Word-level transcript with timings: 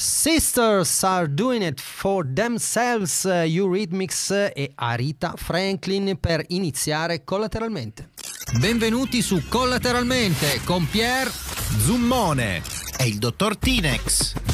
Sisters 0.00 1.02
are 1.04 1.28
doing 1.28 1.60
it 1.60 1.78
for 1.78 2.24
themselves, 2.24 3.26
Eurythmics 3.26 4.30
e 4.30 4.72
Arita 4.74 5.34
Franklin 5.36 6.16
per 6.18 6.42
iniziare 6.48 7.22
collateralmente. 7.22 8.08
Benvenuti 8.58 9.20
su 9.20 9.42
Collateralmente 9.46 10.62
con 10.64 10.88
Pier 10.88 11.30
Zummone 11.30 12.62
e 12.96 13.08
il 13.08 13.18
dottor 13.18 13.58
Tinex. 13.58 14.49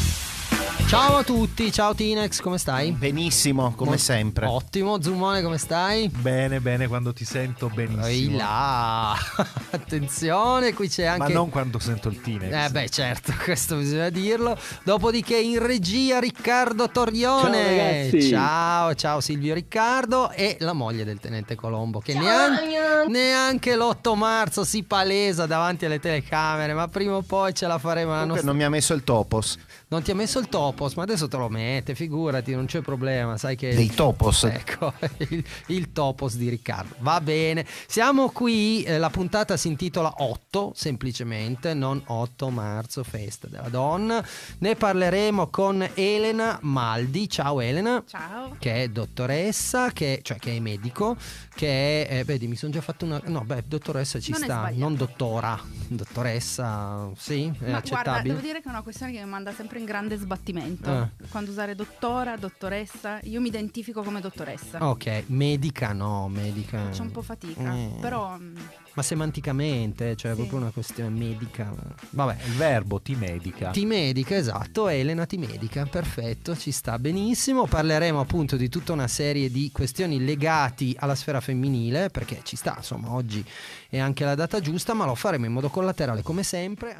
Ciao 0.88 1.16
a 1.16 1.24
tutti, 1.24 1.72
ciao 1.72 1.96
Tinex, 1.96 2.40
come 2.40 2.58
stai? 2.58 2.92
Benissimo, 2.92 3.74
come 3.74 3.90
Mo- 3.90 3.96
sempre. 3.96 4.46
Ottimo, 4.46 5.02
Zummone, 5.02 5.42
come 5.42 5.58
stai? 5.58 6.08
Bene, 6.08 6.60
bene, 6.60 6.86
quando 6.86 7.12
ti 7.12 7.24
sento 7.24 7.68
benissimo. 7.68 8.06
Ehi 8.06 8.36
là, 8.36 9.12
attenzione, 9.70 10.72
qui 10.74 10.88
c'è 10.88 11.06
anche... 11.06 11.26
Ma 11.26 11.28
non 11.34 11.50
quando 11.50 11.80
sento 11.80 12.08
il 12.08 12.20
Tinex. 12.20 12.66
Eh 12.66 12.70
beh 12.70 12.88
certo, 12.88 13.34
questo 13.42 13.76
bisogna 13.78 14.10
dirlo. 14.10 14.56
Dopodiché 14.84 15.36
in 15.36 15.58
regia 15.58 16.20
Riccardo 16.20 16.88
Torrione. 16.88 18.08
Ciao. 18.20 18.30
Ciao, 18.30 18.94
ciao 18.94 19.20
Silvio 19.20 19.54
Riccardo 19.54 20.30
e 20.30 20.56
la 20.60 20.72
moglie 20.72 21.02
del 21.02 21.18
tenente 21.18 21.56
Colombo 21.56 21.98
che 21.98 22.14
neanche, 22.14 23.08
neanche 23.08 23.74
l'8 23.74 24.16
marzo 24.16 24.62
si 24.62 24.84
palesa 24.84 25.46
davanti 25.46 25.84
alle 25.84 25.98
telecamere, 25.98 26.74
ma 26.74 26.86
prima 26.86 27.16
o 27.16 27.22
poi 27.22 27.52
ce 27.54 27.66
la 27.66 27.78
faremo 27.78 28.12
la 28.12 28.24
nostra... 28.24 28.46
non 28.46 28.56
mi 28.56 28.62
ha 28.62 28.70
messo 28.70 28.94
il 28.94 29.02
topos. 29.02 29.58
Non 29.88 30.02
ti 30.02 30.10
ha 30.10 30.16
messo 30.16 30.40
il 30.40 30.48
topos, 30.48 30.94
ma 30.94 31.04
adesso 31.04 31.28
te 31.28 31.36
lo 31.36 31.48
mette, 31.48 31.94
figurati, 31.94 32.52
non 32.52 32.66
c'è 32.66 32.80
problema, 32.80 33.36
sai 33.36 33.54
che... 33.54 33.72
Dei 33.72 33.86
topos. 33.86 34.42
Ecco, 34.42 34.92
il, 35.18 35.44
il 35.68 35.92
topos 35.92 36.34
di 36.34 36.48
Riccardo. 36.48 36.96
Va 36.98 37.20
bene, 37.20 37.64
siamo 37.86 38.30
qui, 38.30 38.82
eh, 38.82 38.98
la 38.98 39.10
puntata 39.10 39.56
si 39.56 39.68
intitola 39.68 40.12
8, 40.16 40.72
semplicemente, 40.74 41.72
non 41.72 42.02
8 42.04 42.50
marzo, 42.50 43.04
festa 43.04 43.46
della 43.46 43.68
donna. 43.68 44.26
Ne 44.58 44.74
parleremo 44.74 45.46
con 45.50 45.88
Elena 45.94 46.58
Maldi. 46.62 47.28
Ciao 47.28 47.60
Elena. 47.60 48.02
Ciao. 48.08 48.56
Che 48.58 48.82
è 48.82 48.88
dottoressa, 48.88 49.92
che, 49.92 50.18
cioè 50.24 50.38
che 50.38 50.56
è 50.56 50.58
medico, 50.58 51.16
che 51.54 52.08
è, 52.08 52.18
eh, 52.18 52.24
vedi, 52.24 52.48
mi 52.48 52.56
sono 52.56 52.72
già 52.72 52.80
fatto 52.80 53.04
una... 53.04 53.20
No, 53.26 53.42
beh, 53.44 53.62
dottoressa 53.68 54.18
ci 54.18 54.32
Non 54.32 54.40
sta, 54.40 54.68
non 54.74 54.96
dottora. 54.96 55.56
Dottoressa, 55.86 57.08
sì, 57.16 57.44
è 57.44 57.46
Ma 57.46 57.54
guarda, 57.54 57.76
accettabile. 57.76 58.34
devo 58.34 58.40
dire 58.44 58.60
che 58.60 58.66
è 58.66 58.70
una 58.70 58.82
questione 58.82 59.12
che 59.12 59.20
mi 59.20 59.30
manda 59.30 59.52
sempre 59.52 59.74
in 59.78 59.84
grande 59.84 60.16
sbattimento. 60.16 60.90
Ah. 60.90 61.08
Quando 61.28 61.50
usare 61.50 61.74
dottora, 61.74 62.36
dottoressa, 62.36 63.20
io 63.24 63.40
mi 63.40 63.48
identifico 63.48 64.02
come 64.02 64.20
dottoressa. 64.20 64.86
Ok, 64.88 65.24
medica 65.26 65.92
no, 65.92 66.28
medica. 66.28 66.84
Faccio 66.84 67.02
un 67.02 67.10
po' 67.10 67.22
fatica, 67.22 67.74
Eh. 67.74 67.90
però 68.00 68.36
mm, 68.38 68.56
Ma 68.94 69.02
semanticamente, 69.02 70.16
cioè 70.16 70.30
è 70.30 70.34
Sì. 70.34 70.40
proprio 70.40 70.58
una 70.60 70.70
questione 70.70 71.10
medica. 71.10 71.70
Vabbè. 72.10 72.36
Il 72.46 72.52
verbo 72.54 73.00
ti 73.00 73.14
medica. 73.14 73.70
Ti 73.70 73.84
medica, 73.84 74.34
esatto, 74.36 74.88
Elena 74.88 75.26
ti 75.26 75.36
medica, 75.36 75.84
perfetto, 75.84 76.56
ci 76.56 76.70
sta 76.70 76.98
benissimo. 76.98 77.66
Parleremo 77.66 78.18
appunto 78.20 78.56
di 78.56 78.70
tutta 78.70 78.92
una 78.94 79.06
serie 79.08 79.50
di 79.50 79.70
questioni 79.70 80.24
legati 80.24 80.96
alla 80.98 81.14
sfera 81.14 81.40
femminile, 81.40 82.08
perché 82.08 82.40
ci 82.42 82.56
sta, 82.56 82.74
insomma, 82.78 83.12
oggi 83.12 83.44
è 83.90 83.98
anche 83.98 84.24
la 84.24 84.34
data 84.34 84.60
giusta, 84.60 84.94
ma 84.94 85.04
lo 85.04 85.14
faremo 85.14 85.44
in 85.44 85.52
modo 85.52 85.68
collaterale 85.68 86.22
come 86.22 86.42
sempre. 86.42 86.98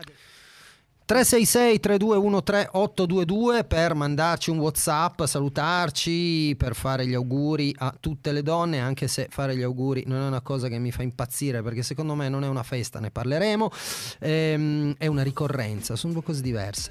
366 1.06 1.78
3213 1.78 2.68
822 2.72 3.62
per 3.62 3.94
mandarci 3.94 4.50
un 4.50 4.58
WhatsApp, 4.58 5.22
salutarci, 5.22 6.56
per 6.58 6.74
fare 6.74 7.06
gli 7.06 7.14
auguri 7.14 7.72
a 7.78 7.94
tutte 7.98 8.32
le 8.32 8.42
donne, 8.42 8.80
anche 8.80 9.06
se 9.06 9.28
fare 9.30 9.56
gli 9.56 9.62
auguri 9.62 10.02
non 10.08 10.20
è 10.20 10.26
una 10.26 10.40
cosa 10.40 10.66
che 10.66 10.78
mi 10.78 10.90
fa 10.90 11.04
impazzire, 11.04 11.62
perché 11.62 11.84
secondo 11.84 12.16
me 12.16 12.28
non 12.28 12.42
è 12.42 12.48
una 12.48 12.64
festa, 12.64 12.98
ne 12.98 13.12
parleremo, 13.12 13.70
ehm, 14.18 14.94
è 14.98 15.06
una 15.06 15.22
ricorrenza, 15.22 15.94
sono 15.94 16.12
due 16.12 16.24
cose 16.24 16.42
diverse. 16.42 16.90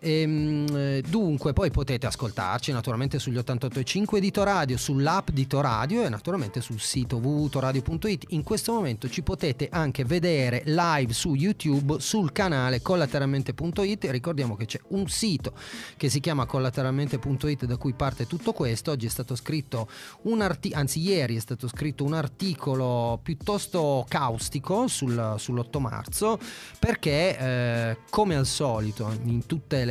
Ehm, 0.00 0.66
eh, 0.74 1.02
dunque, 1.08 1.52
poi 1.52 1.70
potete 1.70 2.06
ascoltarci 2.06 2.72
naturalmente 2.72 3.18
sugli 3.18 3.36
88.5 3.36 4.18
di 4.18 4.30
Toradio, 4.30 4.76
sull'app 4.76 5.30
di 5.30 5.46
Toradio 5.46 6.04
e 6.04 6.08
naturalmente 6.08 6.60
sul 6.60 6.80
sito 6.80 7.16
www.toradio.it. 7.16 8.26
In 8.28 8.42
questo 8.42 8.72
momento 8.72 9.08
ci 9.08 9.22
potete 9.22 9.68
anche 9.70 10.04
vedere 10.04 10.62
live 10.66 11.12
su 11.12 11.34
YouTube 11.34 12.00
sul 12.00 12.32
canale 12.32 12.82
collateralmente.it. 12.82 14.04
Ricordiamo 14.10 14.56
che 14.56 14.66
c'è 14.66 14.80
un 14.88 15.08
sito 15.08 15.54
che 15.96 16.08
si 16.08 16.20
chiama 16.20 16.46
collateralmente.it 16.46 17.64
da 17.64 17.76
cui 17.76 17.94
parte 17.94 18.26
tutto 18.26 18.52
questo. 18.52 18.90
Oggi 18.90 19.06
è 19.06 19.10
stato 19.10 19.34
scritto 19.34 19.88
un 20.22 20.40
articolo, 20.40 20.80
anzi 20.80 21.00
ieri 21.00 21.36
è 21.36 21.40
stato 21.40 21.68
scritto 21.68 22.04
un 22.04 22.14
articolo 22.14 23.18
piuttosto 23.22 24.04
caustico 24.08 24.88
sul- 24.88 25.34
sull'8 25.38 25.80
marzo 25.80 26.38
perché 26.78 27.38
eh, 27.38 27.96
come 28.10 28.36
al 28.36 28.46
solito 28.46 29.12
in 29.24 29.46
tutte 29.46 29.84
le 29.84 29.85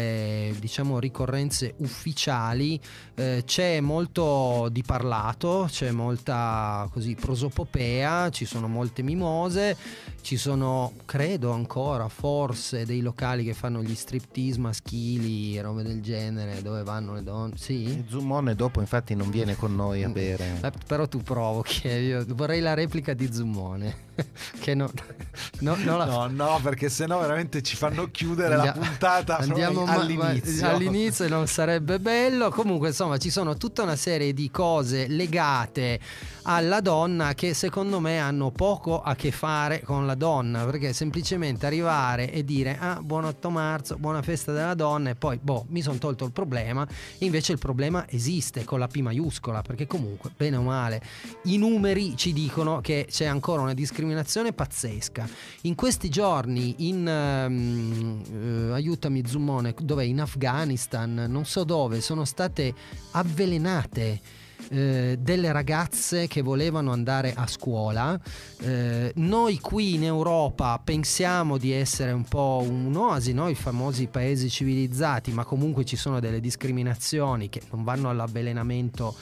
diciamo 0.60 1.00
ricorrenze 1.00 1.76
ufficiali 1.78 2.80
eh, 3.16 3.44
c'è 3.46 3.80
molto 3.80 4.68
di 4.72 4.84
parlato, 4.84 5.68
c'è 5.70 5.92
molta 5.92 6.88
così 6.92 7.16
prosopopea, 7.16 8.30
ci 8.30 8.46
sono 8.46 8.68
molte 8.68 9.02
mimose, 9.02 9.76
ci 10.22 10.38
sono 10.38 10.94
credo 11.06 11.52
ancora 11.52 12.08
forse 12.10 12.86
dei 12.86 13.02
locali 13.02 13.44
che 13.44 13.54
fanno 13.54 13.82
gli 13.82 13.96
striptease 13.96 14.60
maschili 14.60 15.60
robe 15.62 15.84
del 15.84 16.02
genere 16.02 16.62
dove 16.62 16.84
vanno 16.84 17.14
le 17.14 17.24
donne. 17.24 17.58
Sì? 17.58 17.84
Il 17.84 18.06
Zummone 18.10 18.56
dopo 18.56 18.80
infatti 18.80 19.16
non 19.16 19.30
viene 19.30 19.56
con 19.56 19.76
noi 19.76 20.04
a 20.04 20.08
Eh, 20.10 20.12
bere. 20.12 20.72
però 20.88 21.08
tu 21.08 21.22
provochi, 21.22 21.88
eh, 21.88 22.02
io 22.04 22.26
vorrei 22.30 22.60
la 22.62 22.74
replica 22.74 23.14
di 23.14 23.32
Zummone. 23.32 24.05
che 24.62 24.74
no, 24.74 24.90
no, 25.60 25.76
non 25.84 25.98
la 25.98 26.06
No, 26.06 26.28
no, 26.28 26.60
perché 26.64 26.90
sennò 26.90 27.20
veramente 27.20 27.62
ci 27.62 27.76
fanno 27.76 28.10
chiudere 28.12 28.56
la 28.56 28.64
Andia- 28.64 28.74
puntata 28.74 29.38
andiamo 29.38 29.84
proprio 29.84 30.16
ma- 30.18 30.26
all'inizio. 30.30 30.62
ma- 30.66 30.72
all'inizio 30.74 31.28
non 31.28 31.48
sarebbe 31.48 32.00
bello. 32.00 32.50
Comunque, 32.50 32.90
insomma, 32.90 33.18
ci 33.18 33.30
sono 33.30 33.56
tutta 33.58 33.84
una 33.84 33.96
serie 33.96 34.34
di 34.34 34.50
cose 34.52 35.08
legate 35.08 36.00
alla 36.48 36.80
donna 36.80 37.34
che 37.34 37.54
secondo 37.54 38.00
me 38.00 38.20
hanno 38.20 38.52
poco 38.52 39.02
a 39.02 39.16
che 39.16 39.32
fare 39.32 39.82
con 39.82 40.06
la 40.06 40.16
donna. 40.16 40.66
Perché 40.66 40.94
semplicemente 40.94 41.66
arrivare 41.66 42.32
e 42.32 42.44
dire 42.44 42.78
ah, 42.80 43.02
buon 43.02 43.26
8 43.26 43.50
marzo, 43.50 43.98
buona 43.98 44.22
festa 44.22 44.52
della 44.52 44.74
donna, 44.74 45.12
e 45.12 45.16
poi 45.16 45.40
boh, 45.42 45.66
mi 45.70 45.82
sono 45.82 45.98
tolto 45.98 46.26
il 46.26 46.32
problema. 46.32 46.88
Invece 47.20 47.52
il 47.52 47.60
problema 47.60 48.06
esiste 48.10 48.64
con 48.64 48.80
la 48.80 48.88
P 48.88 48.98
maiuscola, 48.98 49.62
perché 49.62 49.88
comunque, 49.88 50.32
bene 50.36 50.58
o 50.58 50.62
male, 50.62 51.02
i 51.44 51.58
numeri 51.58 52.16
ci 52.16 52.34
dicono 52.34 52.82
che 52.82 53.08
c'è 53.10 53.26
ancora 53.26 53.62
una 53.62 53.74
discriminazione 53.74 54.54
pazzesca. 54.54 55.28
In 55.62 55.76
questi 55.76 56.10
giorni, 56.10 56.88
in 56.90 57.08
ehm, 57.08 58.70
eh, 58.70 58.74
aiutami 58.74 59.26
Zummone, 59.26 59.74
dove 59.82 60.06
in 60.06 60.22
Afghanistan, 60.22 61.26
non 61.28 61.46
so 61.46 61.64
dove, 61.64 62.02
sono 62.02 62.26
state 62.26 62.74
avvelenate. 63.12 64.44
Eh, 64.70 65.18
delle 65.20 65.52
ragazze 65.52 66.28
che 66.28 66.42
volevano 66.42 66.92
andare 66.92 67.34
a 67.36 67.48
scuola. 67.48 68.20
Eh, 68.62 69.12
noi 69.16 69.60
qui 69.60 69.96
in 69.96 70.04
Europa 70.04 70.80
pensiamo 70.84 71.58
di 71.58 71.72
essere 71.72 72.12
un 72.12 72.24
po' 72.24 72.64
un'oasi, 72.68 73.34
no? 73.34 73.50
i 73.50 73.56
famosi 73.56 74.08
paesi 74.08 74.50
civilizzati, 74.50 75.32
ma 75.32 75.44
comunque 75.44 75.86
ci 75.86 75.96
sono 75.96 76.20
delle 76.20 76.40
discriminazioni 76.40 77.50
che 77.50 77.62
non 77.72 77.84
vanno 77.84 78.10
all'avvelenamento 78.10 79.16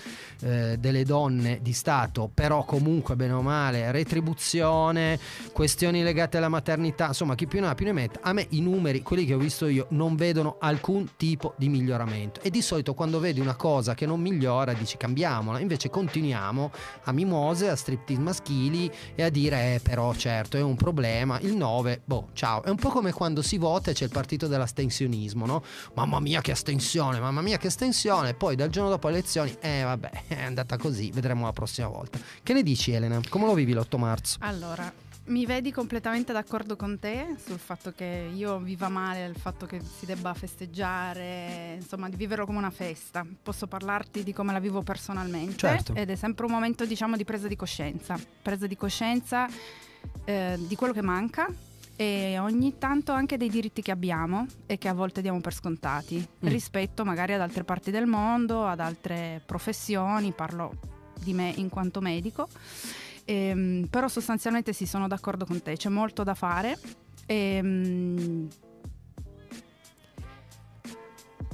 eh, 0.43 0.77
delle 0.77 1.03
donne 1.03 1.59
di 1.61 1.73
Stato, 1.73 2.29
però 2.33 2.63
comunque 2.65 3.15
bene 3.15 3.33
o 3.33 3.41
male 3.41 3.91
retribuzione, 3.91 5.19
questioni 5.51 6.03
legate 6.03 6.37
alla 6.37 6.49
maternità, 6.49 7.07
insomma 7.07 7.35
chi 7.35 7.47
più 7.47 7.61
ne 7.61 7.67
ha 7.67 7.75
più 7.75 7.85
ne 7.85 7.93
metta. 7.93 8.19
A 8.21 8.33
me 8.33 8.47
i 8.49 8.61
numeri, 8.61 9.01
quelli 9.01 9.25
che 9.25 9.33
ho 9.33 9.37
visto 9.37 9.67
io, 9.67 9.87
non 9.89 10.15
vedono 10.15 10.57
alcun 10.59 11.11
tipo 11.17 11.53
di 11.57 11.69
miglioramento. 11.69 12.41
E 12.41 12.49
di 12.49 12.61
solito 12.61 12.93
quando 12.93 13.19
vedi 13.19 13.39
una 13.39 13.55
cosa 13.55 13.93
che 13.93 14.05
non 14.05 14.19
migliora 14.19 14.73
dici 14.73 14.97
cambiamola, 14.97 15.59
invece 15.59 15.89
continuiamo 15.89 16.71
a 17.03 17.11
mimose, 17.11 17.69
a 17.69 17.75
striptease 17.75 18.21
maschili 18.21 18.91
e 19.15 19.23
a 19.23 19.29
dire 19.29 19.75
eh, 19.75 19.79
però 19.79 20.13
certo 20.13 20.57
è 20.57 20.61
un 20.61 20.75
problema, 20.75 21.39
il 21.39 21.55
9, 21.55 22.01
boh 22.03 22.29
ciao, 22.33 22.63
è 22.63 22.69
un 22.69 22.77
po' 22.77 22.89
come 22.89 23.11
quando 23.11 23.41
si 23.41 23.57
vota 23.57 23.91
e 23.91 23.93
c'è 23.93 24.05
il 24.05 24.11
partito 24.11 24.47
dell'astensionismo, 24.47 25.45
no? 25.45 25.63
Mamma 25.93 26.19
mia 26.19 26.41
che 26.41 26.51
astensione, 26.51 27.19
mamma 27.19 27.41
mia 27.41 27.57
che 27.57 27.68
astensione, 27.68 28.33
poi 28.33 28.56
dal 28.56 28.69
giorno 28.69 28.89
dopo 28.89 29.07
le 29.07 29.13
elezioni, 29.15 29.56
eh 29.59 29.83
vabbè, 29.83 30.12
è 30.38 30.44
andata 30.44 30.77
così, 30.77 31.12
vedremo 31.12 31.45
la 31.45 31.53
prossima 31.53 31.88
volta. 31.88 32.19
Che 32.41 32.53
ne 32.53 32.63
dici 32.63 32.91
Elena? 32.91 33.19
Come 33.30 33.45
lo 33.45 33.53
vivi 33.53 33.74
l'8 33.74 33.97
marzo? 33.97 34.38
allora 34.41 34.91
mi 35.25 35.45
vedi 35.45 35.71
completamente 35.71 36.33
d'accordo 36.33 36.75
con 36.75 37.00
te 37.00 37.38
sul 37.41 37.57
fatto 37.57 37.94
che 37.94 38.30
io 38.33 38.57
viva 38.59 38.89
male 38.89 39.25
il 39.25 39.38
fatto 39.38 39.65
che 39.65 39.80
si 39.80 40.06
debba 40.06 40.33
festeggiare, 40.33 41.75
insomma, 41.80 42.09
di 42.09 42.18
viverlo 42.18 42.45
come 42.45 42.57
una 42.57 42.71
festa. 42.71 43.25
Posso 43.41 43.68
parlarti 43.68 44.24
di 44.24 44.33
come 44.33 44.51
la 44.51 44.59
vivo 44.59 44.81
personalmente 44.81 45.56
Certo. 45.56 45.95
ed 45.95 46.09
è 46.09 46.15
sempre 46.15 46.45
un 46.45 46.51
momento, 46.51 46.85
diciamo, 46.85 47.15
di 47.15 47.24
presa 47.24 47.47
di 47.47 47.56
coscienza. 47.56 48.19
Presa 48.41 48.68
di 48.68 48.75
coscienza 48.75 49.47
eh, 50.25 50.57
di 50.59 50.75
quello 50.75 50.91
che 50.91 51.01
manca 51.01 51.47
e 52.03 52.38
ogni 52.39 52.77
tanto 52.77 53.13
anche 53.13 53.38
dei 53.38 53.50
diritti 53.50 53.81
che 53.81 53.91
abbiamo 53.91 54.45
e 54.65 54.77
che 54.77 54.89
a 54.89 54.94
volte 54.94 55.21
diamo 55.21 55.39
per 55.39 55.53
scontati 55.53 56.17
Mm. 56.17 56.47
rispetto 56.50 57.05
magari 57.05 57.33
ad 57.33 57.39
altre 57.41 57.63
parti 57.63 57.91
del 57.91 58.05
mondo, 58.05 58.65
ad 58.65 58.79
altre 58.81 59.41
professioni, 59.45 60.31
parlo 60.33 60.73
di 61.19 61.33
me 61.33 61.53
in 61.55 61.69
quanto 61.69 62.01
medico. 62.01 62.47
Ehm, 63.25 63.88
però 63.89 64.07
sostanzialmente 64.09 64.73
sì, 64.73 64.85
sono 64.85 65.07
d'accordo 65.07 65.45
con 65.45 65.61
te, 65.61 65.77
c'è 65.77 65.89
molto 65.89 66.23
da 66.23 66.33
fare. 66.33 66.77
Ehm, 67.25 68.47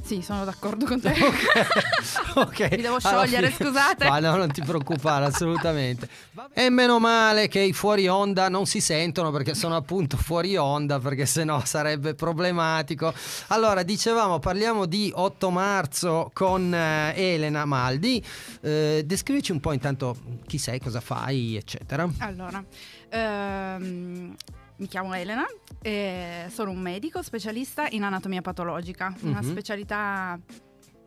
Sì, 0.10 0.24
sono 0.24 0.44
d'accordo 0.44 0.88
con 0.88 1.00
te. 1.00 1.14
ok. 2.34 2.72
Mi 2.72 2.82
devo 2.82 3.00
sciogliere, 3.00 3.52
scusate. 3.52 4.08
Ma 4.08 4.18
no, 4.18 4.38
non 4.38 4.52
ti 4.52 4.60
preoccupare, 4.64 5.26
assolutamente. 5.26 6.10
E 6.54 6.72
meno 6.72 6.98
male 6.98 7.48
che 7.48 7.60
i 7.60 7.74
fuori 7.74 8.08
onda 8.08 8.50
non 8.50 8.66
si 8.66 8.82
sentono 8.82 9.30
perché 9.30 9.54
sono 9.54 9.76
appunto 9.76 10.18
fuori 10.18 10.58
onda, 10.58 10.98
perché 10.98 11.28
sennò 11.28 11.64
sarebbe 11.64 12.16
problematico. 12.16 13.14
Allora, 13.50 13.84
dicevamo, 13.84 14.40
parliamo 14.40 14.88
di 14.88 15.12
8 15.14 15.52
marzo 15.52 16.32
con 16.34 16.74
eh, 16.74 17.14
Elena 17.16 17.66
Maldi. 17.66 18.26
Eh, 18.62 19.04
descrivici 19.06 19.52
un 19.52 19.60
po' 19.60 19.74
intanto 19.74 20.18
chi 20.48 20.58
sei, 20.58 20.80
cosa 20.80 21.02
fai, 21.02 21.56
eccetera. 21.56 22.10
Allora, 22.18 22.64
ehm, 23.10 24.36
mi 24.80 24.88
chiamo 24.88 25.14
Elena 25.14 25.46
e 25.82 26.46
sono 26.50 26.72
un 26.72 26.80
medico 26.80 27.22
specialista 27.22 27.88
in 27.90 28.04
anatomia 28.04 28.42
patologica, 28.42 29.14
una 29.22 29.42
Mhm. 29.42 29.50
specialità 29.50 30.40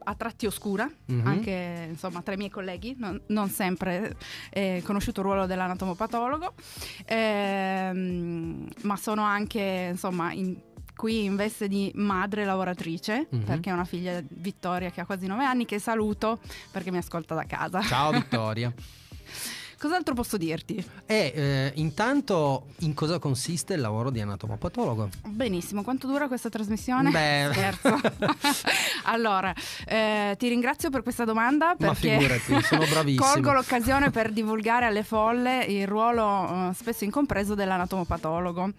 a 0.05 0.15
tratti 0.15 0.47
oscura, 0.47 0.91
Mhm. 1.07 1.27
anche 1.27 1.87
insomma 1.91 2.23
tra 2.23 2.35
i 2.35 2.37
miei 2.37 2.51
colleghi, 2.51 2.95
non, 2.99 3.21
non 3.29 3.49
sempre 3.49 4.17
è 4.51 4.81
conosciuto 4.85 5.21
il 5.21 5.27
ruolo 5.27 5.47
dell'anatomopatologo, 5.47 6.55
ehm, 7.05 8.69
ma 8.83 8.97
sono 8.97 9.23
anche 9.23 9.89
insomma 9.93 10.33
in- 10.33 10.59
qui 10.95 11.25
in 11.25 11.37
veste 11.37 11.67
di 11.69 11.91
madre 11.95 12.45
lavoratrice, 12.45 13.27
Mhm. 13.31 13.45
perché 13.45 13.71
ho 13.71 13.75
una 13.75 13.85
figlia 13.85 14.21
Vittoria 14.29 14.91
che 14.91 15.01
ha 15.01 15.07
quasi 15.07 15.27
nove 15.27 15.45
anni, 15.45 15.65
che 15.65 15.79
saluto 15.79 16.41
perché 16.71 16.91
mi 16.91 16.99
ascolta 16.99 17.35
da 17.35 17.45
casa. 17.45 17.81
Ciao 17.83 18.11
Vittoria. 18.13 18.73
Cos'altro 19.83 20.15
posso 20.15 20.37
dirti? 20.37 20.77
E 21.07 21.33
eh, 21.35 21.73
intanto 21.75 22.67
in 22.83 22.95
cosa 22.95 23.19
consiste 23.19 23.75
il 23.75 23.81
lavoro 23.81 24.11
di 24.11 24.21
anatomopatologo? 24.21 25.09
Benissimo, 25.27 25.83
quanto 25.83 26.07
dura 26.07 26.29
questa 26.29 26.49
trasmissione? 26.49 27.11
Beh. 27.11 27.49
Scherzo. 27.51 28.01
allora, 29.11 29.53
eh, 29.85 30.37
ti 30.39 30.47
ringrazio 30.47 30.89
per 30.89 31.03
questa 31.03 31.25
domanda 31.25 31.75
Ma 31.77 31.89
perché 31.89 32.17
figurati, 32.17 32.63
sono 32.63 32.87
bravissimo. 32.87 33.25
colgo 33.25 33.53
l'occasione 33.53 34.11
per 34.13 34.31
divulgare 34.31 34.87
alle 34.87 35.03
folle 35.03 35.65
il 35.65 35.89
ruolo 35.89 36.69
eh, 36.71 36.75
spesso 36.75 37.03
incompreso 37.03 37.57
dell'anatomopatologo, 37.57 38.75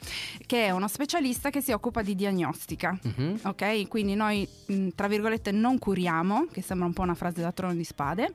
che 0.46 0.68
è 0.68 0.72
uno 0.72 0.88
specialista 0.88 1.50
che 1.50 1.60
si 1.60 1.74
occupa 1.74 2.02
di 2.02 2.16
diagnostica. 2.16 2.98
Mhm. 3.02 3.40
Ok, 3.44 3.90
quindi 3.90 4.16
noi 4.16 4.48
mh, 4.68 4.88
tra 4.96 5.10
virgolette 5.10 5.52
non 5.52 5.80
curiamo, 5.80 6.48
che 6.50 6.62
sembra 6.62 6.86
un 6.86 6.94
po' 6.94 7.02
una 7.02 7.14
frase 7.14 7.42
da 7.42 7.52
trono 7.52 7.74
di 7.74 7.84
spade, 7.84 8.32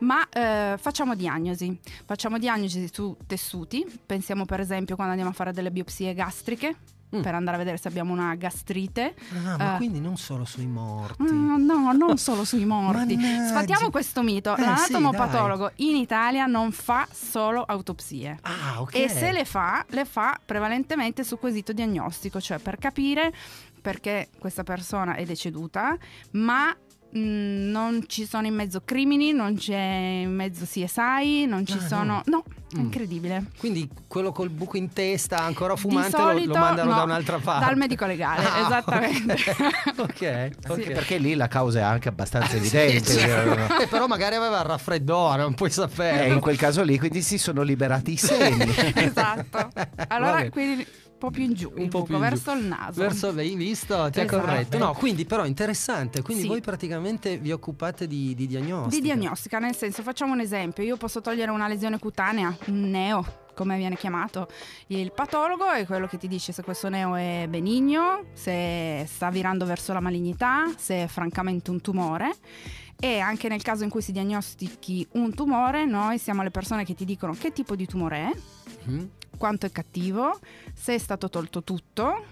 ma 0.00 0.28
eh, 0.28 0.76
facciamo 0.78 1.14
diagnosi. 1.14 1.78
Facciamo 2.10 2.38
diagnosi 2.38 2.90
su 2.92 3.16
tessuti, 3.24 3.86
pensiamo 4.04 4.44
per 4.44 4.58
esempio 4.58 4.96
quando 4.96 5.12
andiamo 5.12 5.30
a 5.30 5.34
fare 5.36 5.52
delle 5.52 5.70
biopsie 5.70 6.12
gastriche 6.12 6.74
Mm. 7.14 7.22
per 7.22 7.34
andare 7.34 7.56
a 7.56 7.58
vedere 7.58 7.76
se 7.76 7.86
abbiamo 7.88 8.12
una 8.12 8.34
gastrite. 8.36 9.14
Ah, 9.44 9.56
ma 9.56 9.74
Eh. 9.74 9.76
quindi 9.78 9.98
non 10.00 10.16
solo 10.16 10.44
sui 10.44 10.66
morti. 10.66 11.22
Mm, 11.24 11.64
no, 11.64 11.92
non 11.92 12.18
solo 12.18 12.44
sui 12.44 12.64
morti. 12.64 13.16
Sfatiamo 13.48 13.90
questo 13.90 14.22
mito. 14.22 14.56
Eh, 14.56 14.60
L'anatomopatologo 14.60 15.72
in 15.76 15.96
Italia 15.96 16.46
non 16.46 16.70
fa 16.72 17.06
solo 17.12 17.62
autopsie. 17.64 18.38
Ah, 18.42 18.80
ok. 18.80 18.94
E 18.94 19.08
se 19.08 19.30
le 19.32 19.44
fa, 19.44 19.84
le 19.90 20.04
fa 20.04 20.38
prevalentemente 20.44 21.22
su 21.24 21.36
quesito 21.38 21.72
diagnostico, 21.72 22.40
cioè 22.40 22.58
per 22.58 22.76
capire 22.76 23.32
perché 23.80 24.28
questa 24.38 24.62
persona 24.64 25.14
è 25.14 25.24
deceduta, 25.24 25.96
ma 26.32 26.72
mh, 27.12 27.70
non 27.70 28.04
ci 28.06 28.26
sono 28.26 28.46
in 28.46 28.54
mezzo 28.54 28.82
crimini, 28.84 29.32
non 29.32 29.56
c'è 29.56 29.76
in 30.22 30.34
mezzo 30.34 30.64
CSI, 30.64 31.46
non 31.46 31.66
ci 31.66 31.76
Ah, 31.78 31.86
sono... 31.86 32.22
No, 32.26 32.44
Mm. 32.72 32.78
incredibile. 32.82 33.44
Quindi 33.58 33.90
quello 34.06 34.30
col 34.30 34.48
buco 34.48 34.76
in 34.76 34.92
testa, 34.92 35.38
ancora 35.40 35.74
fumante, 35.74 36.16
lo- 36.16 36.22
solito, 36.28 36.52
lo, 36.52 36.58
mandano 36.60 36.90
no, 36.90 36.96
da 36.98 37.02
un'altra 37.02 37.38
parte. 37.38 37.64
Dal 37.64 37.76
medico 37.76 38.06
legale, 38.06 38.44
Ah, 38.46 38.60
esattamente. 38.64 39.32
Ok, 39.96 39.98
ok. 39.98 40.70
ok. 40.70 40.74
Sì. 40.84 40.90
Perché 40.92 41.18
lì 41.18 41.34
la 41.34 41.48
causa 41.48 41.80
è 41.80 41.82
anche 41.82 42.08
abbastanza 42.08 42.54
evidente. 42.54 43.10
Sì, 43.10 43.18
certo. 43.18 43.74
eh, 43.74 43.82
Eh, 43.82 43.86
però 43.88 44.06
magari 44.06 44.36
aveva 44.36 44.58
il 44.60 44.66
raffreddore, 44.66 45.42
non 45.42 45.54
puoi 45.54 45.70
sapere. 45.70 46.28
in 46.28 46.38
quel 46.38 46.56
caso 46.56 46.84
lì, 46.84 46.96
quindi 46.96 47.22
si 47.22 47.38
sono 47.38 47.62
liberati 47.62 48.12
i 48.12 48.16
semi. 48.16 48.64
esatto. 48.94 49.68
Allora, 50.06 50.48
quindi 50.48 50.86
po' 51.20 51.30
più 51.30 51.44
in 51.44 51.52
giù, 51.52 51.68
Un 51.76 51.88
po' 51.88 52.00
buco, 52.00 52.04
più 52.04 52.14
in 52.16 52.20
giù. 52.22 52.28
verso 52.28 52.52
il 52.52 52.64
naso. 52.64 53.00
Verso, 53.00 53.28
hai 53.28 53.54
visto? 53.54 54.10
Ti 54.10 54.20
ha 54.20 54.24
Esatto. 54.24 54.40
corretto. 54.40 54.78
No, 54.78 54.92
quindi 54.94 55.24
però 55.26 55.44
interessante. 55.46 56.22
Quindi 56.22 56.42
Sì. 56.42 56.48
voi 56.48 56.60
praticamente 56.60 57.36
vi 57.38 57.52
occupate 57.52 58.06
di, 58.06 58.34
di 58.34 58.46
diagnostica. 58.46 58.96
Di 58.96 59.00
diagnostica, 59.00 59.58
nel 59.58 59.76
senso, 59.76 60.02
facciamo 60.02 60.32
un 60.32 60.40
esempio, 60.40 60.82
io 60.82 60.96
posso 60.96 61.20
togliere 61.20 61.50
una 61.50 61.68
lesione 61.68 61.98
cutanea, 61.98 62.56
un 62.66 62.90
neo, 62.90 63.24
come 63.54 63.76
viene 63.76 63.96
chiamato. 63.96 64.48
Il 64.88 65.12
patologo 65.12 65.70
è 65.70 65.84
quello 65.84 66.06
che 66.06 66.16
ti 66.16 66.26
dice 66.26 66.52
se 66.52 66.62
questo 66.62 66.88
neo 66.88 67.14
è 67.14 67.46
benigno, 67.48 68.24
se 68.32 69.04
sta 69.06 69.28
virando 69.30 69.66
verso 69.66 69.92
la 69.92 70.00
malignità, 70.00 70.72
se 70.76 71.04
è 71.04 71.06
francamente 71.06 71.70
un 71.70 71.80
tumore. 71.82 72.32
E 73.02 73.18
anche 73.18 73.48
nel 73.48 73.62
caso 73.62 73.82
in 73.84 73.88
cui 73.90 74.02
si 74.02 74.12
diagnostichi 74.12 75.06
un 75.12 75.34
tumore, 75.34 75.86
noi 75.86 76.18
siamo 76.18 76.42
le 76.42 76.50
persone 76.50 76.84
che 76.84 76.94
ti 76.94 77.04
dicono 77.06 77.32
che 77.38 77.50
tipo 77.52 77.74
di 77.76 77.86
tumore 77.86 78.16
è, 78.30 78.36
Mhm. 78.90 79.10
Quanto 79.36 79.66
è 79.66 79.70
cattivo, 79.70 80.38
se 80.74 80.94
è 80.94 80.98
stato 80.98 81.28
tolto 81.28 81.62
tutto 81.62 82.24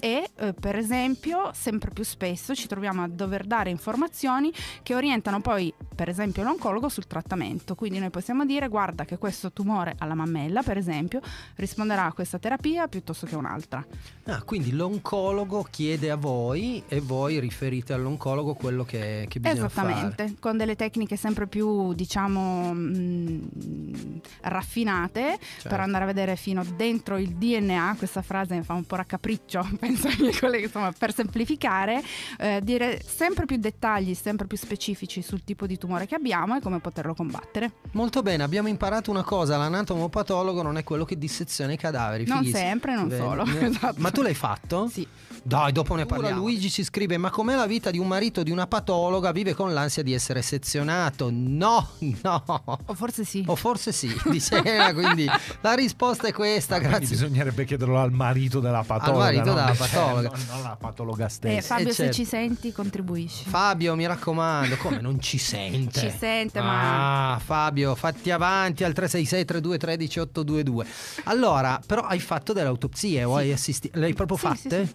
e 0.00 0.28
eh, 0.36 0.52
per 0.52 0.76
esempio 0.76 1.50
sempre 1.54 1.90
più 1.90 2.04
spesso 2.04 2.54
ci 2.54 2.66
troviamo 2.66 3.02
a 3.02 3.08
dover 3.08 3.44
dare 3.44 3.70
informazioni 3.70 4.52
che 4.82 4.94
orientano 4.94 5.40
poi 5.40 5.72
per 5.94 6.08
esempio 6.08 6.42
l'oncologo 6.42 6.88
sul 6.88 7.06
trattamento 7.06 7.74
quindi 7.74 7.98
noi 7.98 8.10
possiamo 8.10 8.44
dire 8.44 8.68
guarda 8.68 9.04
che 9.04 9.18
questo 9.18 9.52
tumore 9.52 9.94
alla 9.98 10.14
mammella 10.14 10.62
per 10.62 10.76
esempio 10.76 11.20
risponderà 11.56 12.04
a 12.06 12.12
questa 12.12 12.38
terapia 12.38 12.86
piuttosto 12.88 13.26
che 13.26 13.36
un'altra 13.36 13.84
Ah, 14.26 14.42
quindi 14.42 14.72
l'oncologo 14.72 15.66
chiede 15.70 16.10
a 16.10 16.16
voi 16.16 16.82
e 16.88 17.00
voi 17.00 17.38
riferite 17.40 17.92
all'oncologo 17.92 18.54
quello 18.54 18.82
che, 18.84 19.26
che 19.28 19.38
bisogna 19.38 19.66
esattamente 19.66 20.22
fare. 20.24 20.36
con 20.40 20.56
delle 20.56 20.76
tecniche 20.76 21.16
sempre 21.16 21.46
più 21.46 21.92
diciamo 21.92 22.72
mh, 22.72 24.20
raffinate 24.42 25.38
Certo. 25.54 25.68
per 25.68 25.80
andare 25.80 26.04
a 26.04 26.06
vedere 26.06 26.36
fino 26.36 26.64
dentro 26.76 27.18
il 27.18 27.30
DNA, 27.34 27.94
questa 27.98 28.22
frase 28.22 28.54
mi 28.56 28.62
fa 28.62 28.72
un 28.74 28.84
po' 28.84 28.96
raccapriccio, 28.96 29.68
penso 29.86 30.08
ai 30.08 30.16
miei 30.18 30.34
colleghi, 30.38 30.64
insomma, 30.64 30.92
per 30.96 31.12
semplificare, 31.14 32.02
eh, 32.38 32.60
dire 32.62 33.02
sempre 33.06 33.44
più 33.44 33.56
dettagli, 33.58 34.14
sempre 34.14 34.46
più 34.46 34.56
specifici 34.56 35.20
sul 35.22 35.44
tipo 35.44 35.66
di 35.66 35.76
tumore 35.76 36.06
che 36.06 36.14
abbiamo 36.14 36.56
e 36.56 36.60
come 36.60 36.80
poterlo 36.80 37.14
combattere. 37.14 37.72
Molto 37.92 38.22
bene, 38.22 38.42
abbiamo 38.42 38.68
imparato 38.68 39.10
una 39.10 39.22
cosa, 39.22 39.56
l'anatomopatologo 39.58 40.62
non 40.62 40.78
è 40.78 40.84
quello 40.84 41.04
che 41.04 41.18
disseziona 41.18 41.72
i 41.72 41.76
cadaveri. 41.76 42.24
Non 42.26 42.38
fighissimo. 42.38 42.64
sempre, 42.64 42.94
non 42.94 43.08
Bene. 43.08 43.22
solo. 43.22 43.44
Ne- 43.44 43.66
esatto. 43.66 43.94
Ma 43.98 44.10
tu 44.10 44.22
l'hai 44.22 44.34
fatto? 44.34 44.88
Sì. 44.90 45.06
Dai, 45.46 45.72
dopo 45.72 45.94
ne 45.94 46.02
Ora 46.04 46.14
parliamo. 46.14 46.40
Luigi 46.40 46.70
ci 46.70 46.82
scrive: 46.82 47.18
Ma 47.18 47.28
com'è 47.28 47.54
la 47.54 47.66
vita 47.66 47.90
di 47.90 47.98
un 47.98 48.06
marito 48.06 48.42
di 48.42 48.50
una 48.50 48.66
patologa? 48.66 49.30
Vive 49.30 49.52
con 49.52 49.74
l'ansia 49.74 50.02
di 50.02 50.14
essere 50.14 50.40
sezionato? 50.40 51.28
No, 51.30 51.86
no. 52.22 52.42
O 52.86 52.94
forse 52.94 53.24
sì. 53.24 53.44
O 53.46 53.54
forse 53.54 53.92
sì, 53.92 54.10
dice 54.30 54.56
Elena, 54.56 54.94
quindi 54.94 55.26
la 55.60 55.74
risposta 55.74 56.28
è 56.28 56.32
questa, 56.32 56.76
Quindi 56.76 56.96
grazie. 56.96 57.08
bisognerebbe 57.16 57.64
chiederlo 57.66 57.98
al 58.00 58.10
marito 58.10 58.60
della 58.60 58.82
patologa. 58.84 59.24
marito 59.24 59.44
non- 59.44 59.54
della 59.56 59.73
patologa. 59.78 60.28
non, 60.30 60.44
non 60.46 60.56
alla 60.64 60.76
patologa 60.76 61.26
Eh, 61.26 61.28
stessa. 61.28 61.74
Fabio, 61.74 61.88
Eh, 61.88 61.92
se 61.92 61.96
certo. 62.04 62.14
ci 62.14 62.24
senti, 62.24 62.72
contribuisci. 62.72 63.44
Fabio, 63.48 63.94
mi 63.96 64.06
raccomando, 64.06 64.76
come 64.76 65.00
non 65.00 65.20
ci 65.20 65.38
sente? 65.38 66.00
Ci 66.00 66.10
sente, 66.10 66.60
ma 66.60 67.32
Ah, 67.34 67.38
Fabio, 67.38 67.94
fatti 67.94 68.30
avanti 68.30 68.84
al 68.84 68.92
366 68.92 69.44
32 69.44 69.78
13 69.78 70.20
822. 70.20 70.86
Allora, 71.24 71.80
però 71.84 72.02
hai 72.02 72.20
fatto 72.20 72.52
delle 72.52 72.68
autopsie 72.68 73.24
o 73.24 73.34
Sì. 73.34 73.40
hai 73.42 73.52
assistito? 73.52 73.98
Le 73.98 74.06
hai 74.06 74.14
proprio 74.14 74.36
Sì, 74.36 74.46
fatte? 74.46 74.86
sì, 74.86 74.94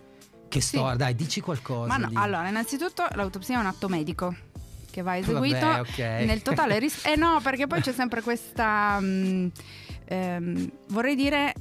Che 0.49 0.61
Sì. 0.61 0.67
storia, 0.77 0.95
dai, 0.95 1.13
dici 1.15 1.41
qualcosa. 1.41 1.87
Ma 1.87 1.97
no, 1.97 2.09
allora, 2.13 2.47
innanzitutto 2.49 3.05
l'autopsia 3.13 3.55
è 3.55 3.59
un 3.59 3.67
atto 3.67 3.87
medico 3.87 4.35
che 4.89 5.03
va 5.03 5.15
eseguito 5.15 5.59
Vabbè, 5.67 5.79
ok. 5.81 5.97
nel 6.25 6.41
totale 6.41 6.79
ris- 6.79 7.05
Eh 7.05 7.15
no, 7.15 7.39
perché 7.43 7.67
poi 7.67 7.79
c'è 7.81 7.93
sempre 7.93 8.23
questa 8.23 8.97
mm, 8.99 9.47
ehm, 10.05 10.71
vorrei 10.87 11.13
dire 11.15 11.53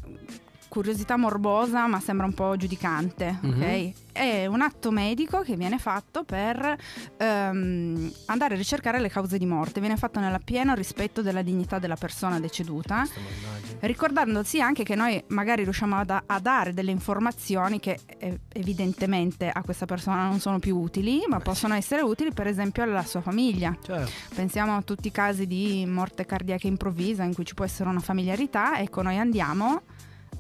curiosità 0.69 1.17
morbosa, 1.17 1.87
ma 1.87 1.99
sembra 2.01 2.27
un 2.27 2.35
po' 2.35 2.57
giudicante, 2.57 3.39
Mhm. 3.43 3.51
ok? 3.51 3.93
È 4.19 4.47
un 4.47 4.61
atto 4.63 4.91
medico 4.91 5.41
che 5.43 5.55
viene 5.57 5.79
fatto 5.79 6.25
per 6.25 6.77
ehm, 7.19 8.13
andare 8.27 8.55
a 8.55 8.57
ricercare 8.57 9.01
le 9.01 9.09
cause 9.09 9.39
di 9.39 9.47
morte, 9.47 9.81
viene 9.81 9.97
fatto 9.97 10.19
nel 10.21 10.41
pieno 10.45 10.75
rispetto 10.75 11.23
della 11.23 11.43
dignità 11.43 11.79
della 11.79 11.95
persona 11.97 12.41
deceduta. 12.41 13.07
Ricordandosi 13.81 14.61
anche 14.61 14.83
che 14.83 14.95
noi 14.97 15.23
magari 15.29 15.63
riusciamo 15.63 15.97
a, 15.97 16.05
da- 16.05 16.23
a 16.27 16.41
dare 16.41 16.75
delle 16.75 16.91
informazioni 16.91 17.79
che 17.79 17.99
eh, 18.19 18.41
evidentemente 18.53 19.49
a 19.51 19.63
questa 19.63 19.87
persona 19.87 20.27
non 20.27 20.41
sono 20.41 20.59
più 20.59 20.77
utili, 20.77 21.23
ma 21.29 21.37
Beh, 21.37 21.45
possono 21.45 21.75
essere 21.75 22.03
utili 22.03 22.33
per 22.33 22.47
esempio 22.49 22.83
alla 22.83 23.05
sua 23.05 23.21
famiglia. 23.21 23.77
Certo. 23.81 24.11
Pensiamo 24.35 24.77
a 24.77 24.83
tutti 24.83 25.09
i 25.09 25.13
casi 25.13 25.47
di 25.47 25.85
morte 25.87 26.27
cardiaca 26.27 26.67
improvvisa 26.67 27.23
in 27.23 27.35
cui 27.35 27.45
ci 27.45 27.55
può 27.55 27.65
essere 27.65 27.89
una 27.89 28.01
familiarità, 28.01 28.79
ecco 28.81 29.03
noi 29.03 29.17
andiamo 29.19 29.83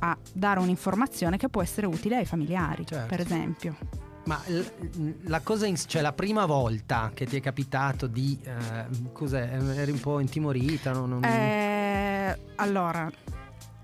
a 0.01 0.17
dare 0.33 0.61
un'informazione 0.61 1.37
che 1.37 1.49
può 1.49 1.63
essere 1.63 1.87
utile 1.87 2.17
ai 2.17 2.25
familiari, 2.27 2.87
Certo. 2.87 3.07
per 3.07 3.21
esempio. 3.21 3.77
Ma 4.25 4.39
la 5.23 5.41
cosa, 5.41 5.67
in- 5.67 5.77
cioè 5.77 6.03
la 6.03 6.13
prima 6.13 6.45
volta 6.45 7.11
che 7.15 7.25
ti 7.25 7.37
è 7.37 7.41
capitato 7.41 8.07
di, 8.07 8.39
eh, 8.43 8.53
cos'è, 9.13 9.57
eri 9.77 9.91
un 9.91 10.01
po' 10.01 10.21
intimorita? 10.21 10.93
non- 10.93 11.09
non- 11.09 11.25
Eh, 11.25 12.39
allora, 12.57 13.11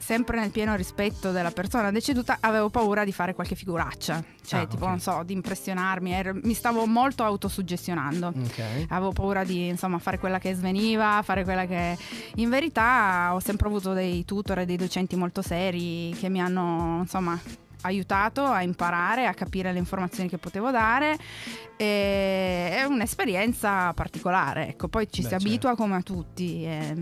sempre 0.05 0.39
nel 0.39 0.51
pieno 0.51 0.75
rispetto 0.75 1.31
della 1.31 1.51
persona 1.51 1.91
deceduta, 1.91 2.37
avevo 2.41 2.69
paura 2.69 3.05
di 3.05 3.13
fare 3.13 3.35
qualche 3.35 3.55
figuraccia. 3.55 4.23
Cioè, 4.45 4.61
Ah, 4.61 4.67
tipo, 4.67 4.85
ok. 4.85 4.91
non 4.91 5.01
so, 5.01 5.23
di 5.25 5.33
impressionarmi. 5.33 6.13
ero- 6.13 6.39
mi 6.43 6.53
stavo 6.53 6.85
molto 6.87 7.25
autosuggestionando. 7.25 8.27
Ok. 8.37 8.87
Avevo 8.89 9.13
paura 9.13 9.45
di 9.45 9.69
insomma 9.69 9.99
fare 9.99 10.19
quella 10.19 10.39
che 10.39 10.53
sveniva, 10.55 11.23
fare 11.23 11.45
quella 11.45 11.65
che. 11.67 11.97
In 12.37 12.51
verità 12.51 13.31
ho 13.33 13.41
sempre 13.41 13.69
avuto 13.69 13.93
dei 13.95 14.25
tutor 14.27 14.59
e 14.61 14.67
dei 14.67 14.77
docenti 14.77 15.17
molto 15.17 15.41
seri 15.41 16.15
che 16.19 16.29
mi 16.29 16.41
hanno 16.43 16.99
insomma 17.01 17.41
aiutato 17.85 18.43
a 18.43 18.63
imparare, 18.63 19.27
a 19.27 19.35
capire 19.35 19.73
le 19.73 19.79
informazioni 19.79 20.29
che 20.29 20.39
potevo 20.39 20.71
dare. 20.71 21.17
E 21.77 22.71
è 22.71 22.85
un'esperienza 22.85 23.93
particolare, 23.95 24.69
ecco, 24.69 24.89
poi 24.89 25.07
ci 25.11 25.23
Beh, 25.23 25.27
si 25.27 25.33
certo. 25.33 25.47
abitua 25.47 25.75
come 25.77 25.97
a 25.97 26.03
tutti. 26.03 26.63
È, 26.65 26.95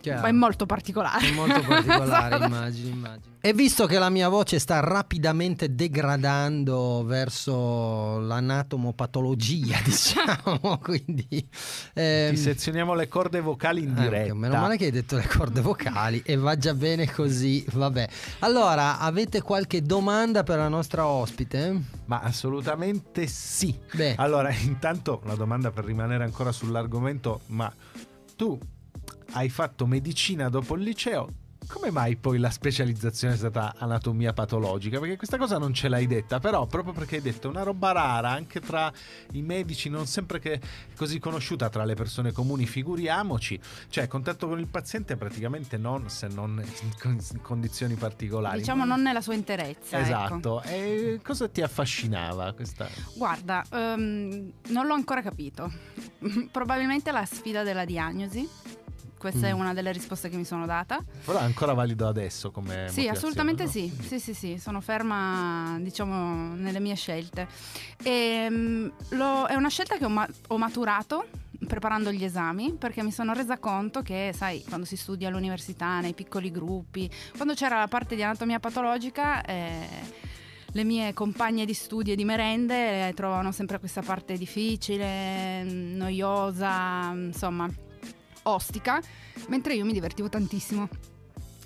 Chiaro. 0.00 0.26
è 0.26 0.32
molto 0.32 0.66
particolare. 0.66 1.28
È 1.28 1.32
molto 1.32 1.60
particolare, 1.62 2.34
Esatto. 2.36 2.44
immagino, 2.44 2.88
immagino. 2.94 3.32
E 3.40 3.52
visto 3.52 3.84
che 3.84 3.98
la 3.98 4.08
mia 4.08 4.30
voce 4.30 4.58
sta 4.58 4.80
rapidamente 4.80 5.74
degradando 5.74 7.04
verso 7.04 8.18
l'anatomopatologia, 8.20 9.76
diciamo, 9.84 10.78
quindi... 10.82 11.46
ehm, 11.92 12.30
Ti 12.30 12.36
sezioniamo 12.38 12.94
le 12.94 13.06
corde 13.08 13.40
vocali 13.40 13.82
in 13.82 13.90
eh, 13.90 14.00
diretta. 14.00 14.32
ok, 14.32 14.38
meno 14.38 14.54
male 14.60 14.76
che 14.78 14.86
hai 14.86 14.90
detto 14.90 15.16
le 15.16 15.26
corde 15.26 15.60
vocali 15.60 16.22
e 16.24 16.36
va 16.36 16.56
già 16.56 16.72
bene 16.72 17.10
così, 17.10 17.62
vabbè. 17.72 18.08
Allora, 18.40 18.98
avete 18.98 19.42
qualche 19.44 19.82
domanda 19.82 20.42
per 20.42 20.58
la 20.58 20.68
nostra 20.68 21.06
ospite? 21.06 21.80
Ma 22.06 22.20
assolutamente 22.20 23.26
sì. 23.28 23.78
Beh, 23.92 24.14
Allora, 24.16 24.50
intanto 24.64 25.20
una 25.22 25.34
domanda 25.36 25.70
per 25.70 25.84
rimanere 25.84 26.24
ancora 26.24 26.50
sull'argomento, 26.50 27.42
ma 27.48 27.72
tu 28.34 28.58
hai 29.32 29.48
fatto 29.50 29.86
medicina 29.86 30.48
dopo 30.48 30.74
il 30.74 30.82
liceo, 30.82 31.28
come 31.66 31.90
mai 31.90 32.16
poi 32.16 32.38
la 32.38 32.50
specializzazione 32.50 33.34
è 33.34 33.36
stata 33.36 33.74
anatomia 33.78 34.32
patologica? 34.32 34.98
Perché 34.98 35.16
questa 35.16 35.36
cosa 35.38 35.58
non 35.58 35.72
ce 35.72 35.88
l'hai 35.88 36.06
detta, 36.06 36.38
però 36.38 36.66
proprio 36.66 36.92
perché 36.92 37.16
hai 37.16 37.22
detto 37.22 37.48
è 37.48 37.50
una 37.50 37.62
roba 37.62 37.92
rara 37.92 38.30
anche 38.30 38.60
tra 38.60 38.92
i 39.32 39.42
medici, 39.42 39.88
non 39.88 40.06
sempre 40.06 40.38
che 40.38 40.60
così 40.96 41.18
conosciuta 41.18 41.68
tra 41.68 41.84
le 41.84 41.94
persone 41.94 42.32
comuni, 42.32 42.66
figuriamoci, 42.66 43.60
cioè 43.88 44.06
contatto 44.06 44.48
con 44.48 44.58
il 44.58 44.68
paziente 44.68 45.16
praticamente 45.16 45.76
non 45.76 46.08
se 46.08 46.28
non 46.28 46.62
in 46.82 46.90
con- 46.98 47.12
in 47.32 47.40
condizioni 47.42 47.94
particolari. 47.94 48.58
Diciamo 48.58 48.84
non 48.84 49.02
nella 49.02 49.20
sua 49.20 49.34
interezza. 49.34 49.96
ecco. 49.98 50.04
Esatto, 50.06 50.62
e 50.62 51.20
cosa 51.22 51.48
ti 51.48 51.62
affascinava 51.62 52.52
questa? 52.52 52.88
Guarda, 53.14 53.64
ehm, 53.70 54.52
non 54.68 54.86
l'ho 54.86 54.94
ancora 54.94 55.22
capito. 55.22 55.70
Probabilmente 56.50 57.10
la 57.10 57.24
sfida 57.24 57.62
della 57.62 57.84
diagnosi. 57.84 58.82
Questa 59.24 59.46
è 59.48 59.54
Mm. 59.54 59.58
una 59.58 59.72
delle 59.72 59.90
risposte 59.90 60.28
che 60.28 60.36
mi 60.36 60.44
sono 60.44 60.66
data. 60.66 61.02
Però 61.24 61.38
è 61.38 61.42
ancora 61.42 61.72
valido 61.72 62.06
adesso 62.06 62.50
come 62.50 62.88
Sì, 62.90 63.08
assolutamente 63.08 63.64
no? 63.64 63.70
sì. 63.70 63.90
Sì, 64.02 64.20
sì, 64.20 64.34
sì, 64.34 64.58
sono 64.58 64.82
ferma, 64.82 65.78
diciamo, 65.80 66.54
nelle 66.56 66.78
mie 66.78 66.94
scelte. 66.94 67.48
Ehm, 68.02 68.92
lo- 69.12 69.46
è 69.46 69.54
una 69.54 69.70
scelta 69.70 69.96
che 69.96 70.04
ho, 70.04 70.10
ma- 70.10 70.28
ho 70.48 70.58
maturato 70.58 71.24
preparando 71.66 72.12
gli 72.12 72.22
esami 72.22 72.74
perché 72.74 73.02
mi 73.02 73.12
sono 73.12 73.32
resa 73.32 73.56
conto 73.56 74.02
che, 74.02 74.34
sai, 74.36 74.62
quando 74.68 74.84
si 74.84 74.96
studia 74.98 75.28
all'università, 75.28 76.00
nei 76.00 76.12
piccoli 76.12 76.50
gruppi, 76.50 77.10
quando 77.34 77.54
c'era 77.54 77.78
la 77.78 77.88
parte 77.88 78.16
di 78.16 78.22
anatomia 78.22 78.60
patologica, 78.60 79.42
eh, 79.42 79.88
le 80.72 80.84
mie 80.84 81.14
compagne 81.14 81.64
di 81.64 81.72
studio 81.72 82.12
e 82.12 82.16
di 82.16 82.24
merende 82.26 83.08
eh, 83.08 83.14
trovavano 83.14 83.52
sempre 83.52 83.78
questa 83.78 84.02
parte 84.02 84.36
difficile, 84.36 85.62
mm, 85.64 85.96
noiosa, 85.96 87.10
insomma, 87.14 87.70
ostica, 88.44 89.00
mentre 89.48 89.74
io 89.74 89.84
mi 89.84 89.92
divertivo 89.92 90.28
tantissimo. 90.28 90.88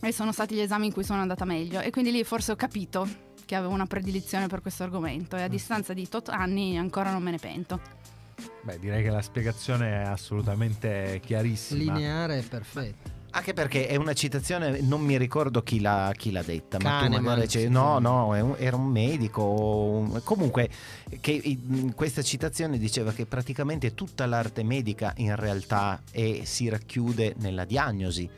E 0.01 0.13
sono 0.13 0.33
stati 0.33 0.55
gli 0.55 0.61
esami 0.61 0.87
in 0.87 0.93
cui 0.93 1.05
sono 1.05 1.21
andata 1.21 1.45
meglio 1.45 1.81
e 1.81 1.91
quindi 1.91 2.13
lì 2.13 2.23
forse 2.23 2.53
ho 2.53 2.57
capito 2.57 3.09
che 3.45 3.55
avevo 3.55 3.73
una 3.73 3.87
predilizione 3.87 4.47
per 4.47 4.61
questo 4.61 4.83
argomento 4.83 5.37
e 5.37 5.43
a 5.43 5.49
distanza 5.49 5.93
di 5.93 6.09
tot 6.09 6.29
anni 6.29 6.79
ancora 6.79 7.11
non 7.11 7.23
me 7.23 7.31
ne 7.31 7.39
pento. 7.39 7.81
Beh, 8.63 8.79
direi 8.79 9.03
che 9.03 9.11
la 9.11 9.23
spiegazione 9.23 10.03
è 10.03 10.07
assolutamente 10.07 11.21
chiarissima. 11.25 11.95
lineare 11.95 12.39
e 12.39 12.43
perfetto. 12.43 13.08
Anche 13.31 13.53
perché 13.53 13.87
è 13.87 13.97
una 13.97 14.15
citazione, 14.15 14.81
non 14.81 15.03
mi 15.03 15.19
ricordo 15.19 15.63
chi 15.63 15.81
l'ha, 15.81 16.13
chi 16.17 16.31
l'ha 16.31 16.43
detta, 16.43 16.79
ma 16.81 16.99
tu 17.05 17.05
magari 17.21 17.41
no, 17.69 17.99
no, 17.99 18.27
un- 18.29 18.55
era 18.59 18.77
un 18.77 18.87
medico, 18.87 19.43
un- 19.45 20.21
comunque 20.25 20.69
che 21.21 21.59
questa 21.95 22.23
citazione 22.23 22.79
diceva 22.79 23.13
che 23.13 23.27
praticamente 23.27 23.95
tutta 23.95 24.25
l'arte 24.27 24.63
medica 24.63 25.13
in 25.19 25.37
realtà 25.37 26.01
è- 26.11 26.41
si 26.45 26.69
racchiude 26.71 27.35
nella 27.39 27.65
diagnosi. 27.65 28.29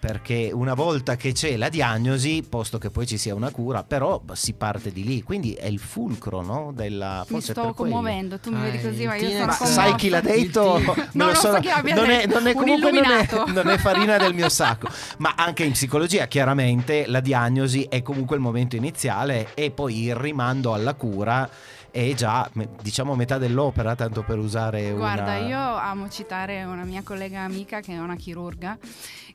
Perché 0.00 0.50
una 0.50 0.72
volta 0.72 1.16
che 1.16 1.32
c'è 1.32 1.58
la 1.58 1.68
diagnosi, 1.68 2.42
posto 2.48 2.78
che 2.78 2.88
poi 2.88 3.06
ci 3.06 3.18
sia 3.18 3.34
una 3.34 3.50
cura, 3.50 3.84
però 3.84 4.22
si 4.32 4.54
parte 4.54 4.92
di 4.92 5.04
lì, 5.04 5.22
quindi 5.22 5.52
è 5.52 5.66
il 5.66 5.78
fulcro 5.78 6.40
no? 6.40 6.72
della 6.74 7.18
Mi 7.28 7.34
forse 7.34 7.52
è 7.52 7.54
sto 7.54 7.74
commuovendo, 7.74 8.38
tu 8.38 8.50
mi 8.50 8.60
Ah, 8.60 8.62
vedi 8.62 8.80
così, 8.80 9.06
ma 9.06 9.16
io 9.16 9.30
sono 9.30 9.44
Ma 9.44 9.52
sai 9.52 9.94
chi 9.96 10.08
l'ha 10.08 10.22
detto? 10.22 10.78
No, 10.78 10.94
lo 10.94 11.24
non 11.24 11.34
so 11.34 11.52
chi 11.60 11.66
l'abbia 11.66 11.94
non 11.94 12.08
è, 12.08 12.26
detto. 12.26 12.38
non 12.38 12.46
è 12.46 12.52
Un 12.54 12.58
comunque 12.58 12.90
non 12.90 13.04
è, 13.04 13.28
non 13.52 13.68
è 13.68 13.76
farina 13.76 14.16
del 14.16 14.32
mio 14.32 14.48
sacco. 14.48 14.88
Ma 15.18 15.34
anche 15.36 15.64
in 15.64 15.72
psicologia, 15.72 16.26
chiaramente, 16.26 17.06
la 17.06 17.20
diagnosi 17.20 17.82
è 17.82 18.00
comunque 18.00 18.36
il 18.36 18.42
momento 18.42 18.76
iniziale 18.76 19.48
e 19.54 19.70
poi 19.70 20.04
il 20.04 20.14
rimando 20.14 20.72
alla 20.72 20.94
cura 20.94 21.48
è 21.90 22.14
già, 22.14 22.48
diciamo, 22.80 23.16
metà 23.16 23.36
dell'opera, 23.38 23.94
tanto 23.96 24.22
per 24.22 24.38
usare 24.38 24.92
Guarda, 24.92 25.38
una... 25.38 25.46
io 25.46 25.58
amo 25.58 26.08
citare 26.08 26.62
una 26.64 26.84
mia 26.84 27.02
collega 27.02 27.40
amica 27.40 27.80
che 27.80 27.92
è 27.92 27.98
una 27.98 28.14
chirurga 28.14 28.78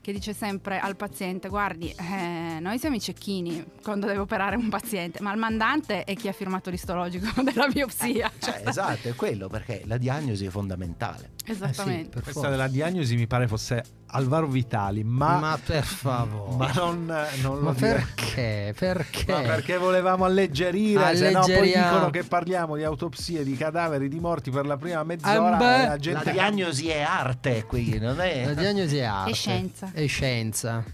che 0.06 0.12
dice 0.12 0.32
sempre 0.34 0.78
al 0.78 0.94
paziente: 0.94 1.48
Guardi, 1.48 1.92
eh, 1.98 2.60
noi 2.60 2.78
siamo 2.78 2.94
i 2.94 3.00
cecchini 3.00 3.64
quando 3.82 4.06
deve 4.06 4.20
operare 4.20 4.54
un 4.54 4.68
paziente, 4.68 5.20
ma 5.20 5.32
il 5.32 5.38
mandante 5.38 6.04
è 6.04 6.14
chi 6.14 6.28
ha 6.28 6.32
firmato 6.32 6.70
l'istologico 6.70 7.26
della 7.42 7.66
biopsia. 7.66 8.30
Cioè, 8.38 8.62
esatto, 8.64 9.08
è 9.08 9.14
quello, 9.16 9.48
perché 9.48 9.82
la 9.84 9.96
diagnosi 9.96 10.46
è 10.46 10.48
fondamentale. 10.48 11.30
Esattamente. 11.44 12.00
Eh 12.00 12.04
sì, 12.04 12.08
per 12.10 12.22
Questa 12.22 12.40
forza. 12.40 12.50
della 12.50 12.68
diagnosi 12.68 13.16
mi 13.16 13.26
pare 13.26 13.48
fosse 13.48 13.82
Alvaro 14.08 14.46
Vitali, 14.46 15.02
ma, 15.02 15.38
Ma, 15.38 15.58
per 15.64 15.82
favore. 15.82 16.56
ma 16.56 16.72
non, 16.74 17.12
non 17.42 17.58
Ma 17.58 17.72
perché? 17.72 18.72
Perché? 18.76 19.32
Ma 19.32 19.40
perché 19.40 19.76
volevamo 19.76 20.24
alleggerire, 20.24 21.16
se 21.16 21.30
no 21.30 21.40
poi 21.40 21.50
Alleggeriamo. 21.52 21.90
dicono 21.92 22.10
che 22.10 22.22
parliamo 22.22 22.76
di 22.76 22.84
autopsie, 22.84 23.42
di 23.44 23.56
cadaveri, 23.56 24.08
di 24.08 24.20
morti 24.20 24.50
per 24.50 24.66
la 24.66 24.76
prima 24.76 25.02
mezz'ora 25.02 25.80
Eh 25.80 25.84
e 25.84 25.88
la 25.88 25.98
gente... 25.98 26.24
La 26.24 26.30
diagnosi 26.30 26.88
è 26.88 27.00
arte, 27.00 27.64
qui 27.64 27.98
non 27.98 28.20
è... 28.20 28.46
La 28.46 28.54
diagnosi 28.54 28.96
è 28.98 29.02
arte. 29.02 29.30
È 29.30 29.34
scienza. 29.34 29.90
Scienza. 30.04 30.84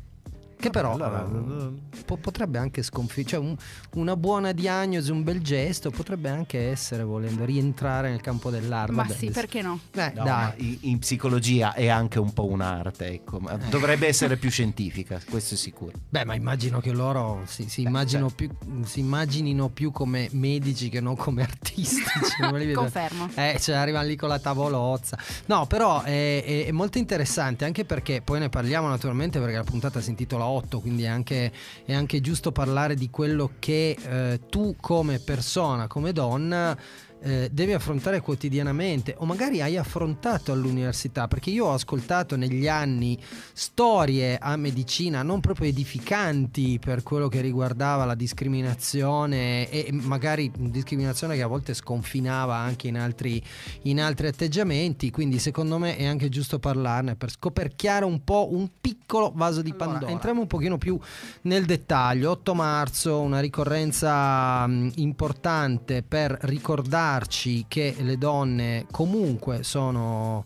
Che 0.62 0.71
però 0.71 0.92
Allora, 0.92 1.26
eh, 1.26 2.02
po- 2.04 2.16
potrebbe 2.19 2.59
anche 2.59 2.83
sconfiggere, 2.83 3.42
cioè 3.42 3.49
un- 3.49 3.57
una 3.95 4.16
buona 4.16 4.52
diagnosi, 4.52 5.11
un 5.11 5.23
bel 5.25 5.40
gesto 5.42 5.90
potrebbe 5.90 6.28
anche 6.28 6.69
essere, 6.71 7.02
volendo, 7.02 7.45
rientrare 7.45 8.11
nel 8.11 8.21
campo 8.21 8.49
dell'arte. 8.50 8.92
Ma 8.92 9.02
Vabbè, 9.02 9.14
sì, 9.14 9.31
perché 9.31 9.61
no? 9.61 9.81
eh, 9.95 10.12
No, 10.14 10.52
in, 10.59 10.78
in 10.83 10.99
psicologia 11.00 11.73
è 11.75 11.88
anche 11.88 12.19
un 12.21 12.33
po' 12.33 12.47
un'arte, 12.47 13.07
ecco, 13.09 13.40
ma 13.40 13.57
dovrebbe 13.57 14.07
essere 14.07 14.37
più 14.37 14.50
scientifica, 14.50 15.21
questo 15.28 15.54
è 15.54 15.57
sicuro. 15.57 15.92
Beh, 16.09 16.25
ma 16.25 16.35
immagino 16.35 16.78
che 16.81 16.92
loro 16.92 17.42
si, 17.47 17.69
si 17.69 17.83
immagino 17.83 18.28
più, 18.31 18.49
si 18.85 19.00
immaginino 19.00 19.69
più 19.69 19.90
come 19.90 20.28
medici 20.33 20.88
che 20.88 21.00
non 21.00 21.16
come 21.16 21.42
artisti. 21.42 22.02
cioè, 22.38 22.49
non 22.50 22.59
li 22.61 22.66
vedo- 22.66 22.81
Confermo. 22.83 23.28
Eh, 23.35 23.57
cioè 23.61 23.75
arrivano 23.75 24.07
lì 24.07 24.14
con 24.16 24.28
la 24.28 24.38
tavolozza. 24.38 25.19
No, 25.47 25.66
però 25.66 26.02
è, 26.02 26.45
è- 26.45 26.66
è 26.66 26.71
molto 26.73 26.99
interessante 26.99 27.64
anche 27.64 27.85
perché 27.85 28.21
poi 28.23 28.38
ne 28.38 28.49
parliamo 28.49 28.87
naturalmente 28.88 29.40
perché 29.40 29.57
la 29.57 29.64
puntata 29.64 30.00
si 30.00 30.11
intitola 30.11 30.45
8, 30.53 30.81
quindi 30.81 31.03
è 31.05 31.09
anche, 31.09 31.53
è 31.85 31.93
anche 31.93 32.21
giusto 32.21 32.53
parlare 32.53 32.95
di 32.95 33.11
quello 33.11 33.53
che 33.59 33.97
eh, 34.01 34.41
tu 34.49 34.77
come 34.81 35.19
persona, 35.19 35.87
come 35.87 36.13
donna, 36.13 36.77
eh, 37.23 37.49
devi 37.52 37.73
affrontare 37.73 38.21
quotidianamente 38.21 39.14
o 39.19 39.25
magari 39.25 39.61
hai 39.62 39.76
affrontato 39.76 40.52
all'università 40.52 41.29
perché 41.29 41.50
io 41.50 41.67
ho 41.67 41.73
ascoltato 41.73 42.37
negli 42.37 42.69
anni 42.69 43.19
storie 43.52 44.38
a 44.38 44.57
medicina 44.57 45.23
non 45.23 45.41
proprio 45.41 45.69
edificanti 45.69 46.79
per 46.79 47.02
quello 47.02 47.29
che 47.29 47.41
riguardava 47.41 48.05
la 48.05 48.14
discriminazione 48.14 49.69
e 49.71 49.88
magari 49.93 50.50
discriminazione 50.57 51.37
che 51.37 51.43
a 51.43 51.47
volte 51.47 51.75
sconfinava 51.75 52.57
anche 52.57 52.88
in 52.88 52.99
altri, 52.99 53.43
in 53.83 54.00
altri 54.00 54.26
atteggiamenti 54.26 55.11
quindi 55.11 55.38
secondo 55.38 55.79
me 55.79 55.97
è 55.97 56.07
anche 56.07 56.29
giusto 56.29 56.59
parlarne 56.59 57.17
per 57.17 57.31
scoperchiare 57.31 58.05
un 58.05 58.25
po' 58.25 58.49
un 58.52 58.69
piccolo 58.81 59.33
vaso 59.35 59.62
di 59.62 59.71
Allora, 59.71 59.87
Pandora. 59.91 60.12
entriamo 60.12 60.41
un 60.41 60.47
pochino 60.47 60.79
più 60.79 60.99
nel 61.43 61.64
dettaglio. 61.64 62.31
8 62.31 62.55
marzo 62.55 63.21
una 63.21 63.41
ricorrenza 63.41 64.67
mh, 64.67 64.93
importante 64.97 66.02
per 66.02 66.38
ricordarci 67.12 67.66
che 67.69 67.95
le 67.99 68.16
donne 68.16 68.87
comunque 68.90 69.62
sono 69.62 70.45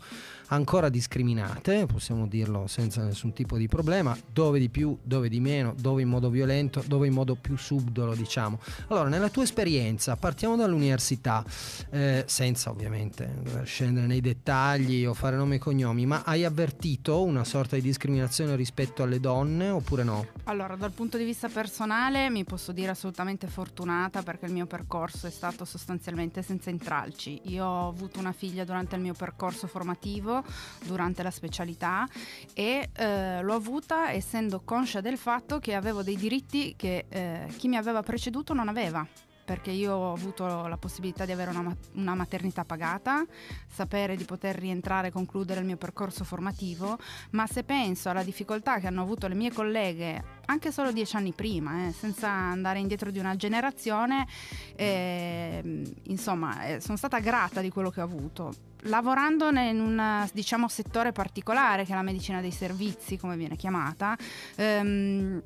ancora 0.49 0.89
discriminate, 0.89 1.87
possiamo 1.87 2.27
dirlo 2.27 2.67
senza 2.67 3.03
nessun 3.03 3.33
tipo 3.33 3.57
di 3.57 3.69
problema, 3.69 4.17
dove 4.33 4.59
di 4.59 4.69
più, 4.69 4.97
dove 5.03 5.29
di 5.29 5.41
meno, 5.41 5.75
dove 5.79 6.03
in 6.03 6.09
modo 6.09 6.31
violento, 6.31 6.83
dove 6.87 7.07
in 7.07 7.13
modo 7.13 7.35
più 7.35 7.57
subdolo, 7.57 8.15
diciamo. 8.15 8.59
Allora, 8.89 9.09
nella 9.09 9.29
tua 9.29 9.43
esperienza, 9.43 10.17
partiamo 10.17 10.57
dall'università, 10.57 11.45
eh, 11.91 12.25
senza 12.27 12.71
ovviamente 12.71 13.65
scendere 13.65 14.07
nei 14.07 14.21
dettagli 14.21 15.05
o 15.05 15.15
fare 15.15 15.37
nomi 15.37 15.57
e 15.57 15.59
cognomi, 15.59 16.07
ma 16.07 16.23
hai 16.25 16.45
avvertito 16.45 17.23
una 17.23 17.45
sorta 17.45 17.77
di 17.77 17.83
discriminazione 17.83 18.57
rispetto 18.57 19.03
alle 19.03 19.21
donne 19.21 19.69
oppure 19.69 20.05
no? 20.05 20.27
Allora, 20.45 20.77
dal 20.77 20.93
punto 20.93 21.17
di 21.17 21.25
vista 21.25 21.49
personale 21.49 22.31
mi 22.31 22.45
posso 22.45 22.73
dire 22.73 22.91
assolutamente 22.91 23.47
fortunata 23.47 24.23
perché 24.23 24.47
il 24.47 24.53
mio 24.53 24.67
percorso 24.67 25.27
è 25.27 25.31
stato 25.31 25.65
sostanzialmente 25.65 26.43
senza 26.43 26.71
intralci. 26.71 27.41
Io 27.45 27.65
ho 27.65 27.89
avuto 27.89 28.19
una 28.19 28.33
figlia 28.33 28.65
durante 28.65 28.97
il 28.97 29.03
mio 29.03 29.15
percorso 29.15 29.67
formativo, 29.67 30.36
durante 30.85 31.23
la 31.23 31.31
specialità 31.31 32.09
e 32.55 32.91
eh, 32.93 33.43
l'ho 33.43 33.55
avuta 33.55 34.11
essendo 34.11 34.63
conscia 34.65 35.01
del 35.01 35.19
fatto 35.19 35.59
che 35.59 35.75
avevo 35.75 36.03
dei 36.03 36.17
diritti 36.17 36.75
che 36.77 37.07
eh, 37.09 37.47
chi 37.57 37.69
mi 37.69 37.77
aveva 37.77 38.03
preceduto 38.03 38.55
non 38.55 38.69
aveva 38.69 39.07
perché 39.47 39.71
io 39.71 39.95
ho 39.95 40.13
avuto 40.13 40.67
la 40.67 40.77
possibilità 40.77 41.25
di 41.25 41.31
avere 41.31 41.51
una, 41.51 41.75
una, 41.93 42.15
maternità 42.15 42.65
pagata, 42.65 43.25
sapere 43.67 44.17
di 44.17 44.25
poter 44.25 44.57
rientrare 44.57 45.09
e 45.09 45.11
concludere 45.13 45.61
il 45.61 45.67
mio 45.67 45.77
percorso 45.77 46.25
formativo, 46.25 46.99
ma 47.31 47.47
se 47.47 47.63
penso 47.63 48.11
alla 48.11 48.25
difficoltà 48.25 48.81
che 48.81 48.89
hanno 48.89 49.03
avuto 49.03 49.29
le 49.29 49.37
mie 49.37 49.53
colleghe 49.53 50.35
anche 50.47 50.73
solo 50.73 50.91
dieci 50.91 51.15
anni 51.17 51.33
prima, 51.33 51.87
eh, 51.87 51.93
senza 51.93 52.29
andare 52.29 52.81
indietro 52.81 53.11
di 53.11 53.21
una 53.21 53.37
generazione, 53.37 54.27
eh, 54.75 55.85
insomma, 56.05 56.79
sono 56.81 56.97
stata 56.97 57.21
grata 57.21 57.61
di 57.61 57.71
quello 57.71 57.91
che 57.91 58.01
ho 58.01 58.05
avuto. 58.05 58.53
Lavorando 58.83 59.49
in 59.49 59.81
un 59.81 60.29
diciamo, 60.33 60.69
settore 60.69 61.13
particolare 61.13 61.85
che 61.85 61.93
è 61.93 61.95
la 61.95 62.03
medicina 62.03 62.41
dei 62.41 62.53
servizi, 62.53 63.17
come 63.17 63.37
viene 63.37 63.57
chiamata, 63.57 64.17
ehm, 64.57 65.43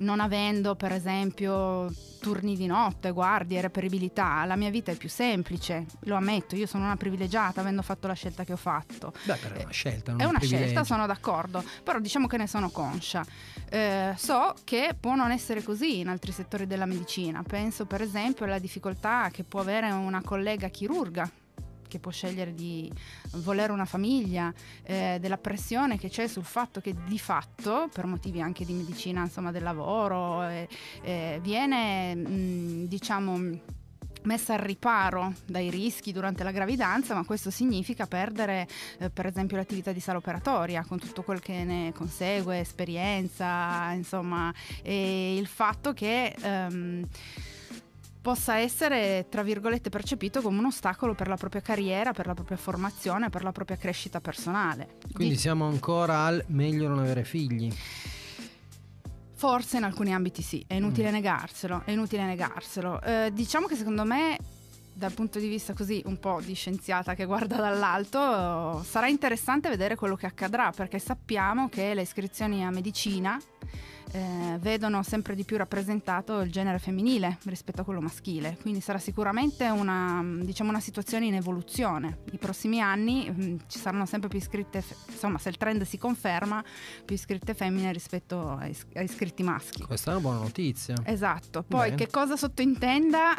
non 0.00 0.20
avendo 0.20 0.74
per 0.74 0.92
esempio 0.92 1.92
turni 2.20 2.56
di 2.56 2.66
notte, 2.66 3.12
guardie, 3.12 3.60
reperibilità, 3.60 4.44
la 4.44 4.56
mia 4.56 4.70
vita 4.70 4.90
è 4.90 4.96
più 4.96 5.08
semplice, 5.08 5.86
lo 6.00 6.16
ammetto, 6.16 6.56
io 6.56 6.66
sono 6.66 6.84
una 6.84 6.96
privilegiata 6.96 7.60
avendo 7.60 7.82
fatto 7.82 8.06
la 8.06 8.14
scelta 8.14 8.44
che 8.44 8.52
ho 8.52 8.56
fatto. 8.56 9.12
Beh, 9.24 9.36
però 9.36 9.54
è 9.54 9.62
una 9.62 9.72
scelta, 9.72 10.12
non 10.12 10.20
è 10.20 10.24
una 10.24 10.38
privilegio. 10.38 10.64
scelta, 10.66 10.84
sono 10.84 11.06
d'accordo, 11.06 11.64
però 11.82 12.00
diciamo 12.00 12.26
che 12.26 12.36
ne 12.36 12.46
sono 12.46 12.70
conscia. 12.70 13.24
Eh, 13.70 14.14
so 14.16 14.54
che 14.64 14.96
può 14.98 15.14
non 15.14 15.30
essere 15.30 15.62
così 15.62 16.00
in 16.00 16.08
altri 16.08 16.32
settori 16.32 16.66
della 16.66 16.86
medicina, 16.86 17.42
penso 17.42 17.86
per 17.86 18.02
esempio 18.02 18.44
alla 18.44 18.58
difficoltà 18.58 19.28
che 19.30 19.44
può 19.44 19.60
avere 19.60 19.90
una 19.90 20.22
collega 20.22 20.68
chirurga 20.68 21.30
che 21.88 21.98
può 21.98 22.10
scegliere 22.10 22.54
di 22.54 22.90
volere 23.36 23.72
una 23.72 23.84
famiglia, 23.84 24.52
eh, 24.84 25.18
della 25.20 25.38
pressione 25.38 25.98
che 25.98 26.08
c'è 26.08 26.28
sul 26.28 26.44
fatto 26.44 26.80
che 26.80 26.94
di 27.06 27.18
fatto, 27.18 27.88
per 27.92 28.06
motivi 28.06 28.40
anche 28.40 28.64
di 28.64 28.72
medicina 28.72 29.22
insomma, 29.22 29.50
del 29.50 29.62
lavoro, 29.62 30.46
eh, 30.48 30.68
eh, 31.02 31.40
viene 31.42 32.14
mh, 32.14 32.86
diciamo 32.86 33.76
messa 34.22 34.54
al 34.54 34.60
riparo 34.60 35.32
dai 35.46 35.70
rischi 35.70 36.12
durante 36.12 36.44
la 36.44 36.50
gravidanza, 36.50 37.14
ma 37.14 37.24
questo 37.24 37.50
significa 37.50 38.06
perdere 38.06 38.66
eh, 38.98 39.10
per 39.10 39.26
esempio 39.26 39.56
l'attività 39.56 39.92
di 39.92 40.00
sala 40.00 40.18
operatoria 40.18 40.84
con 40.84 40.98
tutto 40.98 41.22
quel 41.22 41.40
che 41.40 41.64
ne 41.64 41.92
consegue, 41.94 42.60
esperienza, 42.60 43.90
insomma, 43.92 44.52
e 44.82 45.36
il 45.36 45.46
fatto 45.46 45.92
che 45.92 46.34
ehm, 46.38 47.06
possa 48.28 48.58
essere, 48.58 49.24
tra 49.30 49.42
virgolette, 49.42 49.88
percepito 49.88 50.42
come 50.42 50.58
un 50.58 50.66
ostacolo 50.66 51.14
per 51.14 51.28
la 51.28 51.36
propria 51.36 51.62
carriera, 51.62 52.12
per 52.12 52.26
la 52.26 52.34
propria 52.34 52.58
formazione, 52.58 53.30
per 53.30 53.42
la 53.42 53.52
propria 53.52 53.78
crescita 53.78 54.20
personale. 54.20 54.96
Quindi 55.14 55.32
Di- 55.32 55.40
siamo 55.40 55.66
ancora 55.66 56.26
al 56.26 56.44
meglio 56.48 56.88
non 56.88 56.98
avere 56.98 57.24
figli. 57.24 57.72
Forse 59.32 59.78
in 59.78 59.84
alcuni 59.84 60.12
ambiti 60.12 60.42
sì, 60.42 60.62
è 60.66 60.74
inutile 60.74 61.10
negarselo, 61.10 61.84
è 61.86 61.92
inutile 61.92 62.26
negarselo. 62.26 63.00
Eh, 63.00 63.30
diciamo 63.32 63.66
che 63.66 63.76
secondo 63.76 64.04
me 64.04 64.36
dal 64.98 65.12
punto 65.12 65.38
di 65.38 65.46
vista 65.46 65.74
così 65.74 66.02
un 66.06 66.18
po' 66.18 66.40
di 66.44 66.54
scienziata 66.54 67.14
che 67.14 67.24
guarda 67.24 67.56
dall'alto, 67.56 68.82
sarà 68.82 69.06
interessante 69.06 69.68
vedere 69.68 69.94
quello 69.94 70.16
che 70.16 70.26
accadrà 70.26 70.72
perché 70.72 70.98
sappiamo 70.98 71.68
che 71.68 71.94
le 71.94 72.02
iscrizioni 72.02 72.64
a 72.64 72.70
medicina 72.70 73.40
eh, 74.10 74.56
vedono 74.58 75.02
sempre 75.02 75.34
di 75.34 75.44
più 75.44 75.56
rappresentato 75.56 76.40
il 76.40 76.50
genere 76.50 76.78
femminile 76.78 77.38
rispetto 77.44 77.82
a 77.82 77.84
quello 77.84 78.00
maschile, 78.00 78.56
quindi 78.60 78.80
sarà 78.80 78.98
sicuramente 78.98 79.68
una, 79.68 80.20
diciamo, 80.40 80.70
una 80.70 80.80
situazione 80.80 81.26
in 81.26 81.34
evoluzione. 81.34 82.18
I 82.32 82.38
prossimi 82.38 82.80
anni 82.80 83.30
mh, 83.30 83.66
ci 83.68 83.78
saranno 83.78 84.06
sempre 84.06 84.28
più 84.28 84.38
iscritte, 84.38 84.82
insomma 85.10 85.38
se 85.38 85.50
il 85.50 85.56
trend 85.56 85.82
si 85.82 85.98
conferma, 85.98 86.64
più 87.04 87.14
iscritte 87.14 87.54
femmine 87.54 87.92
rispetto 87.92 88.50
ai, 88.50 88.74
iscritti 88.94 89.42
maschi. 89.42 89.82
Questa 89.82 90.10
è 90.10 90.14
una 90.14 90.22
buona 90.22 90.40
notizia. 90.40 90.96
Esatto, 91.04 91.62
poi 91.62 91.90
Bene. 91.90 91.96
che 91.96 92.10
cosa 92.10 92.36
sottintenda? 92.36 93.34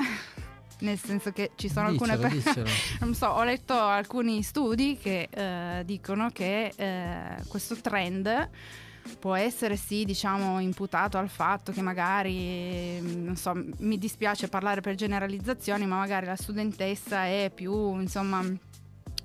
Nel 0.82 0.98
senso 0.98 1.32
che 1.32 1.52
ci 1.56 1.70
sono 1.70 1.88
alcune 1.88 2.18
Dicelo, 2.18 2.30
persone. 2.42 2.64
dicelo. 2.64 2.70
Non 3.06 3.14
so, 3.16 3.28
ho 3.28 3.44
letto 3.44 3.74
alcuni 3.74 4.42
studi 4.44 4.98
che 4.98 5.28
eh, 5.30 5.84
dicono 5.86 6.30
che 6.32 6.72
eh, 6.76 7.44
questo 7.48 7.76
trend 7.82 8.50
può 9.20 9.34
essere 9.36 9.76
sì, 9.76 10.06
diciamo, 10.06 10.60
imputato 10.60 11.18
al 11.18 11.30
fatto 11.30 11.72
che 11.72 11.82
magari, 11.82 13.00
mm, 13.02 13.26
non 13.26 13.36
so, 13.36 13.54
mi 13.80 13.98
dispiace 13.98 14.48
parlare 14.48 14.82
per 14.82 14.96
generalizzazioni, 14.96 15.86
ma 15.86 15.98
magari 15.98 16.28
la 16.28 16.36
studentessa 16.36 17.26
è 17.26 17.52
più, 17.54 18.00
insomma, 18.00 18.44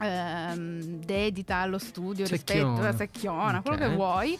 ehm, 0.00 0.80
dedita 1.04 1.56
allo 1.56 1.78
studio 1.78 2.26
rispetto 2.26 2.66
Secchiona. 2.66 2.88
a 2.88 2.96
secchiona, 2.96 3.60
quello 3.62 3.76
Ok. 3.84 3.88
che 3.90 3.94
vuoi. 3.94 4.38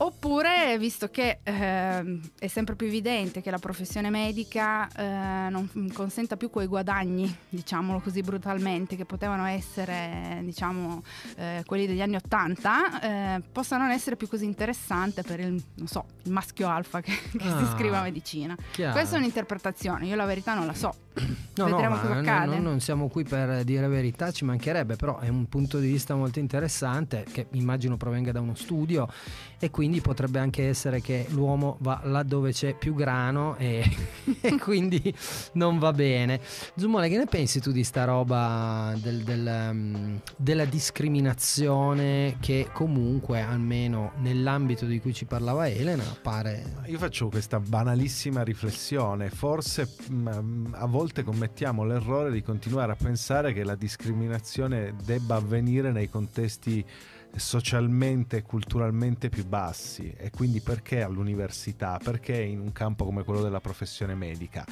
Oppure, 0.00 0.78
visto 0.78 1.08
che 1.08 1.40
ehm, 1.42 2.20
è 2.38 2.46
sempre 2.46 2.76
più 2.76 2.86
evidente 2.86 3.40
che 3.40 3.50
la 3.50 3.58
professione 3.58 4.10
medica 4.10 4.88
eh, 4.88 5.50
non 5.50 5.68
consenta 5.92 6.36
più 6.36 6.50
quei 6.50 6.68
guadagni, 6.68 7.36
diciamolo 7.48 7.98
così 7.98 8.20
brutalmente, 8.20 8.94
che 8.94 9.04
potevano 9.04 9.44
essere 9.46 10.40
diciamo, 10.44 11.02
eh, 11.36 11.62
quelli 11.66 11.86
degli 11.86 12.00
anni 12.00 12.14
Ottanta, 12.14 13.00
eh, 13.00 13.42
possa 13.50 13.76
non 13.76 13.90
essere 13.90 14.14
più 14.14 14.28
così 14.28 14.44
interessante 14.44 15.22
per 15.22 15.40
il, 15.40 15.60
non 15.74 15.88
so, 15.88 16.04
il 16.22 16.30
maschio 16.30 16.68
alfa 16.68 17.00
che, 17.00 17.12
che 17.32 17.40
si 17.40 17.48
Ah, 17.48 17.62
iscrive 17.62 17.96
a 17.96 18.02
medicina. 18.02 18.56
Chiaro. 18.70 18.92
Questa 18.92 19.16
è 19.16 19.18
un'interpretazione, 19.18 20.06
io 20.06 20.14
la 20.14 20.26
verità 20.26 20.54
non 20.54 20.66
la 20.66 20.74
so. 20.74 20.94
No, 21.56 21.66
no, 21.66 21.76
Vedremo 21.76 21.94
ma 21.94 22.00
cosa 22.00 22.14
no- 22.14 22.20
accade. 22.20 22.56
no- 22.58 22.62
non 22.62 22.80
siamo 22.80 23.08
qui 23.08 23.24
per 23.24 23.64
dire 23.64 23.86
verità, 23.88 24.30
ci 24.30 24.44
mancherebbe, 24.44 24.96
però 24.96 25.18
è 25.18 25.28
un 25.28 25.46
punto 25.48 25.78
di 25.78 25.88
vista 25.88 26.14
molto 26.14 26.38
interessante 26.38 27.24
che 27.30 27.46
immagino 27.52 27.96
provenga 27.96 28.32
da 28.32 28.40
uno 28.40 28.54
studio 28.54 29.08
e 29.58 29.70
quindi 29.70 30.00
potrebbe 30.00 30.38
anche 30.38 30.68
essere 30.68 31.00
che 31.00 31.26
l'uomo 31.30 31.76
va 31.80 32.00
laddove 32.04 32.52
c'è 32.52 32.74
più 32.74 32.94
grano 32.94 33.56
e, 33.56 33.82
e 34.40 34.58
quindi 34.58 35.12
non 35.54 35.78
va 35.78 35.92
bene. 35.92 36.40
Zumole, 36.76 37.08
che 37.08 37.16
ne 37.16 37.26
pensi 37.26 37.60
tu 37.60 37.72
di 37.72 37.82
sta 37.84 38.04
roba 38.04 38.94
del- 38.96 39.22
del, 39.24 39.68
um, 39.70 40.20
della 40.36 40.64
discriminazione 40.64 42.36
che 42.40 42.68
comunque, 42.72 43.40
almeno 43.40 44.12
nell'ambito 44.18 44.84
di 44.86 45.00
cui 45.00 45.12
ci 45.12 45.24
parlava 45.24 45.68
Elena, 45.68 46.04
pare... 46.22 46.76
Io 46.86 46.98
faccio 46.98 47.28
questa 47.28 47.58
banalissima 47.60 48.42
riflessione, 48.42 49.30
forse 49.30 49.88
mh, 50.08 50.68
a 50.72 50.86
volte 50.86 51.06
commettiamo 51.24 51.84
l'errore 51.84 52.30
di 52.30 52.42
continuare 52.42 52.92
a 52.92 52.96
pensare 52.96 53.52
che 53.52 53.64
la 53.64 53.74
discriminazione 53.74 54.94
debba 55.04 55.36
avvenire 55.36 55.92
nei 55.92 56.08
contesti 56.08 56.84
socialmente 57.34 58.38
e 58.38 58.42
culturalmente 58.42 59.28
più 59.28 59.44
bassi 59.46 60.12
e 60.16 60.30
quindi 60.30 60.60
perché 60.60 61.02
all'università, 61.02 61.98
perché 62.02 62.40
in 62.40 62.60
un 62.60 62.72
campo 62.72 63.04
come 63.04 63.24
quello 63.24 63.42
della 63.42 63.60
professione 63.60 64.14
medica? 64.14 64.64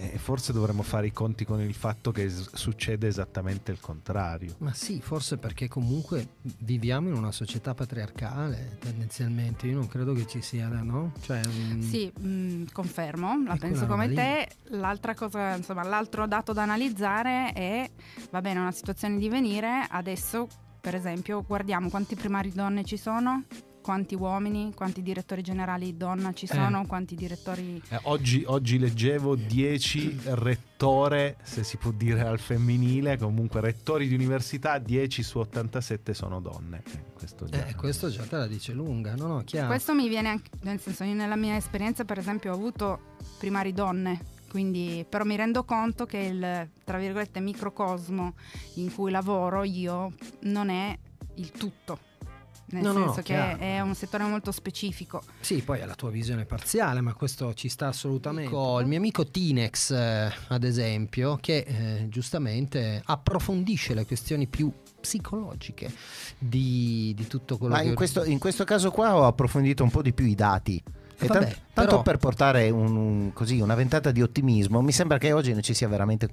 E 0.00 0.16
forse 0.16 0.52
dovremmo 0.52 0.82
fare 0.82 1.08
i 1.08 1.12
conti 1.12 1.44
con 1.44 1.60
il 1.60 1.74
fatto 1.74 2.12
che 2.12 2.30
s- 2.30 2.50
succede 2.54 3.08
esattamente 3.08 3.72
il 3.72 3.80
contrario. 3.80 4.54
Ma 4.58 4.72
sì, 4.72 5.00
forse 5.00 5.38
perché 5.38 5.66
comunque 5.66 6.34
viviamo 6.58 7.08
in 7.08 7.14
una 7.14 7.32
società 7.32 7.74
patriarcale 7.74 8.76
tendenzialmente, 8.80 9.66
io 9.66 9.74
non 9.76 9.88
credo 9.88 10.12
che 10.14 10.24
ci 10.28 10.40
sia, 10.40 10.68
no? 10.68 11.12
Cioè, 11.20 11.40
mm, 11.44 11.80
Sì, 11.80 12.12
mh, 12.16 12.66
confermo, 12.72 13.42
la 13.44 13.54
Ecco 13.54 13.58
penso 13.66 13.86
come 13.86 14.06
roba 14.06 14.22
te. 14.22 14.48
L'altra 14.76 15.14
cosa, 15.14 15.56
insomma, 15.56 15.82
l'altro 15.82 16.28
dato 16.28 16.52
da 16.52 16.62
analizzare 16.62 17.52
è, 17.52 17.90
va 18.30 18.40
bene, 18.40 18.60
una 18.60 18.72
situazione 18.72 19.18
di 19.18 19.28
venire, 19.28 19.84
adesso 19.90 20.46
per 20.80 20.94
esempio 20.94 21.42
guardiamo 21.42 21.88
quanti 21.90 22.14
primari 22.14 22.52
donne 22.52 22.84
ci 22.84 22.96
sono, 22.96 23.42
quanti 23.88 24.14
uomini, 24.14 24.74
quanti 24.74 25.00
direttori 25.00 25.40
generali 25.40 25.96
donna 25.96 26.34
ci 26.34 26.46
sono, 26.46 26.84
quanti 26.84 27.14
direttori... 27.14 27.80
Eh, 27.88 27.98
oggi, 28.02 28.44
oggi 28.46 28.78
leggevo 28.78 29.34
10 29.34 30.18
rettore, 30.24 31.38
se 31.42 31.64
si 31.64 31.78
può 31.78 31.90
dire 31.92 32.20
al 32.20 32.38
femminile, 32.38 33.16
comunque 33.16 33.62
rettori 33.62 34.06
di 34.06 34.12
università, 34.12 34.76
10 34.76 35.22
su 35.22 35.38
87 35.38 36.12
sono 36.12 36.38
donne. 36.38 36.82
Eh, 36.84 37.02
questo 37.14 37.46
già- 37.46 37.66
Eh, 37.66 37.74
questo 37.76 38.10
già 38.10 38.24
te 38.24 38.36
la 38.36 38.46
dice 38.46 38.74
lunga, 38.74 39.14
no? 39.14 39.26
No, 39.26 39.42
chiaro. 39.46 39.68
Questo 39.68 39.94
mi 39.94 40.06
viene 40.10 40.28
anche, 40.28 40.50
nel 40.64 40.78
senso, 40.80 41.04
io 41.04 41.14
nella 41.14 41.36
mia 41.36 41.56
esperienza 41.56 42.04
per 42.04 42.18
esempio 42.18 42.52
ho 42.52 42.54
avuto 42.56 43.16
primari 43.38 43.72
donne, 43.72 44.20
quindi 44.50 45.06
però 45.08 45.24
mi 45.24 45.36
rendo 45.36 45.64
conto 45.64 46.04
che 46.04 46.18
il, 46.18 46.68
tra 46.84 46.98
virgolette, 46.98 47.40
microcosmo 47.40 48.34
in 48.74 48.92
cui 48.94 49.10
lavoro 49.10 49.64
io 49.64 50.12
non 50.40 50.68
è 50.68 50.94
il 51.36 51.50
tutto. 51.52 52.00
Nel 52.70 52.82
No, 52.82 52.92
no, 52.92 53.04
senso 53.06 53.16
che 53.22 53.22
chiaro. 53.22 53.58
è 53.58 53.80
un 53.80 53.94
settore 53.94 54.24
molto 54.24 54.52
specifico. 54.52 55.22
Sì, 55.40 55.62
poi 55.62 55.80
è 55.80 55.86
la 55.86 55.94
tua 55.94 56.10
visione 56.10 56.44
parziale, 56.44 57.00
ma 57.00 57.14
questo 57.14 57.54
ci 57.54 57.68
sta 57.68 57.86
assolutamente. 57.88 58.54
Il 58.54 58.86
mio 58.86 58.98
amico 58.98 59.26
Tinex, 59.26 59.90
eh, 59.90 60.30
ad 60.48 60.64
esempio, 60.64 61.38
che 61.40 61.64
eh, 61.66 62.08
giustamente 62.08 63.00
approfondisce 63.04 63.94
le 63.94 64.04
questioni 64.04 64.46
più 64.46 64.70
psicologiche 65.00 65.90
di, 66.38 67.12
di 67.16 67.26
tutto 67.26 67.56
quello 67.56 67.74
Ma 67.74 67.80
che 67.80 67.88
in 67.88 67.94
questo, 67.94 68.24
in 68.24 68.38
questo 68.38 68.64
caso 68.64 68.90
qua 68.90 69.16
ho 69.16 69.24
approfondito 69.26 69.82
un 69.82 69.90
po' 69.90 70.02
di 70.02 70.12
più 70.12 70.26
i 70.26 70.34
dati. 70.34 70.82
E 71.20 71.26
Vabbè, 71.26 71.40
tan- 71.40 71.54
tanto 71.78 71.90
però- 71.90 72.02
per 72.02 72.16
portare 72.18 72.70
un- 72.70 73.30
così, 73.32 73.60
una 73.60 73.74
ventata 73.74 74.10
di 74.10 74.22
ottimismo, 74.22 74.80
mi 74.82 74.92
sembra 74.92 75.18
che 75.18 75.32
oggi 75.32 75.52
non 75.52 75.62
ci 75.62 75.74
sia 75.74 75.88
veramente 75.88 76.28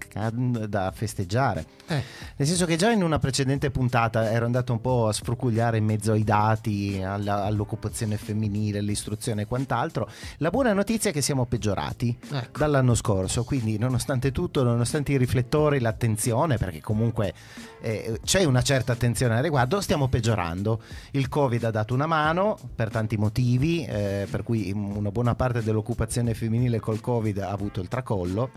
da 0.67 0.91
festeggiare. 0.93 1.65
Eh, 1.88 2.03
Nel 2.38 2.47
senso 2.47 2.65
che 2.65 2.75
già 2.75 2.91
in 2.91 3.03
una 3.03 3.19
precedente 3.19 3.71
puntata 3.71 4.31
ero 4.31 4.45
andato 4.45 4.71
un 4.73 4.81
po' 4.81 5.08
a 5.08 5.13
sfrucugliare 5.13 5.77
in 5.77 5.86
mezzo 5.86 6.12
ai 6.12 6.23
dati, 6.23 7.01
alla- 7.03 7.43
all'occupazione 7.45 8.17
femminile, 8.17 8.79
all'istruzione 8.79 9.43
e 9.43 9.45
quant'altro. 9.45 10.10
La 10.38 10.49
buona 10.49 10.73
notizia 10.73 11.10
è 11.12 11.13
che 11.13 11.21
siamo 11.21 11.45
peggiorati 11.45 12.17
ecco. 12.31 12.60
dall'anno 12.60 12.95
scorso, 12.95 13.43
quindi 13.43 13.77
nonostante 13.77 14.31
tutto, 14.31 14.63
nonostante 14.63 15.12
i 15.13 15.17
riflettori, 15.17 15.79
l'attenzione, 15.79 16.58
perché 16.58 16.81
comunque 16.81 17.34
eh, 17.81 18.19
c'è 18.23 18.43
una 18.45 18.62
certa 18.63 18.93
attenzione 18.93 19.36
al 19.38 19.43
riguardo, 19.43 19.79
stiamo 19.79 20.08
peggiorando. 20.08 20.81
Il 21.12 21.29
Covid 21.29 21.63
ha 21.65 21.71
dato 21.71 21.93
una 21.93 22.08
mano 22.08 22.58
per 22.75 22.89
tanti 22.89 23.15
motivi, 23.15 23.86
eh, 23.86 24.27
per 24.29 24.41
cui 24.43 24.71
una 24.73 25.12
buona 25.12 25.35
parte 25.36 25.62
dell'occupazione 25.62 26.34
femminile 26.34 26.80
col 26.80 27.02
Covid 27.02 27.38
ha 27.39 27.50
avuto 27.50 27.82
il 27.82 27.88
tracollo. 27.88 28.50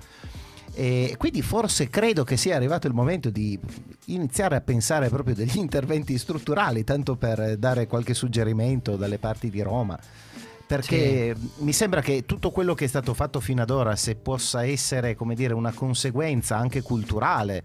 E 0.75 1.17
quindi 1.19 1.43
forse 1.43 1.89
credo 1.89 2.23
che 2.23 2.37
sia 2.37 2.55
arrivato 2.55 2.87
il 2.87 2.95
momento 2.95 3.31
di 3.31 3.59
iniziare 4.07 4.55
a 4.55 4.61
pensare 4.61 5.09
proprio 5.09 5.35
degli 5.35 5.59
interventi 5.59 6.17
strutturali, 6.17 6.85
tanto 6.85 7.17
per 7.17 7.57
dare 7.57 7.87
qualche 7.87 8.15
suggerimento 8.15 8.97
dalle 8.97 9.19
parti 9.19 9.51
di 9.51 9.61
Roma. 9.61 9.99
Perché 10.69 11.35
mi 11.61 11.73
sembra 11.73 12.03
che 12.03 12.27
tutto 12.27 12.51
quello 12.51 12.75
che 12.75 12.85
è 12.85 12.89
stato 12.89 13.15
fatto 13.15 13.41
fino 13.41 13.63
ad 13.63 13.71
ora, 13.71 13.97
se 13.97 14.17
possa 14.17 14.67
essere, 14.67 15.15
come 15.15 15.35
dire, 15.35 15.55
una 15.55 15.73
conseguenza 15.73 16.59
anche 16.59 16.83
culturale 16.83 17.65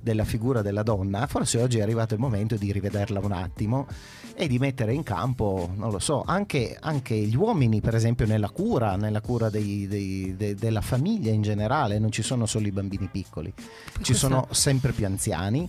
della 0.00 0.24
figura 0.24 0.62
della 0.62 0.84
donna, 0.84 1.26
forse 1.26 1.60
oggi 1.60 1.78
è 1.78 1.82
arrivato 1.82 2.14
il 2.14 2.20
momento 2.20 2.54
di 2.54 2.70
rivederla 2.70 3.18
un 3.18 3.32
attimo 3.32 3.88
e 4.36 4.48
di 4.48 4.58
mettere 4.58 4.92
in 4.92 5.02
campo, 5.02 5.70
non 5.76 5.90
lo 5.90 5.98
so, 5.98 6.22
anche, 6.26 6.76
anche 6.80 7.14
gli 7.14 7.36
uomini, 7.36 7.80
per 7.80 7.94
esempio, 7.94 8.26
nella 8.26 8.50
cura, 8.50 8.96
nella 8.96 9.20
cura 9.20 9.48
dei- 9.48 9.86
dei- 9.86 10.34
de- 10.36 10.54
della 10.54 10.80
famiglia 10.80 11.30
in 11.30 11.42
generale, 11.42 11.98
non 11.98 12.10
ci 12.10 12.22
sono 12.22 12.44
solo 12.46 12.66
i 12.66 12.72
bambini 12.72 13.08
piccoli, 13.10 13.52
ci 13.56 13.62
questa- 13.98 14.14
sono 14.14 14.46
sempre 14.50 14.92
più 14.92 15.06
anziani. 15.06 15.68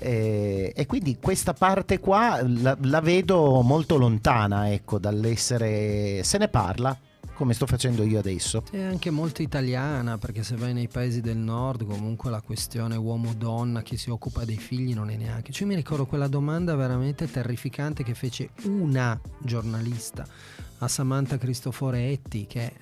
E, 0.00 0.72
e 0.76 0.86
quindi 0.86 1.18
questa 1.20 1.54
parte 1.54 1.98
qua 1.98 2.40
la, 2.46 2.76
la 2.82 3.00
vedo 3.00 3.62
molto 3.62 3.96
lontana, 3.96 4.72
ecco, 4.72 4.98
dall'essere... 4.98 6.22
se 6.22 6.38
ne 6.38 6.48
parla, 6.48 6.96
come 7.38 7.54
sto 7.54 7.66
facendo 7.66 8.02
io 8.02 8.18
adesso. 8.18 8.64
È 8.68 8.80
anche 8.82 9.10
molto 9.10 9.42
italiana 9.42 10.18
perché 10.18 10.42
se 10.42 10.56
vai 10.56 10.72
nei 10.72 10.88
paesi 10.88 11.20
del 11.20 11.36
nord 11.36 11.84
comunque 11.84 12.30
la 12.30 12.40
questione 12.40 12.96
uomo-donna 12.96 13.80
che 13.82 13.96
si 13.96 14.10
occupa 14.10 14.44
dei 14.44 14.56
figli 14.56 14.92
non 14.92 15.08
è 15.08 15.16
neanche. 15.16 15.52
Cioè 15.52 15.64
mi 15.68 15.76
ricordo 15.76 16.04
quella 16.04 16.26
domanda 16.26 16.74
veramente 16.74 17.30
terrificante 17.30 18.02
che 18.02 18.14
fece 18.14 18.50
una 18.64 19.18
giornalista 19.38 20.26
a 20.78 20.88
Samantha 20.88 21.38
Cristoforetti 21.38 22.46
che... 22.48 22.72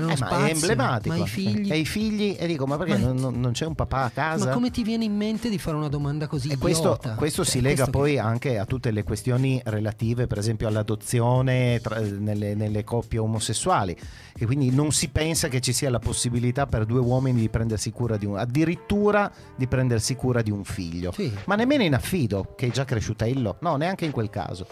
ma 0.00 0.06
non 0.06 0.10
Eh, 0.10 0.16
ma 0.18 0.46
è 0.46 0.50
emblematico. 0.50 1.14
Ma 1.16 1.22
i 1.22 1.26
figli... 1.26 1.72
E 1.72 1.78
i 1.78 1.84
figli, 1.84 2.36
e 2.38 2.46
dico, 2.46 2.66
ma 2.66 2.76
perché 2.76 2.96
Ma- 2.98 3.12
non, 3.12 3.40
non- 3.40 3.52
c'è 3.52 3.66
un 3.66 3.74
papà 3.74 4.04
a 4.04 4.10
casa? 4.10 4.46
Ma 4.46 4.52
come 4.52 4.70
ti 4.70 4.82
viene 4.82 5.04
in 5.04 5.16
mente 5.16 5.48
di 5.48 5.58
fare 5.58 5.76
una 5.76 5.88
domanda 5.88 6.26
così 6.26 6.48
E 6.48 6.58
questo, 6.58 6.98
questo 7.16 7.42
Cioè, 7.42 7.52
si 7.52 7.60
lega 7.60 7.74
questo 7.84 7.90
poi 7.90 8.12
che- 8.12 8.18
anche 8.18 8.58
a 8.58 8.64
tutte 8.64 8.90
le 8.90 9.02
questioni 9.02 9.60
relative, 9.64 10.26
per 10.26 10.38
esempio, 10.38 10.68
all'adozione 10.68 11.80
tra- 11.80 12.00
nelle, 12.00 12.54
nelle 12.54 12.84
coppie 12.84 13.18
omosessuali. 13.18 13.96
E 14.38 14.44
quindi 14.46 14.70
non 14.70 14.92
si 14.92 15.08
pensa 15.08 15.48
che 15.48 15.60
ci 15.60 15.72
sia 15.72 15.88
la 15.90 15.98
possibilità 15.98 16.66
per 16.66 16.84
due 16.84 17.00
uomini 17.00 17.40
di 17.40 17.48
prendersi 17.48 17.90
cura 17.90 18.16
di 18.16 18.26
un, 18.26 18.36
addirittura 18.36 19.30
di 19.56 19.66
prendersi 19.66 20.14
cura 20.14 20.42
di 20.42 20.50
un 20.50 20.64
figlio. 20.64 21.12
Sì. 21.12 21.32
Ma 21.46 21.54
nemmeno 21.54 21.82
in 21.82 21.94
affido, 21.94 22.52
che 22.56 22.66
è 22.66 22.70
già 22.70 22.84
cresciutello. 22.84 23.56
No, 23.60 23.76
neanche 23.76 24.04
in 24.04 24.10
quel 24.10 24.28
caso. 24.30 24.66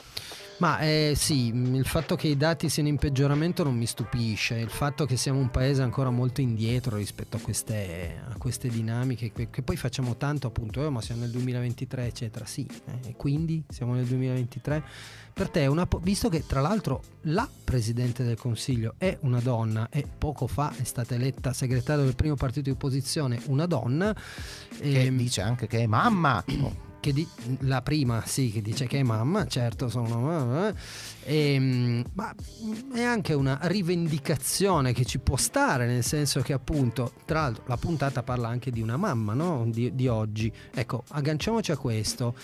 Ma 0.58 0.78
eh, 0.80 1.14
sì, 1.16 1.52
mh, 1.52 1.74
il 1.74 1.86
fatto 1.86 2.14
che 2.14 2.28
i 2.28 2.36
dati 2.36 2.68
siano 2.68 2.88
in 2.88 2.96
peggioramento 2.96 3.64
non 3.64 3.74
mi 3.76 3.86
stupisce, 3.86 4.54
il 4.56 4.70
fatto 4.70 5.04
che 5.04 5.16
siamo 5.16 5.40
un 5.40 5.50
paese 5.50 5.82
ancora 5.82 6.10
molto 6.10 6.40
indietro 6.40 6.96
rispetto 6.96 7.36
a 7.36 7.40
queste, 7.40 8.20
a 8.28 8.36
queste 8.38 8.68
dinamiche, 8.68 9.32
che, 9.32 9.62
poi 9.62 9.76
facciamo 9.76 10.16
tanto 10.16 10.46
appunto, 10.46 10.84
eh, 10.84 10.90
ma 10.90 11.00
siamo 11.00 11.22
nel 11.22 11.30
2023 11.30 12.06
eccetera, 12.06 12.44
sì, 12.46 12.66
eh, 12.86 13.08
e 13.08 13.16
quindi 13.16 13.64
siamo 13.68 13.94
nel 13.94 14.04
2023. 14.04 14.82
Per 15.32 15.48
te, 15.48 15.62
è 15.62 15.66
una 15.66 15.88
visto 16.00 16.28
che 16.28 16.46
tra 16.46 16.60
l'altro 16.60 17.02
la 17.22 17.48
Presidente 17.64 18.22
del 18.22 18.36
Consiglio 18.36 18.94
è 18.98 19.18
una 19.22 19.40
donna 19.40 19.88
e 19.90 20.06
poco 20.06 20.46
fa 20.46 20.72
è 20.76 20.84
stata 20.84 21.14
eletta 21.16 21.52
segretario 21.52 22.04
del 22.04 22.14
primo 22.14 22.36
partito 22.36 22.62
di 22.62 22.70
opposizione 22.70 23.40
una 23.46 23.66
donna, 23.66 24.14
Che 24.78 25.02
ehm, 25.02 25.16
dice 25.16 25.40
anche 25.40 25.66
che 25.66 25.80
è 25.80 25.86
mamma. 25.86 26.44
Che 27.04 27.12
di- 27.12 27.28
la 27.60 27.82
prima 27.82 28.22
sì 28.24 28.50
che 28.50 28.62
dice 28.62 28.86
che 28.86 28.98
è 28.98 29.02
mamma 29.02 29.46
certo 29.46 29.90
sono 29.90 30.68
eh. 30.68 30.74
Ehm, 31.26 32.02
ma 32.14 32.34
è 32.94 33.02
anche 33.02 33.34
una 33.34 33.58
rivendicazione 33.62 34.94
che 34.94 35.04
ci 35.04 35.18
può 35.18 35.36
stare 35.36 35.86
nel 35.86 36.02
senso 36.02 36.40
che 36.40 36.54
appunto 36.54 37.12
tra 37.26 37.42
l'altro 37.42 37.64
la 37.66 37.76
puntata 37.76 38.22
parla 38.22 38.48
anche 38.48 38.70
di 38.70 38.80
una 38.80 38.96
mamma 38.96 39.34
no? 39.34 39.64
di, 39.68 39.94
di 39.94 40.08
oggi 40.08 40.50
ecco 40.74 41.04
agganciamoci 41.08 41.72
a 41.72 41.76
questo 41.76 42.34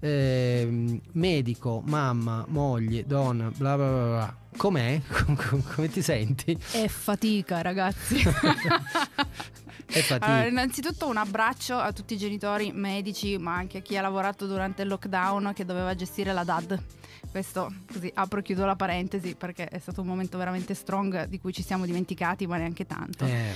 Ehm, 0.00 1.00
medico 1.14 1.82
mamma 1.84 2.44
moglie 2.48 3.04
donna 3.04 3.50
bla 3.56 3.74
bla 3.76 3.86
bla, 3.88 4.04
bla. 4.06 4.36
com'è 4.56 5.00
come 5.74 5.88
ti 5.88 6.02
senti 6.02 6.56
È 6.70 6.86
fatica, 6.86 7.62
ragazzi. 7.62 8.22
fatica 9.88 10.26
Allora, 10.26 10.46
innanzitutto 10.46 11.08
un 11.08 11.16
abbraccio 11.16 11.76
a 11.76 11.92
tutti 11.92 12.14
i 12.14 12.18
genitori 12.18 12.72
medici, 12.72 13.38
ma 13.38 13.54
anche 13.54 13.78
a 13.78 13.80
chi 13.80 13.96
ha 13.96 14.02
lavorato 14.02 14.46
durante 14.46 14.82
il 14.82 14.88
lockdown 14.88 15.52
che 15.54 15.64
doveva 15.64 15.94
gestire 15.94 16.32
la 16.32 16.44
DAD. 16.44 16.82
Questo 17.30 17.72
così 17.92 18.10
apro 18.14 18.38
e 18.38 18.42
chiudo 18.42 18.64
la 18.64 18.76
parentesi 18.76 19.34
perché 19.34 19.66
è 19.66 19.78
stato 19.78 20.00
un 20.00 20.06
momento 20.06 20.38
veramente 20.38 20.72
strong 20.74 21.24
di 21.24 21.38
cui 21.40 21.52
ci 21.52 21.62
siamo 21.62 21.84
dimenticati, 21.84 22.46
ma 22.46 22.56
neanche 22.56 22.86
tanto. 22.86 23.24
Eh, 23.24 23.54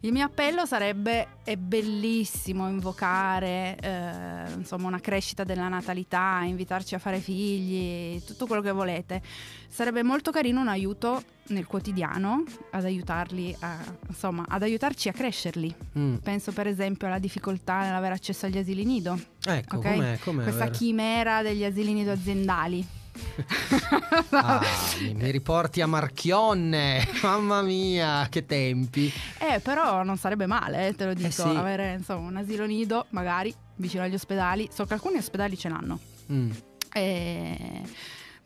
Il 0.00 0.12
mio 0.12 0.24
appello 0.24 0.66
sarebbe: 0.66 1.38
è 1.44 1.56
bellissimo 1.56 2.68
invocare 2.68 3.76
eh, 3.80 4.52
insomma 4.56 4.88
una 4.88 5.00
crescita 5.00 5.44
della 5.44 5.68
natalità, 5.68 6.40
invitarci 6.44 6.94
a 6.94 6.98
fare 6.98 7.18
figli, 7.20 8.22
tutto 8.24 8.46
quello 8.46 8.60
che 8.60 8.72
volete. 8.72 9.22
Sarebbe 9.68 10.02
molto 10.02 10.30
carino 10.30 10.60
un 10.60 10.68
aiuto 10.68 11.22
nel 11.48 11.66
quotidiano 11.66 12.44
ad 12.70 12.84
aiutarli 12.84 13.54
a, 13.60 13.76
insomma, 14.08 14.44
ad 14.48 14.62
aiutarci 14.62 15.08
a 15.08 15.12
crescerli. 15.12 15.74
mm. 15.98 16.16
Penso 16.16 16.52
per 16.52 16.66
esempio 16.66 17.06
alla 17.06 17.18
difficoltà 17.18 17.80
nell'avere 17.80 18.14
accesso 18.14 18.46
agli 18.46 18.58
asili 18.58 18.84
nido, 18.84 19.18
ecco 19.44 19.76
ok? 19.76 19.82
com'è, 19.82 20.18
com'è 20.18 20.42
questa 20.42 20.64
aver- 20.64 20.76
chimera 20.76 21.42
degli 21.42 21.64
asili 21.64 21.92
nido 21.92 22.12
aziendali. 22.12 22.86
Ah, 24.30 24.60
mi, 25.00 25.30
riporti 25.30 25.80
a 25.80 25.86
Marchionne, 25.86 27.06
mamma 27.22 27.62
mia, 27.62 28.26
che 28.28 28.44
tempi. 28.44 29.10
Eh, 29.38 29.60
però 29.60 30.02
non 30.02 30.16
sarebbe 30.16 30.46
male, 30.46 30.88
eh, 30.88 30.94
te 30.94 31.06
lo 31.06 31.14
dico, 31.14 31.30
sì. 31.30 31.42
avere 31.42 31.94
insomma 31.94 32.28
un 32.28 32.36
asilo 32.36 32.66
nido, 32.66 33.06
magari 33.10 33.54
vicino 33.76 34.02
agli 34.02 34.14
ospedali. 34.14 34.68
So 34.72 34.84
che 34.84 34.94
alcuni 34.94 35.16
ospedali 35.16 35.56
ce 35.56 35.68
l'hanno. 35.68 35.98
Mm. 36.30 36.50
Eh, 36.92 37.82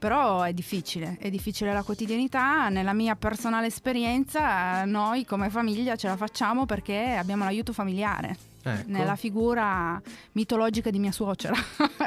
però 0.00 0.44
è 0.44 0.54
difficile, 0.54 1.18
è 1.20 1.28
difficile 1.28 1.74
la 1.74 1.82
quotidianità. 1.82 2.70
Nella 2.70 2.94
mia 2.94 3.16
personale 3.16 3.66
esperienza, 3.66 4.86
noi 4.86 5.26
come 5.26 5.50
famiglia 5.50 5.94
ce 5.94 6.08
la 6.08 6.16
facciamo 6.16 6.64
perché 6.64 7.16
abbiamo 7.18 7.44
l'aiuto 7.44 7.74
familiare. 7.74 8.34
Ecco. 8.62 8.90
Nella 8.90 9.14
figura 9.14 10.00
mitologica 10.32 10.88
di 10.88 10.98
mia 10.98 11.12
suocera. 11.12 11.54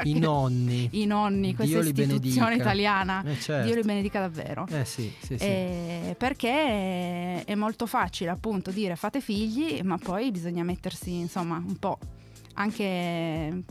I 0.02 0.18
nonni. 0.18 0.88
I 0.90 1.06
nonni, 1.06 1.54
questa 1.54 1.80
Dio 1.80 1.88
istituzione 1.88 2.56
italiana. 2.56 3.22
Eh, 3.24 3.38
certo. 3.38 3.66
Dio 3.66 3.76
li 3.76 3.82
benedica 3.82 4.18
davvero. 4.18 4.66
Eh 4.68 4.84
sì, 4.84 5.12
sì, 5.20 5.38
sì. 5.38 5.44
Eh, 5.44 6.16
perché 6.18 7.44
è 7.44 7.54
molto 7.54 7.86
facile 7.86 8.30
appunto 8.30 8.72
dire 8.72 8.96
fate 8.96 9.20
figli, 9.20 9.82
ma 9.84 9.98
poi 9.98 10.32
bisogna 10.32 10.64
mettersi 10.64 11.14
insomma 11.14 11.62
un 11.64 11.78
po' 11.78 11.98
anche 12.54 13.62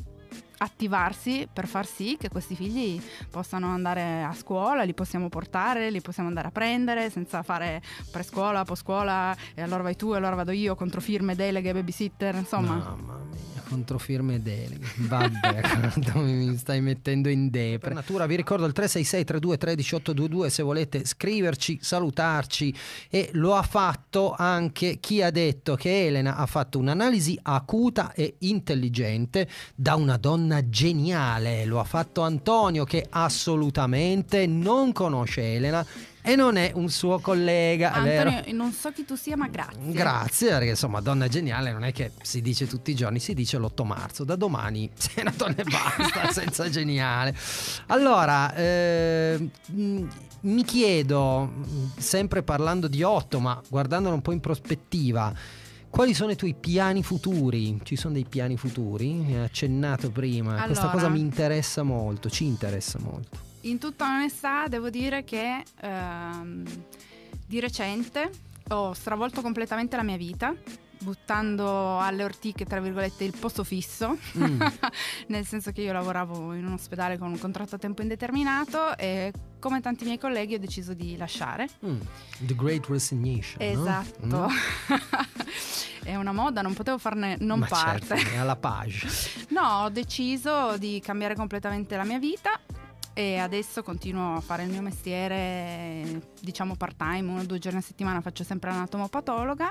attivarsi 0.57 1.47
per 1.51 1.67
far 1.67 1.85
sì 1.85 2.17
che 2.19 2.29
questi 2.29 2.55
figli 2.55 3.01
possano 3.29 3.67
andare 3.67 4.23
a 4.23 4.33
scuola, 4.33 4.83
li 4.83 4.93
possiamo 4.93 5.29
portare, 5.29 5.89
li 5.89 6.01
possiamo 6.01 6.29
andare 6.29 6.47
a 6.47 6.51
prendere 6.51 7.09
senza 7.09 7.43
fare 7.43 7.81
prescuola, 8.11 8.63
postscuola 8.63 9.35
e 9.53 9.61
allora 9.61 9.83
vai 9.83 9.95
tu 9.95 10.13
e 10.13 10.17
allora 10.17 10.35
vado 10.35 10.51
io, 10.51 10.75
controfirme, 10.75 11.35
deleghe, 11.35 11.73
babysitter, 11.73 12.35
insomma. 12.35 12.75
Mamma 12.75 13.17
mia, 13.31 13.52
controfirme 13.73 14.41
deleghe. 14.41 14.85
Vabbè, 14.97 15.61
mi 16.21 16.55
stai 16.57 16.79
mettendo 16.79 17.29
in 17.29 17.49
depre. 17.49 17.93
Natura 17.93 18.27
vi 18.27 18.35
ricordo 18.35 18.65
il 18.65 18.71
366 18.71 19.25
32 19.25 19.57
13 19.57 19.95
822 19.95 20.49
se 20.49 20.63
volete 20.63 21.05
scriverci, 21.05 21.79
salutarci 21.81 22.75
e 23.09 23.29
lo 23.33 23.55
ha 23.55 23.63
fatto 23.63 24.35
anche 24.37 24.99
chi 24.99 25.23
ha 25.23 25.31
detto 25.31 25.75
che 25.75 26.05
Elena 26.05 26.35
ha 26.35 26.45
fatto 26.45 26.77
un'analisi 26.77 27.39
acuta 27.41 28.13
e 28.13 28.35
intelligente 28.39 29.47
da 29.73 29.95
una 29.95 30.17
donna 30.17 30.69
geniale. 30.69 31.65
Lo 31.65 31.79
ha 31.79 31.83
fatto 31.83 32.21
Antonio 32.21 32.83
che 32.83 33.07
assolutamente 33.09 34.45
non 34.45 34.91
conosce 34.91 35.55
Elena 35.55 35.85
e 36.25 36.35
non 36.37 36.55
è 36.55 36.71
un 36.73 36.89
suo 36.89 37.19
collega, 37.19 37.93
è 37.95 38.01
vero? 38.01 38.29
Antonio, 38.29 38.55
non 38.55 38.71
so 38.71 38.91
chi 38.91 39.03
tu 39.03 39.15
sia, 39.15 39.35
ma 39.35 39.47
grazie. 39.49 39.91
Grazie, 39.91 40.49
perché 40.51 40.69
insomma, 40.69 41.01
donna 41.01 41.27
geniale 41.27 41.73
non 41.73 41.83
è 41.83 41.91
che 41.91 42.11
si 42.21 42.41
dice 42.41 42.65
tutti 42.65 42.91
i 42.91 42.95
giorni, 42.95 43.19
si 43.19 43.33
dice 43.33 43.57
l'8 43.57 43.85
marzo. 43.85 44.23
Da 44.23 44.37
domani 44.37 44.89
sei 44.95 45.23
una 45.23 45.33
donna 45.35 45.55
e 45.57 45.63
basta, 45.65 46.31
senza 46.33 46.69
geniale. 46.69 47.35
Allora, 47.87 48.55
eh, 48.55 49.49
mi 49.73 50.63
chiedo, 50.63 51.41
mh, 51.41 51.91
sempre 51.97 52.41
parlando 52.41 52.87
di 52.87 53.03
8, 53.03 53.39
ma 53.41 53.61
guardandolo 53.67 54.15
un 54.15 54.21
po' 54.21 54.31
in 54.31 54.39
prospettiva, 54.39 55.33
quali 55.89 56.13
sono 56.13 56.31
i 56.31 56.35
tuoi 56.37 56.55
piani 56.59 57.03
futuri? 57.03 57.79
Ci 57.83 57.97
sono 57.97 58.13
dei 58.13 58.25
piani 58.27 58.55
futuri? 58.57 59.13
Mi 59.13 59.35
hai 59.35 59.43
accennato 59.43 60.09
prima. 60.09 60.63
Questa 60.63 60.83
Allora. 60.83 60.97
cosa 60.97 61.09
mi 61.09 61.19
interessa 61.19 61.83
molto, 61.83 62.29
ci 62.29 62.45
interessa 62.45 62.97
molto. 62.99 63.42
In 63.63 63.77
tutta 63.79 64.05
onestà 64.05 64.67
devo 64.67 64.89
dire 64.89 65.23
che 65.23 65.63
ehm, 65.81 66.63
di 67.47 67.59
recente 67.59 68.29
ho 68.69 68.93
stravolto 68.93 69.41
completamente 69.41 69.95
la 69.95 70.03
mia 70.03 70.17
vita, 70.17 70.53
buttando 70.99 71.99
alle 71.99 72.23
ortiche, 72.25 72.65
tra 72.65 72.79
virgolette, 72.81 73.23
il 73.23 73.33
posto 73.37 73.63
fisso, 73.63 74.17
Mm. 74.37 74.61
nel 75.27 75.45
senso 75.45 75.71
che 75.71 75.81
io 75.81 75.93
lavoravo 75.93 76.53
in 76.53 76.65
un 76.65 76.73
ospedale 76.73 77.17
con 77.17 77.29
un 77.29 77.37
contratto 77.39 77.75
a 77.75 77.77
tempo 77.77 78.01
indeterminato 78.01 78.97
e 78.97 79.31
come 79.59 79.79
tanti 79.79 80.03
miei 80.05 80.17
colleghi 80.19 80.55
ho 80.55 80.59
deciso 80.59 80.93
di 80.93 81.15
lasciare. 81.15 81.67
Mm. 81.85 81.99
The 82.39 82.55
Great 82.55 82.85
Resignation. 82.87 83.57
no? 83.59 83.81
Esatto. 83.81 84.47
Mm. 84.49 84.95
È 86.03 86.15
una 86.17 86.33
moda, 86.33 86.61
non 86.61 86.73
potevo 86.73 86.97
farne 86.97 87.37
non 87.39 87.59
Ma 87.59 87.67
parte. 87.67 88.17
certo, 88.17 88.29
è 88.33 88.37
alla 88.37 88.57
page. 88.57 89.07
No, 89.53 89.83
ho 89.83 89.89
deciso 89.89 90.75
di 90.77 90.99
cambiare 91.01 91.33
completamente 91.33 91.95
la 91.95 92.03
mia 92.03 92.19
vita 92.19 92.59
e 93.13 93.37
adesso 93.37 93.83
continuo 93.83 94.35
a 94.35 94.39
fare 94.41 94.63
il 94.63 94.69
mio 94.69 94.81
mestiere, 94.81 96.21
diciamo 96.41 96.75
part 96.75 96.95
time, 96.97 97.29
uno 97.29 97.41
o 97.41 97.45
due 97.45 97.59
giorni 97.59 97.79
a 97.79 97.81
settimana 97.81 98.21
faccio 98.21 98.43
sempre 98.43 98.71
l'anatomopatologa 98.71 99.69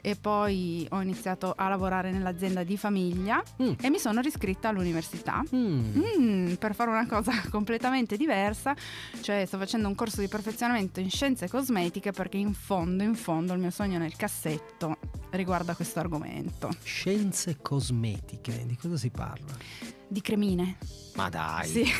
e 0.00 0.16
poi 0.16 0.86
ho 0.90 1.00
iniziato 1.02 1.52
a 1.56 1.68
lavorare 1.68 2.10
nell'azienda 2.10 2.62
di 2.64 2.76
famiglia 2.76 3.42
Mm. 3.62 3.72
e 3.80 3.90
mi 3.90 3.98
sono 3.98 4.20
riscritta 4.20 4.68
all'università. 4.68 5.42
Mm. 5.54 6.00
Mm, 6.18 6.52
per 6.54 6.74
fare 6.74 6.90
una 6.90 7.06
cosa 7.06 7.32
completamente 7.50 8.16
diversa, 8.16 8.74
cioè 9.20 9.44
sto 9.46 9.58
facendo 9.58 9.88
un 9.88 9.94
corso 9.94 10.20
di 10.20 10.28
perfezionamento 10.28 11.00
in 11.00 11.10
scienze 11.10 11.48
cosmetiche 11.48 12.12
perché 12.12 12.36
in 12.36 12.54
fondo, 12.54 13.02
in 13.02 13.14
fondo 13.14 13.52
il 13.52 13.60
mio 13.60 13.70
sogno 13.70 13.98
nel 13.98 14.16
cassetto 14.16 14.96
riguarda 15.30 15.74
questo 15.74 15.98
argomento. 16.00 16.70
Scienze 16.82 17.58
cosmetiche, 17.60 18.64
di 18.66 18.76
cosa 18.76 18.96
si 18.96 19.10
parla? 19.10 19.56
Di 20.08 20.20
cremine. 20.22 20.76
Ma 21.16 21.28
dai, 21.28 21.66
Sì. 21.68 21.84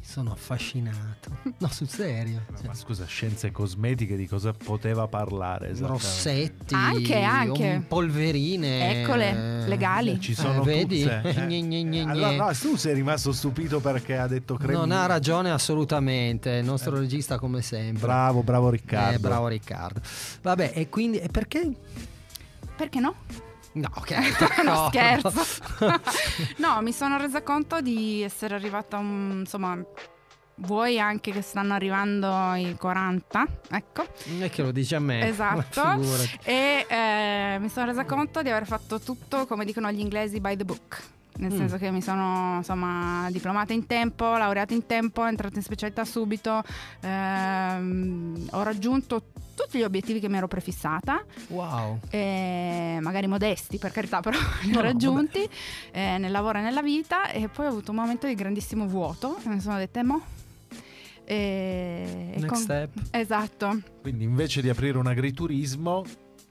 sono 0.00 0.30
affascinato. 0.32 1.30
No, 1.58 1.68
sul 1.68 1.88
serio. 1.88 2.42
No, 2.48 2.56
Cioè, 2.56 2.66
ma 2.68 2.74
scusa, 2.74 3.04
scienze 3.06 3.50
cosmetiche 3.50 4.14
di 4.16 4.26
cosa 4.28 4.52
poteva 4.52 5.08
parlare? 5.08 5.74
Rossetti, 5.76 6.74
Anche, 6.74 7.20
anche. 7.22 7.82
polverine. 7.86 9.02
Eccole, 9.02 9.66
legali. 9.66 10.20
Ci 10.20 10.34
sono 10.34 10.62
Eh, 10.62 10.64
vedi? 10.64 11.02
eh. 11.02 11.20
Gne, 11.46 11.60
gne, 11.60 11.82
gne, 11.82 12.02
Allora, 12.08 12.36
no, 12.46 12.52
tu 12.52 12.76
sei 12.76 12.94
rimasto 12.94 13.32
stupito 13.32 13.80
perché 13.80 14.16
ha 14.16 14.28
detto 14.28 14.54
cremini. 14.54 14.78
Non 14.78 14.92
ha 14.92 15.06
ragione 15.06 15.50
assolutamente, 15.50 16.50
il 16.50 16.64
nostro 16.64 16.96
regista 16.98 17.38
come 17.38 17.60
sempre. 17.62 18.00
Bravo, 18.06 18.42
bravo 18.42 18.70
Riccardo. 18.70 19.16
Eh, 19.16 19.18
bravo 19.18 19.48
Riccardo. 19.48 20.00
Vabbè, 20.42 20.72
e 20.74 20.88
quindi 20.88 21.18
e 21.18 21.28
perché? 21.28 21.68
Perché 22.76 23.00
no? 23.00 23.14
No, 23.76 23.88
ok. 23.94 24.10
no, 24.64 24.88
scherzo. 24.88 25.62
no, 26.58 26.80
mi 26.80 26.92
sono 26.92 27.18
resa 27.18 27.42
conto 27.42 27.80
di 27.80 28.22
essere 28.22 28.54
arrivata 28.54 28.96
un, 28.96 29.40
insomma, 29.40 29.78
vuoi 30.56 30.98
anche 30.98 31.30
che 31.30 31.42
stanno 31.42 31.74
arrivando 31.74 32.54
i 32.54 32.74
40, 32.78 33.46
ecco. 33.70 34.06
Non 34.26 34.44
è 34.44 34.50
che 34.50 34.62
lo 34.62 34.72
dici 34.72 34.94
a 34.94 35.00
me. 35.00 35.28
Esatto. 35.28 36.00
E 36.42 36.86
eh, 36.88 37.58
mi 37.60 37.68
sono 37.68 37.86
resa 37.86 38.04
conto 38.06 38.42
di 38.42 38.48
aver 38.48 38.66
fatto 38.66 38.98
tutto, 38.98 39.46
come 39.46 39.64
dicono 39.66 39.90
gli 39.90 40.00
inglesi, 40.00 40.40
by 40.40 40.56
the 40.56 40.64
book. 40.64 41.02
Nel 41.38 41.52
Mm. 41.52 41.56
senso 41.56 41.76
che 41.76 41.90
mi 41.90 42.00
sono 42.00 42.56
insomma 42.56 43.28
diplomata 43.30 43.72
in 43.72 43.86
tempo, 43.86 44.24
laureata 44.36 44.72
in 44.74 44.86
tempo, 44.86 45.24
entrata 45.26 45.56
in 45.56 45.62
specialità 45.62 46.04
subito, 46.04 46.62
ehm, 47.00 48.48
ho 48.52 48.62
raggiunto 48.62 49.22
tutti 49.54 49.78
gli 49.78 49.82
obiettivi 49.82 50.20
che 50.20 50.28
mi 50.28 50.36
ero 50.36 50.48
prefissata, 50.48 51.24
Wow. 51.48 52.00
eh, 52.10 52.98
magari 53.00 53.26
modesti 53.26 53.78
per 53.78 53.90
carità, 53.92 54.20
però 54.20 54.36
li 54.64 54.72
ho 54.72 54.74
No, 54.76 54.80
raggiunti 54.80 55.48
eh, 55.92 56.18
nel 56.18 56.30
lavoro 56.30 56.58
e 56.58 56.62
nella 56.62 56.82
vita 56.82 57.30
e 57.30 57.48
poi 57.48 57.66
ho 57.66 57.70
avuto 57.70 57.90
un 57.90 57.96
momento 57.98 58.26
di 58.26 58.34
grandissimo 58.34 58.86
vuoto 58.86 59.38
e 59.44 59.48
mi 59.48 59.60
sono 59.60 59.76
detta, 59.78 60.00
"Eh, 60.00 60.04
mo? 60.04 60.22
E 61.24 62.32
Next 62.36 62.46
con- 62.46 62.56
step. 62.58 62.90
Esatto. 63.10 63.80
Quindi 64.00 64.24
invece 64.24 64.62
di 64.62 64.68
aprire 64.68 64.96
un 64.98 65.06
agriturismo 65.08 66.04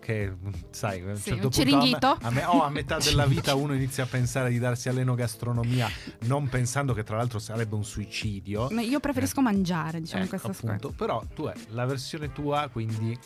che 0.06 0.32
sai, 0.70 1.02
a 1.02 1.06
un 1.06 1.16
Sì, 1.16 1.30
certo 1.30 1.48
un 1.48 1.50
punto 1.52 1.76
a, 1.78 1.80
me- 1.82 1.98
a, 2.22 2.30
me- 2.30 2.46
oh, 2.46 2.62
a 2.62 2.70
metà 2.70 3.00
della 3.00 3.26
vita 3.26 3.56
uno 3.56 3.74
inizia 3.74 4.04
a 4.04 4.06
pensare 4.06 4.52
di 4.52 4.60
darsi 4.60 4.88
all'enogastronomia, 4.88 5.90
non 6.26 6.48
pensando 6.48 6.94
che 6.94 7.02
tra 7.04 7.18
l'altro 7.18 7.40
sarebbe 7.40 7.74
un 7.74 7.84
suicidio. 7.84 8.68
Ma 8.70 8.82
Io 8.82 9.00
preferisco 9.00 9.42
mangiare, 9.42 10.00
diciamo, 10.00 10.22
Ecco, 10.22 10.30
questa 10.30 10.54
scuola. 10.54 10.76
appunto. 10.76 10.96
Però 10.96 11.24
tu 11.34 11.46
hai 11.46 11.56
la 11.70 11.86
versione 11.86 12.32
tua, 12.32 12.70
quindi 12.72 13.18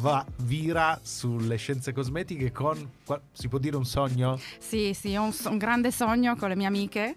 va 0.00 0.22
vira 0.42 1.00
sulle 1.02 1.56
scienze 1.56 1.92
cosmetiche 1.92 2.52
con 2.52 2.90
si 3.32 3.48
può 3.48 3.58
dire 3.58 3.76
un 3.76 3.86
sogno? 3.86 4.38
Sì, 4.58 4.92
sì, 4.92 5.16
ho 5.16 5.22
un, 5.22 5.34
un 5.46 5.56
grande 5.56 5.90
sogno 5.90 6.36
con 6.36 6.50
le 6.50 6.56
mie 6.56 6.66
amiche, 6.66 7.14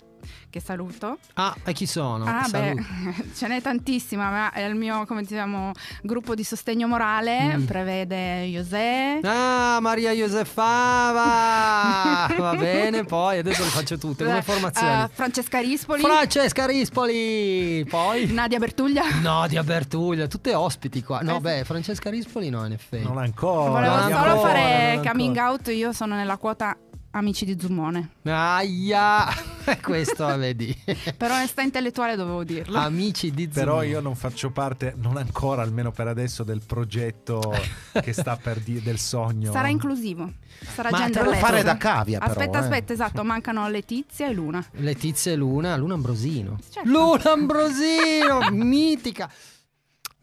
che 0.50 0.60
saluto. 0.60 1.18
Ah, 1.34 1.56
e 1.66 1.74
chi 1.74 1.86
sono? 1.86 2.26
ah, 2.26 2.48
beh, 2.50 2.76
ce 3.36 3.48
n'è 3.48 3.62
tantissima, 3.62 4.30
ma 4.30 4.52
è 4.52 4.62
il 4.64 4.76
mio, 4.76 5.06
come 5.06 5.24
diciamo, 5.24 5.72
gruppo 6.02 6.36
di 6.36 6.44
sostegno 6.44 6.88
morale, 6.88 7.58
Mm. 7.58 7.66
prevede 7.66 8.44
José. 8.46 9.20
Ah, 9.24 9.80
Maria 9.82 10.12
Josefava! 10.12 12.28
Va 12.38 12.56
bene, 12.56 13.04
poi 13.04 13.40
adesso 13.40 13.64
le 13.64 13.70
faccio 13.70 13.98
tutte. 13.98 14.24
Come 14.26 14.38
eh, 14.40 14.42
formazioni? 14.42 15.04
eh, 15.04 15.10
Francesca 15.12 15.60
Rispoli, 15.60 16.02
Francesca 16.02 16.66
Rispoli! 16.66 17.86
Poi? 17.90 18.32
Nadia 18.32 18.60
Bertuglia. 18.60 19.04
Nadia 19.22 19.64
Bertuglia, 19.64 20.28
tutte 20.28 20.54
ospiti 20.54 21.04
qua. 21.04 21.20
No, 21.22 21.38
Eh, 21.38 21.40
beh, 21.40 21.64
Francesca 21.66 22.10
Rispoli 22.10 22.50
no, 22.50 22.66
in 22.66 22.74
effetti. 22.74 23.04
Non 23.04 23.18
ancora. 23.18 23.70
Volevo 23.72 23.96
non 23.96 24.04
solo 24.04 24.16
ancora, 24.16 24.40
fare 24.42 25.02
coming 25.08 25.38
ancora. 25.38 25.52
out, 25.52 25.68
io 25.70 25.92
sono 25.94 26.16
nella 26.16 26.38
quota 26.38 26.76
amici 27.12 27.46
di 27.46 27.58
Zumone. 27.60 28.12
Aia! 28.24 29.26
Questo 29.82 30.26
vedi. 30.38 30.76
Per 31.18 31.32
onestà 31.32 31.62
intellettuale 31.62 32.16
dovevo 32.16 32.44
dirlo. 32.44 32.78
Amici 32.78 33.32
di 33.32 33.48
Però 33.48 33.80
Zoom. 33.80 33.90
io 33.90 34.00
non 34.00 34.16
faccio 34.16 34.52
parte, 34.52 34.94
non 34.98 35.18
ancora, 35.18 35.62
almeno 35.62 35.92
per 35.92 36.08
adesso, 36.08 36.44
del 36.44 36.62
progetto 36.66 37.54
che 38.02 38.14
sta 38.14 38.38
per 38.38 38.60
dire 38.60 38.82
del 38.82 39.00
sogno. 39.00 39.52
Sarà 39.52 39.70
inclusivo. 39.70 40.32
Sarà 40.74 40.90
Ma 40.90 41.10
te 41.10 41.24
lo 41.24 41.34
fare 41.34 41.64
da 41.64 41.78
cavia, 41.78 42.20
però, 42.20 42.32
Aspetta, 42.32 42.60
eh. 42.60 42.62
aspetta, 42.62 42.94
esatto, 42.94 43.24
mancano 43.24 43.68
Letizia 43.70 44.28
e 44.28 44.34
Luna. 44.34 44.64
Letizia 44.74 45.32
e 45.32 45.36
Luna, 45.36 45.76
Luna 45.76 45.96
Ambrosino. 45.96 46.60
Certo. 46.70 46.90
Luna 46.90 47.32
Ambrosino, 47.32 48.52
mitica. 48.52 49.32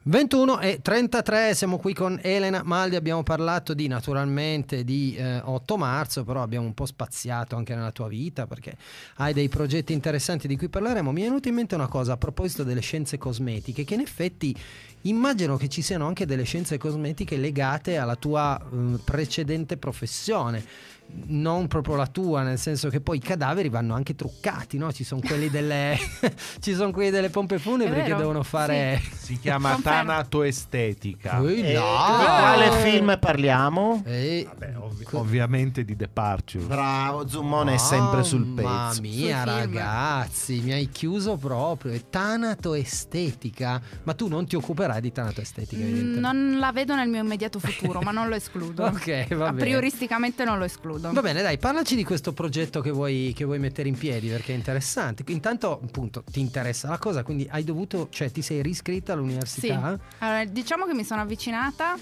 21 0.09 0.61
e 0.61 0.81
33, 0.81 1.55
siamo 1.55 1.77
qui 1.77 1.93
con 1.93 2.19
Elena 2.23 2.63
Maldi, 2.65 2.97
abbiamo 2.97 3.23
parlato 3.23 3.75
di 3.75 3.89
naturalmente 3.89 4.83
di 4.83 5.15
eh, 5.15 5.41
8 5.45 5.77
marzo, 5.77 6.25
però 6.25 6.41
abbiamo 6.41 6.65
un 6.65 6.73
po' 6.73 6.87
spaziato 6.87 7.57
anche 7.57 7.75
nella 7.75 7.91
tua 7.91 8.09
vita 8.09 8.47
perché 8.47 8.75
hai 9.17 9.35
dei 9.35 9.51
progetti 9.51 9.93
interessanti 9.93 10.49
di 10.49 10.57
cui 10.57 10.71
parleremo. 10.71 11.13
Mi 11.13 11.21
è 11.21 11.25
venuta 11.25 11.51
in 11.51 11.57
mente 11.57 11.75
una 11.75 11.89
cosa 11.89 12.15
a 12.15 12.17
proposito 12.17 12.65
delle 12.65 12.81
scienze 12.81 13.19
cosmetiche, 13.19 13.85
che 13.85 13.93
in 13.93 14.01
effetti 14.01 14.57
immagino 15.03 15.59
che 15.59 15.69
ci 15.69 15.83
siano 15.83 16.07
anche 16.07 16.25
delle 16.25 16.45
scienze 16.45 16.79
cosmetiche 16.79 17.37
legate 17.37 17.99
alla 17.99 18.17
tua 18.17 18.59
eh, 18.59 18.99
precedente 19.05 19.77
professione. 19.77 20.65
Non 21.11 21.67
proprio 21.69 21.97
la 21.97 22.07
tua, 22.07 22.43
nel 22.43 22.59
senso 22.59 22.89
che 22.91 23.01
poi 23.01 23.17
i 23.17 23.21
cadaveri 23.21 23.69
vanno 23.71 23.95
anche 23.95 24.15
truccati, 24.15 24.77
no? 24.79 24.93
Ci 24.93 25.05
sono 25.05 25.21
quelli 25.25 25.49
delle, 25.51 25.97
ci 26.61 26.75
sono 26.75 26.91
quelli 26.91 27.11
delle 27.11 27.29
pompe 27.31 27.59
funebri 27.59 28.03
che 28.03 28.15
devono 28.15 28.43
fare. 28.43 29.01
Si 29.15 29.39
chiama 29.39 29.79
tanatoestetica. 29.83 31.41
Ui, 31.41 31.61
E 31.63 31.73
no! 31.75 31.81
di 32.19 32.25
quale 32.25 32.71
film 32.83 33.19
parliamo? 33.19 34.03
Eh, 34.07 34.47
Vabbè, 34.49 34.77
ovvi- 34.79 35.07
ovviamente 35.13 35.85
di 35.85 35.97
Departure. 35.97 36.65
Bravo, 36.65 37.27
Zummone 37.29 37.75
è 37.75 37.79
sempre 37.79 38.23
sul 38.23 38.45
Mamma 38.45 38.89
pezzo. 38.89 39.01
mia, 39.03 39.43
Sul 39.43 39.51
film. 39.53 39.75
ragazzi, 39.75 40.61
mi 40.61 40.73
hai 40.73 40.89
chiuso 40.89 41.37
proprio. 41.37 41.93
È 41.93 42.03
Tanato 42.09 42.75
estetica. 42.75 43.81
Ma 44.05 44.15
tu 44.15 44.29
non 44.29 44.47
ti 44.47 44.57
occuperai 44.57 45.01
di 45.01 45.13
tanato 45.13 45.41
estetica, 45.41 45.77
Mm. 45.85 46.19
Non 46.19 46.59
la 46.59 46.73
vedo 46.73 46.95
nel 46.95 47.09
mio 47.09 47.21
immediato 47.23 47.59
futuro, 47.59 48.01
ma 48.01 48.11
non 48.11 48.29
lo 48.29 48.35
escludo. 48.35 48.85
Ok, 48.99 49.35
va 49.35 49.49
A 49.49 49.53
bene. 49.53 49.61
prioristicamente 49.65 50.45
non 50.45 50.59
lo 50.59 50.65
escludo. 50.65 50.98
Pseudo. 50.99 51.13
Va 51.13 51.21
bene, 51.21 51.43
dai, 51.43 51.59
parlaci 51.59 51.95
di 51.95 52.05
questo 52.05 52.33
progetto 52.33 52.81
che 52.81 52.91
vuoi, 52.91 53.33
che 53.35 53.45
vuoi 53.45 53.59
mettere 53.59 53.89
in 53.89 53.97
piedi 53.97 54.29
perché 54.29 54.53
è 54.53 54.57
interessante. 54.57 55.25
Intanto, 55.29 55.81
appunto, 55.83 56.25
ti 56.25 56.41
interessa 56.41 56.89
la 56.89 56.99
cosa, 56.99 57.23
quindi 57.23 57.47
hai 57.51 57.65
dovuto, 57.65 58.09
cioè 58.11 58.31
ti 58.31 58.43
sei 58.43 58.63
riscritta 58.63 59.13
all'università? 59.13 59.97
Sì. 59.97 60.03
Allora, 60.19 60.45
diciamo 60.45 60.85
che 60.85 60.95
mi 60.95 61.05
sono 61.05 61.23
avvicinata 61.23 61.97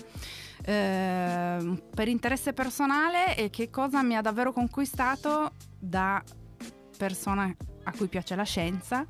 eh, 0.64 1.82
per 1.94 2.09
interesse 2.09 2.52
personale 2.52 3.37
e 3.37 3.50
che 3.50 3.70
cosa 3.70 4.02
mi 4.02 4.16
ha 4.16 4.22
davvero 4.22 4.52
conquistato 4.52 5.52
da 5.78 6.22
persona 6.96 7.54
a 7.85 7.92
cui 7.92 8.09
piace 8.09 8.35
la 8.35 8.42
scienza 8.42 9.06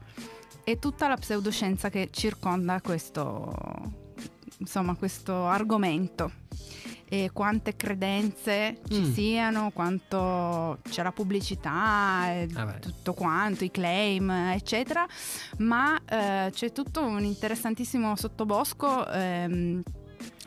e 0.65 0.79
tutta 0.79 1.09
la 1.09 1.17
pseudoscienza 1.17 1.89
che 1.89 2.09
circonda 2.11 2.81
questo, 2.81 3.55
insomma, 4.59 4.97
questo 4.97 5.47
argomento 5.47 6.45
e 7.09 7.31
quante 7.33 7.77
credenze 7.77 8.81
ci 8.89 9.01
Mm. 9.01 9.13
siano, 9.13 9.71
quanto 9.73 10.79
c'è 10.89 11.03
la 11.03 11.13
pubblicità, 11.13 12.33
e 12.33 12.49
Vabbè. 12.51 12.79
tutto 12.81 13.13
quanto, 13.15 13.65
i 13.65 13.71
claim, 13.71 14.29
eccetera, 14.31 15.07
ma 15.59 15.99
eh, 16.05 16.51
c'è 16.53 16.73
tutto 16.73 17.03
un 17.05 17.23
interessantissimo 17.25 18.17
sottobosco. 18.17 19.07
ehm, 19.09 19.83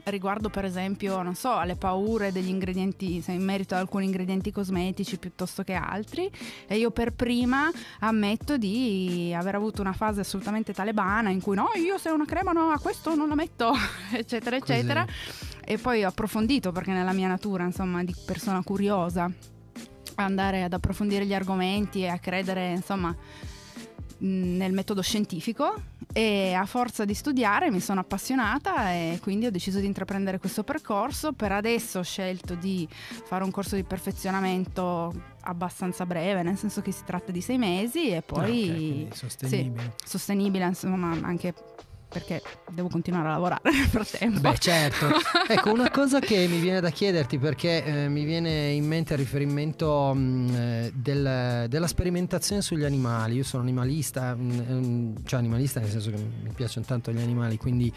Riguardo 0.05 0.49
per 0.49 0.65
esempio, 0.65 1.21
non 1.21 1.35
so, 1.35 1.51
alle 1.53 1.75
paure 1.75 2.31
degli 2.31 2.47
ingredienti, 2.47 3.23
in 3.27 3.43
merito 3.43 3.75
ad 3.75 3.81
alcuni 3.81 4.05
ingredienti 4.05 4.51
cosmetici 4.51 5.17
piuttosto 5.17 5.63
che 5.63 5.73
altri. 5.73 6.29
E 6.67 6.77
io 6.77 6.91
per 6.91 7.13
prima 7.13 7.69
ammetto 7.99 8.57
di 8.57 9.33
aver 9.35 9.55
avuto 9.55 9.81
una 9.81 9.93
fase 9.93 10.21
assolutamente 10.21 10.73
talebana 10.73 11.29
in 11.29 11.41
cui 11.41 11.55
no, 11.55 11.69
io 11.75 11.97
se 11.97 12.09
una 12.09 12.25
crema 12.25 12.51
no, 12.51 12.69
a 12.71 12.79
questo 12.79 13.15
non 13.15 13.27
la 13.27 13.35
metto, 13.35 13.73
eccetera, 14.11 14.57
Così. 14.59 14.71
eccetera. 14.71 15.05
E 15.63 15.77
poi 15.77 16.03
ho 16.03 16.07
approfondito 16.07 16.71
perché 16.71 16.91
nella 16.91 17.13
mia 17.13 17.27
natura, 17.27 17.63
insomma, 17.63 18.03
di 18.03 18.15
persona 18.25 18.63
curiosa, 18.63 19.31
andare 20.15 20.63
ad 20.63 20.73
approfondire 20.73 21.25
gli 21.25 21.33
argomenti 21.33 22.01
e 22.01 22.07
a 22.07 22.17
credere, 22.17 22.71
insomma, 22.71 23.15
nel 24.21 24.73
metodo 24.73 25.01
scientifico 25.01 25.73
e 26.11 26.53
a 26.53 26.65
forza 26.65 27.05
di 27.05 27.13
studiare 27.13 27.69
mi 27.71 27.79
sono 27.79 27.99
appassionata 28.01 28.91
e 28.91 29.19
quindi 29.21 29.45
ho 29.45 29.51
deciso 29.51 29.79
di 29.79 29.85
intraprendere 29.85 30.39
questo 30.39 30.63
percorso. 30.63 31.33
Per 31.33 31.51
adesso 31.51 31.99
ho 31.99 32.03
scelto 32.03 32.55
di 32.55 32.87
fare 33.25 33.43
un 33.43 33.51
corso 33.51 33.75
di 33.75 33.83
perfezionamento 33.83 35.13
abbastanza 35.41 36.05
breve, 36.05 36.43
nel 36.43 36.57
senso 36.57 36.81
che 36.81 36.91
si 36.91 37.03
tratta 37.05 37.31
di 37.31 37.41
sei 37.41 37.57
mesi 37.57 38.09
e 38.09 38.17
Ah, 38.17 38.21
poi 38.21 38.43
quindi 38.45 39.09
sostenibile. 39.13 39.93
sostenibile, 40.03 40.65
insomma, 40.65 41.17
anche 41.21 41.53
perché 42.09 42.41
devo 42.71 42.89
continuare 42.89 43.27
a 43.27 43.31
lavorare 43.31 43.61
nel 43.71 43.85
frattempo. 43.85 44.39
Beh, 44.39 44.57
certo. 44.57 45.07
ecco, 45.47 45.71
una 45.71 45.91
cosa 45.91 46.19
che 46.19 46.47
mi 46.47 46.59
viene 46.59 46.81
da 46.81 46.89
chiederti 46.89 47.37
perché 47.37 47.83
eh, 47.83 48.09
mi 48.09 48.25
viene 48.25 48.71
in 48.71 48.85
mente 48.85 49.13
il 49.13 49.19
riferimento 49.19 50.13
mh, 50.13 50.55
eh, 50.55 50.91
del- 50.93 51.65
della 51.69 51.87
sperimentazione 51.87 52.61
sugli 52.61 52.83
animali. 52.83 53.35
Io 53.35 53.43
sono 53.43 53.61
animalista, 53.61 54.35
mh, 54.35 54.65
ehm, 54.67 55.25
cioè 55.25 55.39
animalista 55.39 55.79
nel 55.79 55.89
senso 55.89 56.09
che 56.09 56.17
mi 56.17 56.51
piacciono 56.53 56.85
tanto 56.85 57.11
gli 57.11 57.21
animali, 57.21 57.57
quindi 57.57 57.93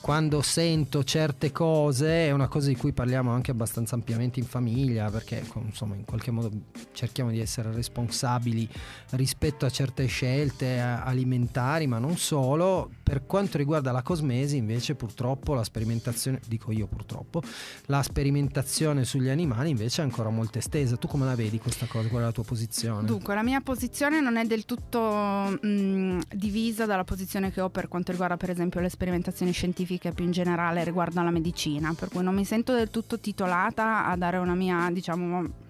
quando 0.00 0.40
sento 0.40 1.02
certe 1.02 1.50
cose 1.50 2.26
è 2.28 2.30
una 2.30 2.46
cosa 2.46 2.68
di 2.68 2.76
cui 2.76 2.92
parliamo 2.92 3.32
anche 3.32 3.50
abbastanza 3.50 3.96
ampiamente 3.96 4.38
in 4.38 4.46
famiglia 4.46 5.10
perché 5.10 5.42
co- 5.48 5.62
insomma 5.66 5.96
in 5.96 6.04
qualche 6.04 6.30
modo 6.30 6.48
cerchiamo 6.92 7.30
di 7.30 7.40
essere 7.40 7.72
responsabili 7.72 8.68
rispetto 9.10 9.66
a 9.66 9.70
certe 9.70 10.06
scelte 10.06 10.76
eh, 10.76 10.78
alimentari 10.78 11.88
ma 11.88 11.98
non 11.98 12.16
solo 12.16 12.88
per 13.02 13.26
quanto 13.26 13.55
riguarda 13.56 13.92
la 13.92 14.02
cosmesi 14.02 14.56
invece 14.56 14.94
purtroppo 14.94 15.54
la 15.54 15.64
sperimentazione 15.64 16.40
dico 16.46 16.72
io 16.72 16.86
purtroppo 16.86 17.42
la 17.86 18.02
sperimentazione 18.02 19.04
sugli 19.04 19.28
animali 19.28 19.70
invece 19.70 20.02
è 20.02 20.04
ancora 20.04 20.30
molto 20.30 20.58
estesa. 20.58 20.96
Tu 20.96 21.06
come 21.06 21.24
la 21.24 21.34
vedi 21.34 21.58
questa 21.58 21.86
cosa? 21.86 22.08
Qual 22.08 22.22
è 22.22 22.24
la 22.24 22.32
tua 22.32 22.44
posizione? 22.44 23.06
Dunque, 23.06 23.34
la 23.34 23.42
mia 23.42 23.60
posizione 23.60 24.20
non 24.20 24.36
è 24.36 24.44
del 24.44 24.64
tutto 24.64 25.00
mh, 25.00 26.20
divisa 26.34 26.86
dalla 26.86 27.04
posizione 27.04 27.50
che 27.50 27.60
ho 27.60 27.70
per 27.70 27.88
quanto 27.88 28.12
riguarda, 28.12 28.36
per 28.36 28.50
esempio, 28.50 28.80
le 28.80 28.88
sperimentazioni 28.88 29.52
scientifiche 29.52 30.12
più 30.12 30.24
in 30.24 30.30
generale 30.30 30.84
riguardo 30.84 31.20
alla 31.20 31.30
medicina, 31.30 31.94
per 31.94 32.08
cui 32.08 32.22
non 32.22 32.34
mi 32.34 32.44
sento 32.44 32.74
del 32.74 32.90
tutto 32.90 33.18
titolata 33.18 34.06
a 34.06 34.16
dare 34.16 34.38
una 34.38 34.54
mia, 34.54 34.88
diciamo, 34.90 35.64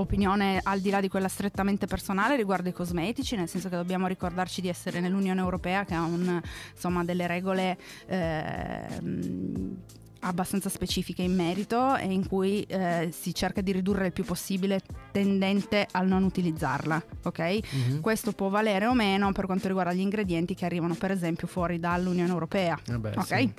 opinione 0.00 0.60
al 0.62 0.80
di 0.80 0.90
là 0.90 1.00
di 1.00 1.08
quella 1.08 1.28
strettamente 1.28 1.86
personale 1.86 2.36
riguardo 2.36 2.68
i 2.68 2.72
cosmetici, 2.72 3.36
nel 3.36 3.48
senso 3.48 3.68
che 3.68 3.76
dobbiamo 3.76 4.06
ricordarci 4.06 4.60
di 4.60 4.68
essere 4.68 5.00
nell'Unione 5.00 5.40
Europea 5.40 5.84
che 5.84 5.94
ha 5.94 6.02
un, 6.02 6.40
insomma, 6.72 7.04
delle 7.04 7.26
regole 7.26 7.76
ehm, 8.06 9.76
abbastanza 10.20 10.68
specifiche 10.68 11.22
in 11.22 11.34
merito 11.34 11.96
e 11.96 12.12
in 12.12 12.26
cui 12.26 12.62
eh, 12.62 13.10
si 13.16 13.32
cerca 13.32 13.60
di 13.60 13.70
ridurre 13.72 14.06
il 14.06 14.12
più 14.12 14.24
possibile 14.24 14.80
tendente 15.12 15.86
al 15.92 16.08
non 16.08 16.24
utilizzarla, 16.24 17.02
ok? 17.24 17.58
Mhm. 17.72 18.00
Questo 18.00 18.32
può 18.32 18.48
valere 18.48 18.86
o 18.86 18.94
meno 18.94 19.30
per 19.32 19.46
quanto 19.46 19.68
riguarda 19.68 19.92
gli 19.92 20.00
ingredienti 20.00 20.54
che 20.54 20.64
arrivano 20.64 20.94
per 20.94 21.12
esempio 21.12 21.46
fuori 21.46 21.78
dall'Unione 21.78 22.30
Europea. 22.30 22.78
Vabbè, 22.86 23.12
Ok? 23.16 23.24
sì. 23.24 23.52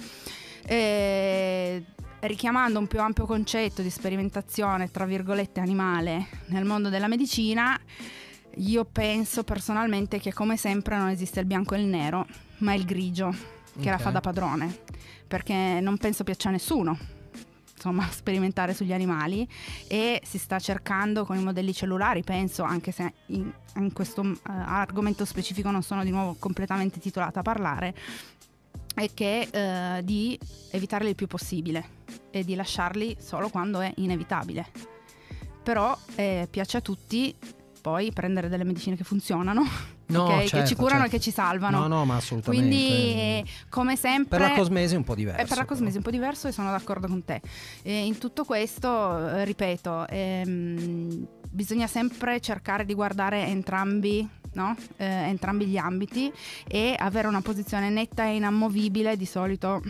E 0.65 1.83
richiamando 2.21 2.79
un 2.79 2.87
più 2.87 2.99
ampio 2.99 3.25
concetto 3.25 3.81
di 3.81 3.89
sperimentazione, 3.89 4.91
tra 4.91 5.05
virgolette, 5.05 5.59
animale 5.59 6.27
nel 6.47 6.65
mondo 6.65 6.89
della 6.89 7.07
medicina, 7.07 7.79
io 8.55 8.85
penso 8.85 9.43
personalmente 9.43 10.19
che 10.19 10.33
come 10.33 10.57
sempre 10.57 10.97
non 10.97 11.09
esiste 11.09 11.39
il 11.39 11.45
bianco 11.45 11.75
e 11.75 11.79
il 11.79 11.85
nero, 11.85 12.25
ma 12.59 12.73
il 12.73 12.85
grigio 12.85 13.33
che 13.79 13.89
la 13.89 13.95
Ok. 13.95 14.01
fa 14.01 14.09
da 14.09 14.19
padrone, 14.19 14.79
perché 15.27 15.79
non 15.81 15.97
penso 15.97 16.23
piaccia 16.23 16.49
a 16.49 16.53
nessuno. 16.53 16.97
Insomma, 17.75 18.05
sperimentare 18.11 18.73
sugli 18.73 18.91
animali 18.91 19.47
e 19.87 20.21
si 20.25 20.37
sta 20.37 20.59
cercando 20.59 21.23
con 21.23 21.37
i 21.37 21.43
modelli 21.43 21.73
cellulari, 21.73 22.23
penso, 22.23 22.63
anche 22.63 22.91
se 22.91 23.13
in, 23.27 23.49
in 23.77 23.93
questo 23.93 24.21
eh, 24.23 24.35
argomento 24.43 25.23
specifico 25.23 25.71
non 25.71 25.81
sono 25.81 26.03
di 26.03 26.11
nuovo 26.11 26.35
completamente 26.37 26.99
titolata 26.99 27.39
a 27.39 27.43
parlare, 27.43 27.95
è 28.99 29.09
che 29.13 29.47
eh, 29.49 30.03
di 30.03 30.37
evitarli 30.71 31.09
il 31.09 31.15
più 31.15 31.27
possibile 31.27 31.97
e 32.31 32.43
di 32.43 32.55
lasciarli 32.55 33.17
solo 33.19 33.49
quando 33.49 33.79
è 33.79 33.91
inevitabile. 33.97 34.65
Però 35.63 35.97
eh, 36.15 36.47
piace 36.49 36.77
a 36.77 36.81
tutti 36.81 37.35
poi 37.81 38.11
prendere 38.11 38.49
delle 38.49 38.63
medicine 38.63 38.95
che 38.95 39.03
funzionano, 39.03 39.63
No, 40.09 40.23
ok? 40.23 40.39
che 40.39 40.47
certo, 40.47 40.67
ci 40.67 40.75
curano 40.75 41.01
certo. 41.01 41.15
e 41.15 41.17
che 41.19 41.23
ci 41.23 41.31
salvano. 41.31 41.81
no 41.81 41.87
no 41.87 42.03
ma 42.05 42.15
assolutamente 42.15 42.67
Quindi, 42.67 43.13
eh, 43.13 43.45
come 43.69 43.95
sempre, 43.95 44.39
per 44.39 44.49
la 44.49 44.55
cosmesi 44.55 44.95
è 44.95 44.97
un 44.97 45.03
po' 45.03 45.13
diverso 45.13 45.41
eh, 45.41 45.45
per 45.45 45.57
la 45.57 45.65
cosmesi 45.65 45.93
è 45.93 45.97
un 45.97 46.03
po' 46.03 46.09
diverso 46.09 46.47
e 46.47 46.51
sono 46.51 46.71
d'accordo 46.71 47.07
con 47.07 47.23
te. 47.23 47.41
E 47.83 48.05
in 48.05 48.17
tutto 48.17 48.43
questo, 48.43 49.27
eh, 49.29 49.45
ripeto, 49.45 50.07
ehm, 50.07 51.27
bisogna 51.49 51.87
sempre 51.87 52.39
cercare 52.39 52.85
di 52.85 52.93
guardare 52.93 53.45
entrambi, 53.45 54.27
no? 54.53 54.75
Eh, 54.97 55.05
entrambi 55.05 55.65
gli 55.65 55.77
ambiti 55.77 56.31
e 56.67 56.95
avere 56.97 57.27
una 57.27 57.41
posizione 57.41 57.89
netta 57.89 58.25
e 58.25 58.35
inamovibile 58.35 59.17
di 59.17 59.25
solito. 59.25 59.81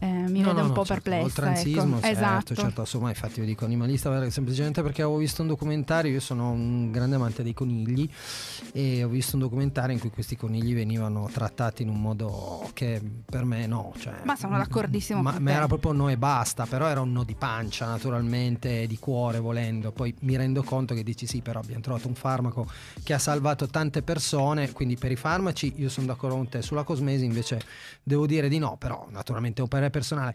Eh, 0.00 0.06
mi 0.06 0.40
No, 0.40 0.48
vede 0.48 0.60
no, 0.60 0.66
un 0.68 0.72
po' 0.72 0.84
certo, 0.84 1.10
perplessa. 1.10 1.24
Oltranzismo, 1.24 1.96
ecco. 1.96 2.06
certo, 2.06 2.18
esatto. 2.18 2.54
certo, 2.54 2.80
insomma, 2.80 3.08
infatti 3.08 3.40
io 3.40 3.46
dico 3.46 3.64
animalista 3.64 4.30
semplicemente 4.30 4.82
perché 4.82 5.02
avevo 5.02 5.18
visto 5.18 5.42
un 5.42 5.48
documentario, 5.48 6.10
io 6.10 6.20
sono 6.20 6.50
un 6.50 6.90
grande 6.90 7.16
amante 7.16 7.42
dei 7.42 7.54
conigli 7.54 8.08
e 8.72 9.04
ho 9.04 9.08
visto 9.08 9.36
un 9.36 9.42
documentario 9.42 9.94
in 9.94 10.00
cui 10.00 10.10
questi 10.10 10.36
conigli 10.36 10.74
venivano 10.74 11.28
trattati 11.32 11.82
in 11.82 11.88
un 11.88 12.00
modo 12.00 12.70
che 12.72 13.00
per 13.24 13.44
me 13.44 13.66
no, 13.66 13.92
cioè, 13.98 14.14
Ma 14.24 14.36
sono 14.36 14.56
d'accordissimo 14.56 15.22
ma, 15.22 15.38
ma 15.38 15.52
era 15.52 15.66
proprio 15.66 15.92
no 15.92 16.08
e 16.08 16.16
basta, 16.16 16.66
però 16.66 16.88
era 16.88 17.00
un 17.00 17.12
no 17.12 17.24
di 17.24 17.34
pancia 17.34 17.86
naturalmente, 17.86 18.86
di 18.86 18.98
cuore 18.98 19.38
volendo, 19.38 19.92
poi 19.92 20.14
mi 20.20 20.36
rendo 20.36 20.62
conto 20.62 20.94
che 20.94 21.02
dici 21.02 21.26
sì, 21.26 21.40
però 21.40 21.60
abbiamo 21.60 21.80
trovato 21.82 22.08
un 22.08 22.14
farmaco 22.14 22.66
che 23.02 23.12
ha 23.14 23.18
salvato 23.18 23.66
tante 23.68 24.02
persone, 24.02 24.72
quindi 24.72 24.96
per 24.96 25.10
i 25.10 25.16
farmaci 25.16 25.74
io 25.76 25.88
sono 25.88 26.06
d'accordo 26.06 26.36
con 26.36 26.48
te, 26.48 26.62
sulla 26.62 26.82
cosmesi 26.82 27.24
invece 27.24 27.62
devo 28.02 28.26
dire 28.26 28.48
di 28.48 28.58
no, 28.58 28.76
però 28.76 29.06
naturalmente 29.10 29.60
è 29.60 29.62
un 29.62 29.68
parere 29.68 29.83
personale. 29.90 30.34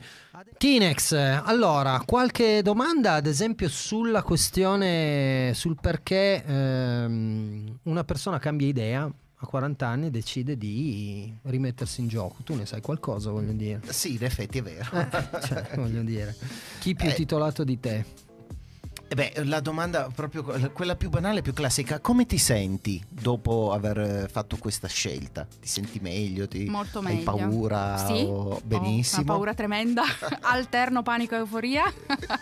Tinex, 0.58 1.14
allora, 1.14 2.02
qualche 2.06 2.62
domanda 2.62 3.14
ad 3.14 3.26
esempio 3.28 3.70
sulla 3.70 4.24
questione, 4.24 5.52
sul 5.54 5.78
perché 5.80 6.44
ehm, 6.46 7.80
una 7.84 8.04
persona 8.04 8.40
cambia 8.40 8.68
idea 8.68 9.12
a 9.42 9.46
40 9.46 9.88
anni 9.88 10.08
e 10.08 10.10
decide 10.12 10.58
di 10.58 11.34
rimettersi 11.44 12.02
in 12.02 12.08
gioco. 12.10 12.44
Tu 12.44 12.56
ne 12.56 12.66
sai 12.66 12.82
qualcosa, 12.82 13.32
voglio 13.32 13.54
dire. 13.54 13.82
Sì, 13.90 14.16
in 14.16 14.24
effetti 14.24 14.58
è 14.58 14.62
vero. 14.62 14.90
Eh, 14.92 15.08
cioè, 15.46 15.70
voglio 15.76 16.02
dire. 16.02 16.36
Chi 16.80 16.94
più 16.96 17.08
Eh. 17.10 17.14
titolato 17.14 17.64
di 17.64 17.80
te? 17.80 18.06
Eh 19.12 19.16
Beh, 19.16 19.44
la 19.46 19.60
domanda 19.60 20.08
proprio 20.14 20.44
que- 20.44 20.72
quella 20.72 20.96
più 20.96 21.10
banale, 21.10 21.42
più 21.42 21.52
classica, 21.52 22.00
come 22.00 22.28
ti 22.28 22.38
senti 22.38 23.04
dopo 23.10 23.72
aver 23.74 23.98
eh, 23.98 24.28
fatto 24.32 24.56
questa 24.58 24.88
scelta? 24.88 25.48
Ti 25.60 25.68
senti 25.68 25.98
meglio? 26.00 26.48
Ti... 26.48 26.66
Molto 26.66 27.00
Hai 27.00 27.06
meglio. 27.16 27.24
paura? 27.24 28.06
Sì, 28.06 28.22
o- 28.22 28.52
ho 28.54 28.62
Benissimo. 28.64 29.24
una 29.24 29.32
paura 29.34 29.54
tremenda, 29.56 30.04
alterno 30.42 31.02
panico 31.02 31.34
e 31.34 31.40
euforia, 31.40 31.92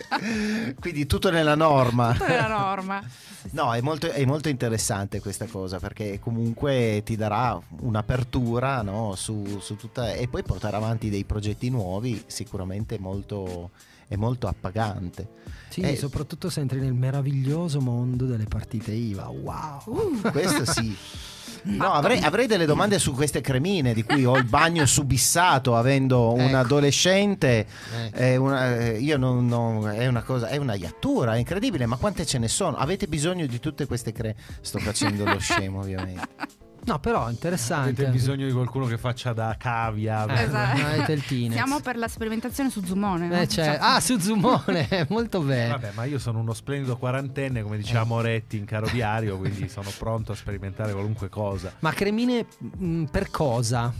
Quindi 0.78 1.06
tutto 1.06 1.30
nella 1.30 1.54
norma. 1.54 2.12
tutta 2.12 2.26
nella 2.28 2.48
norma. 2.48 3.02
No, 3.50 3.72
è 3.72 3.80
molto, 3.80 4.10
è 4.10 4.24
molto 4.26 4.48
interessante 4.50 5.20
questa 5.20 5.46
cosa 5.46 5.78
perché 5.78 6.18
comunque 6.18 7.02
ti 7.04 7.16
darà 7.16 7.58
un'apertura 7.80 8.82
no, 8.82 9.14
su, 9.14 9.58
su 9.60 9.76
tutta 9.76 10.12
e 10.12 10.26
poi 10.28 10.42
portare 10.42 10.76
avanti 10.76 11.08
dei 11.08 11.24
progetti 11.24 11.70
nuovi 11.70 12.22
sicuramente 12.26 12.98
molto 12.98 13.70
è 14.08 14.16
molto 14.16 14.48
appagante. 14.48 15.28
Sì, 15.68 15.82
Eh. 15.82 15.96
soprattutto 15.96 16.48
se 16.50 16.60
entri 16.60 16.80
nel 16.80 16.94
meraviglioso 16.94 17.80
mondo 17.80 18.24
delle 18.24 18.44
partite 18.46 18.90
IVA. 18.92 19.28
Wow. 19.28 19.82
Uh, 19.84 20.30
Questo 20.30 20.64
sì. 20.64 20.96
No, 21.60 21.92
avrei, 21.92 22.20
avrei 22.20 22.46
delle 22.46 22.66
domande 22.66 23.00
su 23.00 23.12
queste 23.12 23.40
cremine 23.40 23.92
di 23.92 24.04
cui 24.04 24.24
ho 24.24 24.36
il 24.36 24.44
bagno 24.44 24.86
subissato 24.86 25.76
avendo 25.76 26.32
un 26.32 26.40
Ecco. 26.40 26.56
adolescente. 26.56 27.66
Ecco. 28.04 28.16
È 28.16 28.36
una, 28.36 28.76
eh, 28.78 28.98
io 28.98 29.18
non, 29.18 29.44
non- 29.46 29.88
è 29.90 30.06
una 30.06 30.22
cosa, 30.22 30.48
è 30.48 30.56
una 30.56 30.74
iattura, 30.74 31.34
è 31.34 31.38
incredibile, 31.38 31.84
ma 31.84 31.96
quante 31.96 32.24
ce 32.24 32.38
ne 32.38 32.46
sono? 32.48 32.76
Avete 32.76 33.08
bisogno 33.08 33.44
di 33.46 33.58
tutte 33.58 33.86
queste 33.86 34.12
creme? 34.12 34.36
Sto 34.60 34.78
facendo 34.78 35.24
lo 35.24 35.38
scemo, 35.38 35.80
ovviamente. 35.80 36.28
No, 36.88 36.98
però 37.00 37.26
è 37.26 37.30
interessante. 37.30 37.90
Avete 37.90 38.08
bisogno 38.08 38.46
di 38.46 38.52
qualcuno 38.52 38.86
che 38.86 38.96
faccia 38.96 39.34
da 39.34 39.54
cavia. 39.58 40.24
Eh, 40.26 40.42
Esatto. 40.44 41.12
il 41.12 41.52
siamo 41.52 41.80
per 41.80 41.98
la 41.98 42.08
sperimentazione 42.08 42.70
su 42.70 42.82
Zumone. 42.82 43.42
Eh, 43.42 43.46
Cioè, 43.46 43.76
Ah, 43.78 44.00
su 44.00 44.18
Zumone, 44.18 44.88
molto 45.10 45.40
bene. 45.42 45.68
Vabbè, 45.72 45.90
ma 45.94 46.04
io 46.04 46.18
sono 46.18 46.38
uno 46.38 46.54
splendido 46.54 46.96
quarantenne, 46.96 47.62
come 47.62 47.76
diceva 47.76 48.04
Moretti 48.04 48.56
in 48.56 48.64
Caro 48.64 48.88
Diario, 48.90 49.36
quindi 49.36 49.68
sono 49.68 49.90
pronto 49.98 50.32
a 50.32 50.34
sperimentare 50.34 50.92
qualunque 50.92 51.28
cosa. 51.28 51.74
Ma 51.80 51.92
cremine 51.92 52.46
mh, 52.58 53.04
per 53.04 53.30
cosa? 53.30 53.92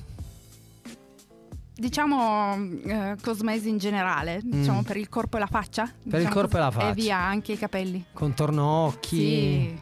Diciamo 1.75 2.57
eh, 2.87 3.17
cosmesi 3.23 3.69
in 3.69 3.79
generale, 3.79 4.41
diciamo 4.43 4.83
per 4.83 4.97
il 4.97 5.09
corpo 5.09 5.37
e 5.37 5.41
la 5.41 5.47
faccia. 5.47 5.85
Mm. 5.85 5.89
il 6.07 6.11
diciamo 6.17 6.35
corpo 6.35 6.57
e 6.57 6.61
la 6.61 6.71
faccia. 6.71 6.89
E 6.91 6.95
via, 6.95 7.19
anche 7.19 7.53
i 7.53 7.59
capelli. 7.59 8.05
Contorno 8.13 8.65
occhi, 8.65 9.17
Sì. 9.17 9.81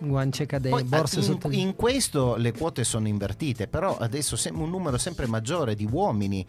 Guance 0.00 0.46
cadenti, 0.46 0.78
Poi, 0.82 0.84
borse 0.88 1.18
in, 1.18 1.24
sotto 1.24 1.50
in 1.50 1.74
questo 1.74 2.36
le 2.36 2.52
quote 2.52 2.84
sono 2.84 3.08
invertite, 3.08 3.66
però 3.68 3.96
adesso 3.96 4.36
sem- 4.36 4.60
un 4.60 4.70
numero 4.70 4.98
sempre 4.98 5.26
maggiore 5.26 5.74
di 5.74 5.88
uomini 5.90 6.44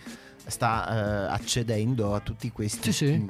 sta 0.45 1.27
eh, 1.29 1.33
accedendo 1.33 2.13
a 2.15 2.19
tutti 2.19 2.51
questi. 2.51 2.91
Sì, 2.91 3.05
sì. 3.05 3.17
mm, 3.17 3.27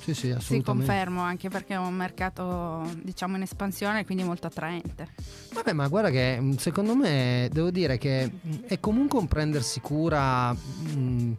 Sì, 0.00 0.14
sì, 0.14 0.34
Sì, 0.38 0.62
confermo, 0.62 1.20
anche 1.20 1.50
perché 1.50 1.74
è 1.74 1.78
un 1.78 1.92
mercato 1.94 2.88
diciamo 3.02 3.36
in 3.36 3.42
espansione, 3.42 4.04
quindi 4.06 4.24
molto 4.24 4.46
attraente. 4.46 5.08
Vabbè, 5.52 5.72
ma 5.74 5.86
guarda 5.88 6.10
che 6.10 6.40
mh, 6.40 6.56
secondo 6.56 6.94
me 6.94 7.48
devo 7.52 7.70
dire 7.70 7.98
che 7.98 8.30
mh, 8.40 8.54
è 8.68 8.80
comunque 8.80 9.18
un 9.18 9.26
prendersi 9.28 9.80
cura 9.80 10.52
mh, 10.52 11.32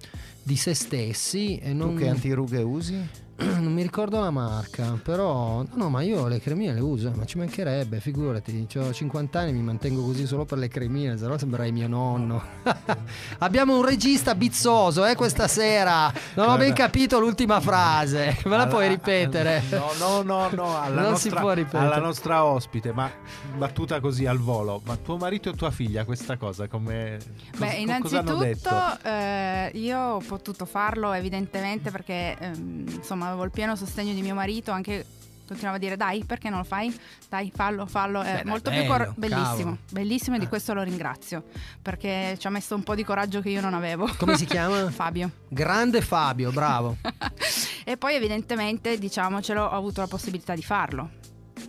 di 0.44 0.56
se 0.56 0.74
stessi 0.76 1.58
e 1.58 1.74
non, 1.74 1.94
Tu 1.94 2.00
che 2.02 2.10
antirughe 2.10 2.62
usi? 2.62 3.08
non 3.60 3.74
mi 3.74 3.82
ricordo 3.82 4.20
la 4.20 4.32
marca, 4.32 5.00
però 5.02 5.62
no, 5.62 5.68
no, 5.74 5.90
ma 5.90 6.02
io 6.02 6.28
le 6.28 6.40
cremine 6.42 6.74
le 6.74 6.82
uso, 6.82 7.12
ma 7.16 7.26
ci 7.26 7.38
mancherebbe, 7.38 8.00
figurati, 8.00 8.68
ho 8.76 8.92
50 8.94 9.40
anni, 9.40 9.54
mi 9.54 9.62
mantengo 9.62 10.04
così 10.04 10.26
solo 10.26 10.46
per 10.46 10.58
le 10.58 10.68
cremine, 10.68 11.18
se 11.18 11.26
no 11.26 11.38
sembrerei 11.38 11.72
mio 11.72 11.88
nonno. 11.88 12.42
Abbiamo 13.40 13.78
un 13.78 13.86
regista 13.86 14.36
bizzoso, 14.36 15.06
eh, 15.06 15.16
questa 15.16 15.48
sera. 15.48 16.12
Non 16.36 16.50
ho 16.50 16.58
ben 16.58 16.74
capito 16.74 17.20
l'ultima 17.20 17.60
frase. 17.62 18.38
Me 18.46 18.58
la 18.58 18.68
puoi 18.68 18.88
ripetere? 18.90 19.64
No, 19.70 19.92
no, 20.00 20.22
no, 20.22 20.50
no, 20.52 20.82
alla, 20.82 21.02
Non 21.02 21.16
si 21.18 21.28
nostra, 21.30 21.40
può 21.40 21.54
ripetere. 21.54 21.84
alla 21.86 22.00
nostra 22.00 22.44
ospite, 22.44 22.92
ma 22.92 23.10
battuta 23.58 24.00
così 24.00 24.26
al 24.26 24.40
volo. 24.40 24.82
Ma 24.86 24.96
tuo 24.98 25.18
marito 25.18 25.50
e 25.50 25.54
tua 25.54 25.72
figlia 25.72 26.04
questa 26.04 26.38
cosa 26.38 26.68
come... 26.68 27.18
cos- 27.52 27.60
Beh, 27.60 27.86
co- 27.86 27.98
cosa 28.02 28.20
hanno 28.20 28.36
detto? 28.38 28.70
innanzitutto 28.70 29.08
eh, 29.10 29.72
io 29.76 30.00
ho 30.00 30.20
potuto 30.20 30.66
farlo 30.66 31.14
evidentemente 31.14 31.92
perché 31.92 32.36
ehm, 32.38 32.86
insomma 32.96 33.29
avevo 33.30 33.44
il 33.46 33.52
pieno 33.52 33.76
sostegno 33.76 34.14
di 34.14 34.22
mio 34.22 34.36
marito, 34.36 34.72
anche 34.72 35.06
continuava 35.48 35.78
a 35.78 35.80
dire 35.80 35.98
dai 35.98 36.24
perché 36.26 36.50
non 36.50 36.60
lo 36.60 36.64
fai? 36.64 36.96
Dai 37.28 37.52
fallo, 37.56 37.88
fallo, 37.88 38.22
è 38.22 38.26
Beh, 38.26 38.32
dai, 38.34 38.44
molto 38.46 38.70
bello, 38.70 38.82
più 38.84 38.92
cor- 38.92 39.14
bellissimo, 39.16 39.48
cavolo. 39.56 39.78
bellissimo 39.92 40.36
e 40.36 40.40
di 40.40 40.46
Eh. 40.46 40.48
questo 40.48 40.74
lo 40.76 40.84
ringrazio 40.84 41.44
perché 41.82 42.36
ci 42.38 42.46
ha 42.46 42.50
messo 42.52 42.76
un 42.76 42.84
po' 42.84 42.94
di 42.94 43.04
coraggio 43.04 43.42
che 43.42 43.50
io 43.50 43.62
non 43.62 43.74
avevo. 43.74 44.08
Come 44.18 44.38
si 44.38 44.46
chiama? 44.46 44.90
Fabio. 44.92 45.32
Grande 45.48 46.02
Fabio, 46.02 46.52
bravo. 46.52 46.98
e 47.84 47.98
poi 47.98 48.14
evidentemente 48.16 48.98
diciamocelo 49.00 49.64
ho 49.64 49.70
avuto 49.72 50.02
la 50.02 50.08
possibilità 50.08 50.54
di 50.54 50.62
farlo. 50.64 51.10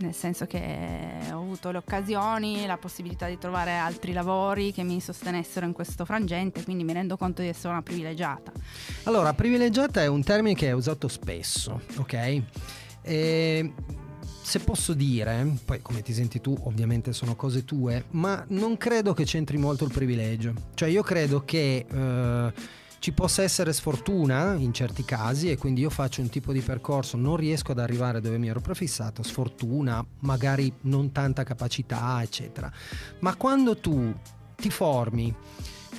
Nel 0.01 0.15
senso 0.15 0.47
che 0.47 0.61
ho 1.31 1.41
avuto 1.41 1.71
le 1.71 1.77
occasioni, 1.77 2.65
la 2.65 2.79
possibilità 2.79 3.29
di 3.29 3.37
trovare 3.37 3.77
altri 3.77 4.13
lavori 4.13 4.73
che 4.73 4.83
mi 4.83 4.99
sostenessero 4.99 5.67
in 5.67 5.73
questo 5.73 6.07
frangente, 6.07 6.65
quindi 6.65 6.85
mi 6.85 6.95
rendo 6.95 7.19
conto 7.19 7.43
di 7.43 7.49
essere 7.49 7.69
una 7.73 7.83
privilegiata. 7.83 8.51
Allora, 9.05 9.35
privilegiata 9.35 10.03
è 10.03 10.07
un 10.07 10.23
termine 10.23 10.55
che 10.55 10.69
è 10.69 10.73
usato 10.73 11.07
spesso, 11.07 11.83
ok? 11.99 12.43
E 13.03 13.73
se 14.43 14.59
posso 14.61 14.95
dire, 14.95 15.47
poi 15.67 15.83
come 15.83 16.01
ti 16.01 16.15
senti 16.15 16.41
tu, 16.41 16.57
ovviamente 16.63 17.13
sono 17.13 17.37
cose 17.37 17.67
tue, 17.67 18.07
ma 18.13 18.43
non 18.49 18.79
credo 18.79 19.13
che 19.13 19.25
c'entri 19.25 19.59
molto 19.59 19.85
il 19.85 19.93
privilegio. 19.93 20.55
Cioè 20.75 20.89
io 20.89 21.03
credo 21.03 21.45
che 21.45 21.85
eh, 21.89 22.53
ci 23.01 23.13
possa 23.13 23.43
essere 23.43 23.73
sfortuna 23.73 24.55
in 24.57 24.75
certi 24.75 25.07
casi 25.07 25.51
e 25.51 25.57
quindi 25.57 25.81
io 25.81 25.89
faccio 25.89 26.21
un 26.21 26.29
tipo 26.29 26.53
di 26.53 26.61
percorso, 26.61 27.17
non 27.17 27.37
riesco 27.37 27.73
ad 27.73 27.79
arrivare 27.79 28.21
dove 28.21 28.37
mi 28.37 28.49
ero 28.49 28.61
prefissato, 28.61 29.23
sfortuna, 29.23 30.05
magari 30.21 30.71
non 30.83 31.11
tanta 31.11 31.43
capacità, 31.43 32.21
eccetera. 32.23 32.71
Ma 33.21 33.35
quando 33.37 33.79
tu 33.79 34.15
ti 34.55 34.69
formi, 34.69 35.35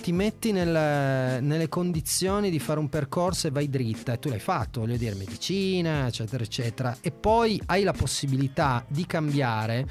ti 0.02 0.12
metti 0.12 0.52
nel- 0.52 1.44
nelle 1.44 1.70
condizioni 1.70 2.52
di 2.52 2.60
fare 2.60 2.80
un 2.80 2.88
percorso 2.88 3.48
e 3.48 3.52
vai 3.52 3.68
dritta 3.68 4.14
e 4.14 4.20
tu 4.20 4.30
l'hai 4.30 4.40
fatto, 4.40 4.82
voglio 4.82 4.98
dire, 4.98 5.16
medicina, 5.16 6.06
eccetera, 6.06 6.44
eccetera, 6.44 6.98
e 7.02 7.10
poi 7.10 7.60
hai 7.66 7.82
la 7.82 7.94
possibilità 7.94 8.86
di 8.88 9.08
cambiare. 9.08 9.88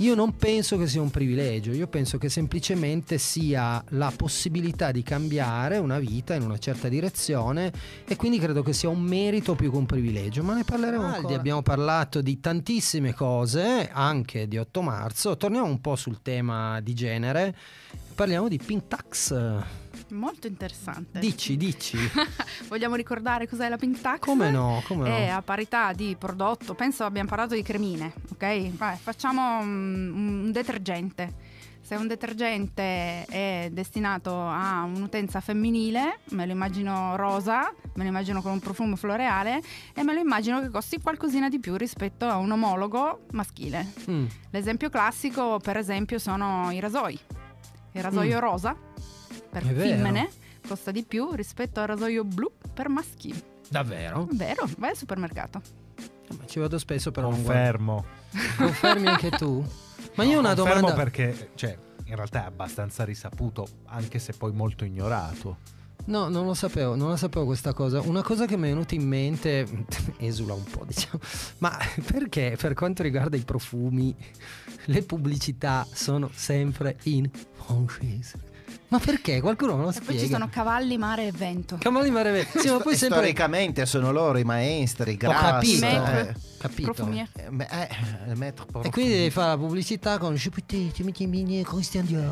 Io 0.00 0.14
non 0.14 0.36
penso 0.36 0.76
che 0.76 0.86
sia 0.86 1.00
un 1.00 1.08
privilegio, 1.08 1.72
io 1.72 1.86
penso 1.86 2.18
che 2.18 2.28
semplicemente 2.28 3.16
sia 3.16 3.82
la 3.90 4.12
possibilità 4.14 4.92
di 4.92 5.02
cambiare 5.02 5.78
una 5.78 5.98
vita 5.98 6.34
in 6.34 6.42
una 6.42 6.58
certa 6.58 6.88
direzione 6.88 7.72
e 8.06 8.14
quindi 8.14 8.38
credo 8.38 8.62
che 8.62 8.74
sia 8.74 8.90
un 8.90 9.00
merito 9.00 9.54
più 9.54 9.70
che 9.70 9.76
un 9.78 9.86
privilegio, 9.86 10.42
ma 10.42 10.54
ne 10.54 10.64
parleremo 10.64 11.02
Aldi, 11.02 11.16
ancora. 11.16 11.36
Abbiamo 11.36 11.62
parlato 11.62 12.20
di 12.20 12.38
tantissime 12.40 13.14
cose, 13.14 13.88
anche 13.90 14.46
di 14.46 14.58
8 14.58 14.82
marzo, 14.82 15.38
torniamo 15.38 15.66
un 15.66 15.80
po' 15.80 15.96
sul 15.96 16.20
tema 16.20 16.78
di 16.82 16.92
genere, 16.92 17.56
parliamo 18.14 18.48
di 18.48 18.58
Pink 18.58 18.88
Tax. 18.88 19.34
Molto 20.10 20.46
interessante. 20.46 21.18
Dici, 21.18 21.56
dici. 21.56 21.98
Vogliamo 22.68 22.94
ricordare 22.94 23.48
cos'è 23.48 23.68
la 23.68 23.76
Pink 23.76 24.00
Tax? 24.00 24.20
Come 24.20 24.50
no, 24.50 24.82
come 24.86 25.08
È 25.26 25.30
no. 25.30 25.36
a 25.38 25.42
parità 25.42 25.92
di 25.92 26.14
prodotto, 26.18 26.74
penso 26.74 27.04
abbiamo 27.04 27.28
parlato 27.28 27.54
di 27.54 27.62
cremine, 27.62 28.12
ok? 28.32 28.70
Vai, 28.76 28.96
facciamo 28.96 29.58
un, 29.58 30.12
un 30.44 30.52
detergente. 30.52 31.54
Se 31.86 31.94
un 31.94 32.08
detergente 32.08 33.24
è 33.26 33.68
destinato 33.70 34.32
a 34.40 34.82
un'utenza 34.82 35.40
femminile, 35.40 36.18
me 36.30 36.44
lo 36.44 36.50
immagino 36.50 37.14
rosa, 37.14 37.72
me 37.94 38.02
lo 38.02 38.08
immagino 38.08 38.42
con 38.42 38.50
un 38.52 38.58
profumo 38.58 38.96
floreale 38.96 39.62
e 39.94 40.02
me 40.02 40.12
lo 40.12 40.18
immagino 40.18 40.60
che 40.60 40.68
costi 40.68 41.00
qualcosina 41.00 41.48
di 41.48 41.60
più 41.60 41.76
rispetto 41.76 42.26
a 42.26 42.38
un 42.38 42.50
omologo 42.50 43.26
maschile. 43.32 43.92
Mm. 44.10 44.26
L'esempio 44.50 44.88
classico, 44.90 45.60
per 45.60 45.76
esempio, 45.76 46.18
sono 46.18 46.72
i 46.72 46.80
rasoi. 46.80 47.16
Il 47.92 48.02
rasoio 48.02 48.36
Mm. 48.38 48.40
rosa 48.40 48.76
per 49.60 49.70
È 49.70 49.72
vero. 49.72 49.88
femmine 49.96 50.28
costa 50.66 50.90
di 50.90 51.02
più 51.04 51.32
rispetto 51.32 51.80
al 51.80 51.86
rasoio 51.86 52.24
blu 52.24 52.50
per 52.74 52.88
maschili. 52.88 53.40
Davvero? 53.68 54.26
Vero, 54.32 54.68
vai 54.78 54.90
al 54.90 54.96
supermercato. 54.96 55.62
Ma 56.36 56.44
Ci 56.46 56.58
vado 56.58 56.76
spesso 56.78 57.10
però. 57.10 57.30
Confermo. 57.30 58.04
Confermi 58.58 59.06
anche 59.06 59.30
tu? 59.30 59.64
Ma 60.16 60.24
io 60.24 60.36
ho 60.36 60.40
una 60.40 60.54
Confermo 60.54 60.80
domanda. 60.88 60.94
perché, 61.02 61.50
cioè, 61.54 61.76
in 62.04 62.14
realtà 62.16 62.42
è 62.42 62.46
abbastanza 62.46 63.04
risaputo, 63.04 63.66
anche 63.86 64.18
se 64.18 64.32
poi 64.34 64.52
molto 64.52 64.84
ignorato. 64.84 65.58
No, 66.06 66.28
non 66.28 66.46
lo 66.46 66.54
sapevo, 66.54 66.94
non 66.94 67.08
la 67.10 67.16
sapevo 67.16 67.46
questa 67.46 67.72
cosa. 67.72 68.00
Una 68.00 68.22
cosa 68.22 68.46
che 68.46 68.56
mi 68.56 68.66
è 68.66 68.70
venuta 68.70 68.94
in 68.94 69.06
mente, 69.08 69.66
esula 70.18 70.52
un 70.54 70.64
po', 70.64 70.84
diciamo, 70.84 71.18
ma 71.58 71.76
perché 72.12 72.56
per 72.60 72.74
quanto 72.74 73.02
riguarda 73.02 73.36
i 73.36 73.42
profumi, 73.42 74.14
le 74.86 75.02
pubblicità 75.02 75.86
sono 75.90 76.30
sempre 76.32 76.96
in 77.04 77.28
francese? 77.52 78.45
Ma 78.88 78.98
perché? 79.00 79.40
Qualcuno 79.40 79.76
me 79.76 79.82
lo 79.84 79.90
E 79.90 80.00
poi 80.04 80.18
ci 80.18 80.28
sono 80.28 80.48
cavalli, 80.48 80.96
mare 80.96 81.26
e 81.26 81.32
vento. 81.32 81.76
Cavalli 81.78 82.10
Mare 82.10 82.46
Sì, 82.56 82.68
ma 82.70 82.78
poi 82.78 82.96
sempre... 82.96 83.18
Storicamente 83.18 83.84
sono 83.86 84.12
loro 84.12 84.38
i 84.38 84.44
maestri, 84.44 85.12
Ho 85.14 85.16
Grass, 85.16 85.40
capito, 85.40 85.86
Maître. 85.86 86.28
eh, 86.28 86.34
capito. 86.58 87.08
Eh, 87.12 87.26
eh, 87.58 88.54
E 88.82 88.90
quindi 88.90 89.12
devi 89.12 89.30
fare 89.30 89.48
la 89.48 89.56
pubblicità 89.56 90.18
con. 90.18 90.36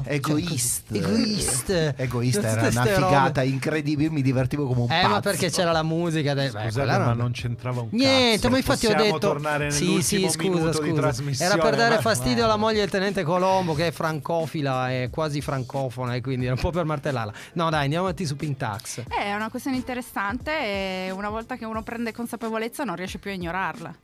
Egoist. 0.04 0.82
Cioè, 0.92 0.98
Egoist. 0.98 1.94
Egoista 1.96 2.40
Tutte 2.40 2.52
era 2.52 2.68
una 2.68 2.84
figata 2.84 3.42
incredibile, 3.42 4.10
mi 4.10 4.22
divertivo 4.22 4.66
come 4.66 4.80
un 4.82 4.86
Eh, 4.90 5.00
pazzo. 5.00 5.08
ma 5.08 5.20
perché 5.20 5.50
c'era 5.50 5.72
la 5.72 5.82
musica. 5.82 6.34
Beh, 6.34 6.50
Scusate, 6.50 6.98
ma 6.98 7.12
non- 7.14 7.32
c'entrava 7.32 7.80
un 7.80 7.88
Niente, 7.90 8.36
cazzo. 8.36 8.50
ma 8.50 8.56
infatti 8.58 8.86
ho 8.86 8.94
detto 8.94 9.18
tornare 9.18 9.70
Sì, 9.70 10.02
sì, 10.02 10.28
scusa, 10.28 10.72
scusa. 10.72 11.44
Era 11.44 11.56
per 11.56 11.76
dare 11.76 12.00
fastidio 12.00 12.38
ma- 12.38 12.44
alla 12.44 12.56
moglie 12.56 12.80
del 12.80 12.90
tenente 12.90 13.22
Colombo 13.22 13.74
che 13.74 13.88
è 13.88 13.90
francofila 13.90 14.90
e 14.92 15.08
quasi 15.10 15.40
francofona 15.40 16.14
e 16.14 16.20
quindi 16.20 16.43
era 16.44 16.54
un 16.54 16.60
po' 16.60 16.70
per 16.70 16.84
martellarla. 16.84 17.32
No, 17.54 17.70
dai, 17.70 17.84
andiamo 17.84 18.04
avanti 18.04 18.26
su 18.26 18.36
Pintax. 18.36 18.98
Eh, 18.98 19.04
È 19.08 19.34
una 19.34 19.50
questione 19.50 19.76
interessante 19.76 20.50
e 20.52 21.10
una 21.10 21.28
volta 21.28 21.56
che 21.56 21.64
uno 21.64 21.82
prende 21.82 22.12
consapevolezza 22.12 22.84
non 22.84 22.96
riesce 22.96 23.18
più 23.18 23.30
a 23.30 23.34
ignorarla, 23.34 23.94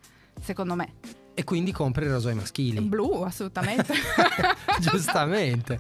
secondo 0.43 0.75
me. 0.75 0.95
E 1.35 1.45
quindi 1.45 1.73
compri 1.73 2.05
i 2.05 2.09
rasoi 2.09 2.35
maschili. 2.35 2.81
Blu, 2.81 3.23
assolutamente. 3.23 3.95
Giustamente. 4.81 5.79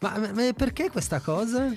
Ma, 0.00 0.18
ma 0.18 0.52
perché 0.54 0.90
questa 0.90 1.20
cosa? 1.20 1.72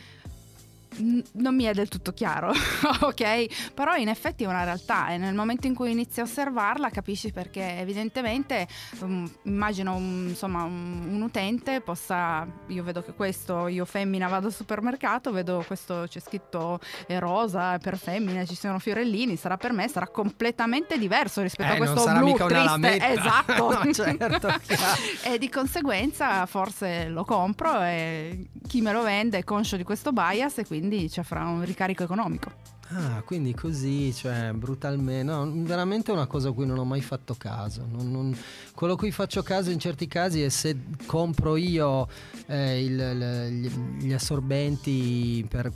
Non 1.33 1.55
mi 1.55 1.63
è 1.65 1.73
del 1.73 1.87
tutto 1.87 2.11
chiaro, 2.13 2.51
ok? 3.01 3.71
Però 3.73 3.95
in 3.95 4.07
effetti 4.09 4.43
è 4.43 4.47
una 4.47 4.63
realtà 4.63 5.09
e 5.09 5.17
nel 5.17 5.33
momento 5.33 5.67
in 5.67 5.75
cui 5.75 5.91
inizi 5.91 6.19
a 6.19 6.23
osservarla 6.23 6.89
capisci 6.89 7.31
perché 7.31 7.79
evidentemente 7.79 8.67
um, 8.99 9.29
immagino 9.43 9.95
un, 9.95 10.25
insomma 10.29 10.63
un, 10.63 11.07
un 11.09 11.21
utente 11.21 11.81
possa, 11.81 12.47
io 12.67 12.83
vedo 12.83 13.03
che 13.03 13.13
questo, 13.13 13.67
io 13.67 13.85
femmina 13.85 14.27
vado 14.27 14.47
al 14.47 14.53
supermercato, 14.53 15.31
vedo 15.31 15.63
questo 15.67 16.05
c'è 16.07 16.19
scritto 16.19 16.79
è 17.05 17.19
rosa, 17.19 17.75
è 17.75 17.79
per 17.79 17.97
femmine, 17.97 18.45
ci 18.45 18.55
sono 18.55 18.79
fiorellini, 18.79 19.35
sarà 19.35 19.57
per 19.57 19.73
me, 19.73 19.87
sarà 19.87 20.07
completamente 20.07 20.97
diverso 20.97 21.41
rispetto 21.41 21.71
Eh, 21.71 21.75
a 21.75 21.77
non 21.77 21.85
questo 21.93 22.07
sarà 22.07 22.19
blu 22.19 22.27
mica 22.27 22.45
una 22.45 22.53
triste. 22.53 22.69
lametta. 22.69 23.09
Esatto. 23.09 23.65
No, 23.77 23.93
certo, 23.93 24.47
e 25.29 25.37
di 25.37 25.49
conseguenza 25.49 26.45
forse 26.45 27.07
lo 27.09 27.23
compro 27.25 27.81
e 27.81 28.47
chi 28.67 28.81
me 28.81 28.91
lo 28.91 29.03
vende 29.03 29.37
è 29.39 29.43
conscio 29.43 29.77
di 29.77 29.83
questo 29.83 30.11
bias 30.11 30.57
e 30.59 30.65
quindi 30.65 30.86
ci 31.09 31.21
farà 31.23 31.45
un 31.45 31.63
ricarico 31.65 32.03
economico. 32.03 32.75
Ah, 32.89 33.21
quindi 33.25 33.53
così, 33.53 34.13
cioè, 34.13 34.51
brutalmente. 34.53 35.23
No, 35.23 35.51
veramente 35.65 36.09
è 36.09 36.13
una 36.15 36.25
cosa 36.25 36.47
a 36.49 36.51
cui 36.53 36.65
non 36.65 36.77
ho 36.77 36.85
mai 36.85 37.01
fatto 37.01 37.35
caso. 37.37 37.85
Non- 37.91 38.09
non- 38.09 38.37
quello 38.73 38.93
a 38.93 38.95
cui 38.97 39.11
faccio 39.11 39.43
caso 39.43 39.71
in 39.71 39.79
certi 39.79 40.07
casi 40.07 40.41
è 40.41 40.47
se 40.47 40.77
compro 41.05 41.57
io 41.57 42.07
eh, 42.45 42.81
il- 42.85 43.61
il- 43.65 43.97
gli, 44.05 44.13
assorbenti, 44.13 45.45
per, 45.49 45.69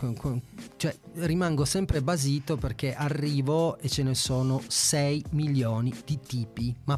cioè 0.78 0.96
rimango 1.16 1.66
sempre 1.66 2.02
basito 2.02 2.56
perché 2.56 2.96
arrivo 2.96 3.78
e 3.80 3.90
ce 3.90 4.04
ne 4.04 4.16
sono 4.16 4.62
6 4.68 5.22
milioni 5.32 5.94
di 6.06 6.18
tipi. 6.26 6.74
Ma 6.86 6.98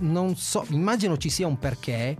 non 0.00 0.34
so, 0.34 0.64
immagino 0.70 1.16
ci 1.18 1.30
sia 1.30 1.46
un 1.46 1.56
perché. 1.60 2.16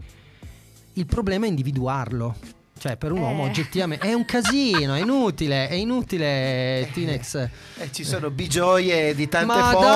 Il 0.92 1.06
problema 1.06 1.46
è 1.46 1.48
individuarlo. 1.48 2.36
Cioè, 2.76 2.96
per 2.96 3.12
un 3.12 3.20
uomo 3.20 3.44
Eh. 3.44 3.48
oggettivamente 3.48 4.06
è 4.06 4.12
un 4.12 4.24
casino, 4.24 4.94
è 4.94 5.00
inutile, 5.00 5.68
è 5.68 5.74
inutile, 5.74 6.88
Tinex. 6.92 7.48
Eh, 7.78 7.92
ci 7.92 8.04
sono 8.04 8.30
bigioie 8.30 9.14
di 9.14 9.26
tante 9.28 9.46
ma 9.46 9.70
forme. 9.70 9.88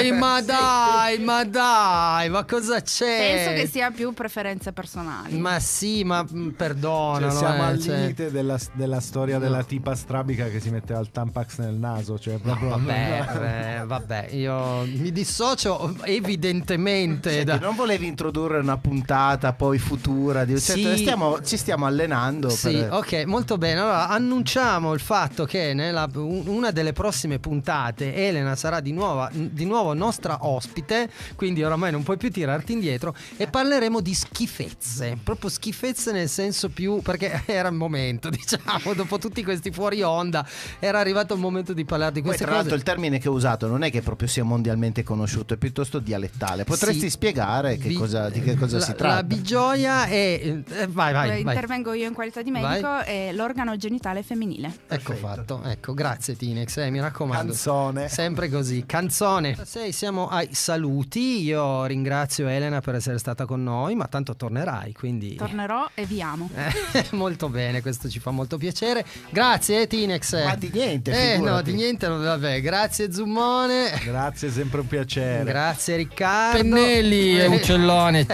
dai, 0.00 0.12
ma 0.12 0.40
dai, 0.42 1.18
ma 1.20 1.44
dai, 1.44 2.28
ma 2.30 2.44
cosa 2.44 2.80
c'è? 2.80 3.44
Penso 3.44 3.62
che 3.62 3.68
sia 3.68 3.90
più 3.90 4.12
preferenze 4.14 4.72
personali. 4.72 5.36
Ma 5.36 5.60
sì, 5.60 6.02
ma 6.02 6.22
mm, 6.24 6.28
Cioè, 6.48 6.52
perdonalo. 6.56 7.30
siamo 7.30 7.62
eh, 7.62 7.66
al 7.66 7.80
cioè. 7.80 7.96
limite 8.00 8.30
della, 8.32 8.58
della 8.72 9.00
storia 9.00 9.34
No. 9.38 9.40
della 9.44 9.62
tipa 9.62 9.94
strabica 9.94 10.48
che 10.48 10.60
si 10.60 10.70
metteva 10.70 11.00
il 11.00 11.10
tampax 11.12 11.58
nel 11.58 11.74
naso. 11.74 12.18
Cioè, 12.18 12.38
proprio, 12.38 12.70
Vabbè, 12.70 13.78
eh, 13.80 13.84
vabbè, 13.84 14.28
io 14.32 14.84
mi 14.86 15.12
dissocio 15.12 15.94
evidentemente 16.04 17.30
Senti, 17.30 17.44
da... 17.44 17.58
non 17.58 17.76
volevi 17.76 18.06
introdurre 18.06 18.58
una 18.58 18.76
puntata 18.78 19.52
poi 19.52 19.78
futura? 19.78 20.44
Di... 20.44 20.58
Sì. 20.58 20.82
Certo, 20.82 20.96
stiamo- 20.96 21.42
ci 21.42 21.56
stiamo 21.56 21.84
allenando. 21.86 22.12
Sì, 22.50 22.70
per- 22.72 22.92
ok, 22.92 23.24
molto 23.26 23.58
bene. 23.58 23.80
Allora, 23.80 24.08
annunciamo 24.08 24.92
il 24.92 25.00
fatto 25.00 25.44
che 25.44 25.72
nella 25.74 26.08
un- 26.14 26.46
una 26.46 26.70
delle 26.70 26.92
prossime 26.92 27.38
puntate 27.38 28.14
Elena 28.14 28.54
sarà 28.56 28.80
di 28.80 28.92
nuovo, 28.92 29.28
di 29.32 29.64
nuovo 29.64 29.92
nostra 29.94 30.38
ospite, 30.46 31.10
quindi 31.36 31.62
oramai 31.62 31.90
non 31.92 32.02
puoi 32.02 32.16
più 32.16 32.30
tirarti 32.30 32.72
indietro 32.72 33.14
e 33.36 33.46
parleremo 33.46 34.00
di 34.00 34.14
schifezze, 34.14 35.18
proprio 35.22 35.50
schifezze 35.50 36.12
nel 36.12 36.28
senso 36.28 36.68
più 36.68 37.00
perché 37.02 37.42
era 37.46 37.68
il 37.68 37.74
momento, 37.74 38.28
diciamo, 38.30 38.94
dopo 38.94 39.18
tutti 39.18 39.42
questi 39.42 39.70
fuori 39.70 40.02
onda, 40.02 40.46
era 40.78 40.98
arrivato 40.98 41.34
il 41.34 41.40
momento 41.40 41.72
di 41.72 41.84
parlare 41.84 42.12
di 42.12 42.20
Poi, 42.20 42.28
queste 42.28 42.44
tra 42.44 42.54
l'altro, 42.54 42.72
cose. 42.72 42.82
il 42.82 42.88
termine 42.88 43.18
che 43.18 43.28
ho 43.28 43.32
usato 43.32 43.66
non 43.66 43.82
è 43.82 43.90
che 43.90 44.00
proprio 44.02 44.28
sia 44.28 44.44
mondialmente 44.44 45.02
conosciuto, 45.02 45.54
è 45.54 45.56
piuttosto 45.56 45.98
dialettale. 45.98 46.64
Potresti 46.64 47.00
Sì. 47.00 47.10
spiegare 47.10 47.76
che 47.78 47.88
Vi- 47.88 47.94
cosa- 47.94 48.28
di 48.28 48.40
che 48.40 48.54
cosa 48.56 48.78
la, 48.78 48.84
si 48.84 48.94
tratta? 48.94 49.14
La 49.16 49.22
bigioia 49.24 50.04
è... 50.06 50.12
eh, 50.12 50.86
vai, 50.88 51.12
vai, 51.12 51.42
vai. 51.42 51.54
Intervengo 51.54 51.92
io 51.92 52.03
in 52.06 52.14
qualità 52.14 52.42
di 52.42 52.50
medico 52.50 52.98
è 53.00 53.30
l'organo 53.32 53.76
genitale 53.76 54.22
femminile. 54.22 54.68
Ecco 54.88 55.12
Perfetto. 55.12 55.16
fatto, 55.16 55.62
ecco, 55.64 55.94
grazie 55.94 56.36
Tinex, 56.36 56.76
eh, 56.78 56.90
mi 56.90 57.00
raccomando. 57.00 57.52
Canzone. 57.52 58.08
Sempre 58.08 58.48
così, 58.48 58.84
canzone. 58.86 59.56
Sei, 59.64 59.92
siamo 59.92 60.28
ai 60.28 60.48
saluti. 60.52 61.42
Io 61.42 61.84
ringrazio 61.84 62.46
Elena 62.48 62.80
per 62.80 62.94
essere 62.96 63.18
stata 63.18 63.46
con 63.46 63.62
noi, 63.62 63.94
ma 63.94 64.06
tanto 64.06 64.34
tornerai, 64.36 64.92
quindi. 64.92 65.34
Tornerò 65.34 65.88
e 65.94 66.04
vi 66.04 66.20
amo. 66.22 66.50
Eh, 66.54 67.04
molto 67.12 67.48
bene, 67.48 67.80
questo 67.82 68.08
ci 68.08 68.18
fa 68.20 68.30
molto 68.30 68.56
piacere. 68.58 69.04
Grazie, 69.30 69.82
eh, 69.82 69.86
Tinex. 69.86 70.44
Ma 70.44 70.54
di 70.54 70.70
niente, 70.72 71.34
Eh, 71.34 71.38
no, 71.38 71.60
di 71.62 71.72
niente, 71.72 72.06
vabbè. 72.08 72.60
Grazie, 72.60 73.12
Zummone. 73.12 74.00
Grazie, 74.04 74.50
sempre 74.50 74.80
un 74.80 74.86
piacere. 74.86 75.44
Grazie, 75.44 75.96
Riccardo. 75.96 76.58
Pennelli 76.58 77.38
e 77.38 77.42
Eh, 77.44 77.46
uccellone. 77.46 78.26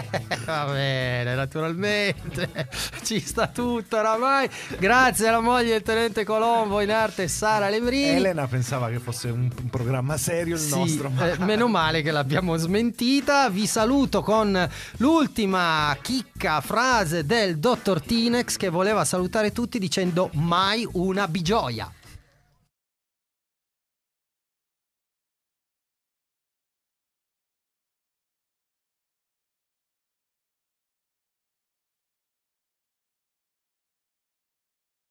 Va 0.44 0.64
bene, 0.66 1.34
naturalmente. 1.34 2.68
Ci 3.02 3.20
sta 3.20 3.46
tutto 3.60 3.96
oramai. 3.98 4.48
Grazie 4.78 5.28
alla 5.28 5.40
moglie 5.40 5.70
del 5.72 5.82
tenente 5.82 6.24
Colombo 6.24 6.80
in 6.80 6.90
arte 6.90 7.28
Sara 7.28 7.68
Levrini. 7.68 8.16
Elena 8.16 8.46
pensava 8.46 8.88
che 8.88 8.98
fosse 8.98 9.28
un, 9.28 9.50
un 9.60 9.68
programma 9.70 10.16
serio 10.16 10.54
il 10.54 10.60
Sì, 10.60 10.74
nostro. 10.78 11.10
ma- 11.10 11.30
eh, 11.32 11.38
meno 11.38 11.68
male 11.68 12.02
che 12.02 12.10
l'abbiamo 12.10 12.56
smentita. 12.56 13.48
Vi 13.50 13.66
saluto 13.66 14.22
con 14.22 14.68
l'ultima 14.96 15.96
chicca 16.00 16.60
frase 16.60 17.24
del 17.26 17.58
dottor 17.58 18.00
Tinex 18.00 18.56
che 18.56 18.68
voleva 18.70 19.04
salutare 19.04 19.52
tutti 19.52 19.78
dicendo 19.78 20.30
mai 20.34 20.86
una 20.92 21.28
bigioia. 21.28 21.90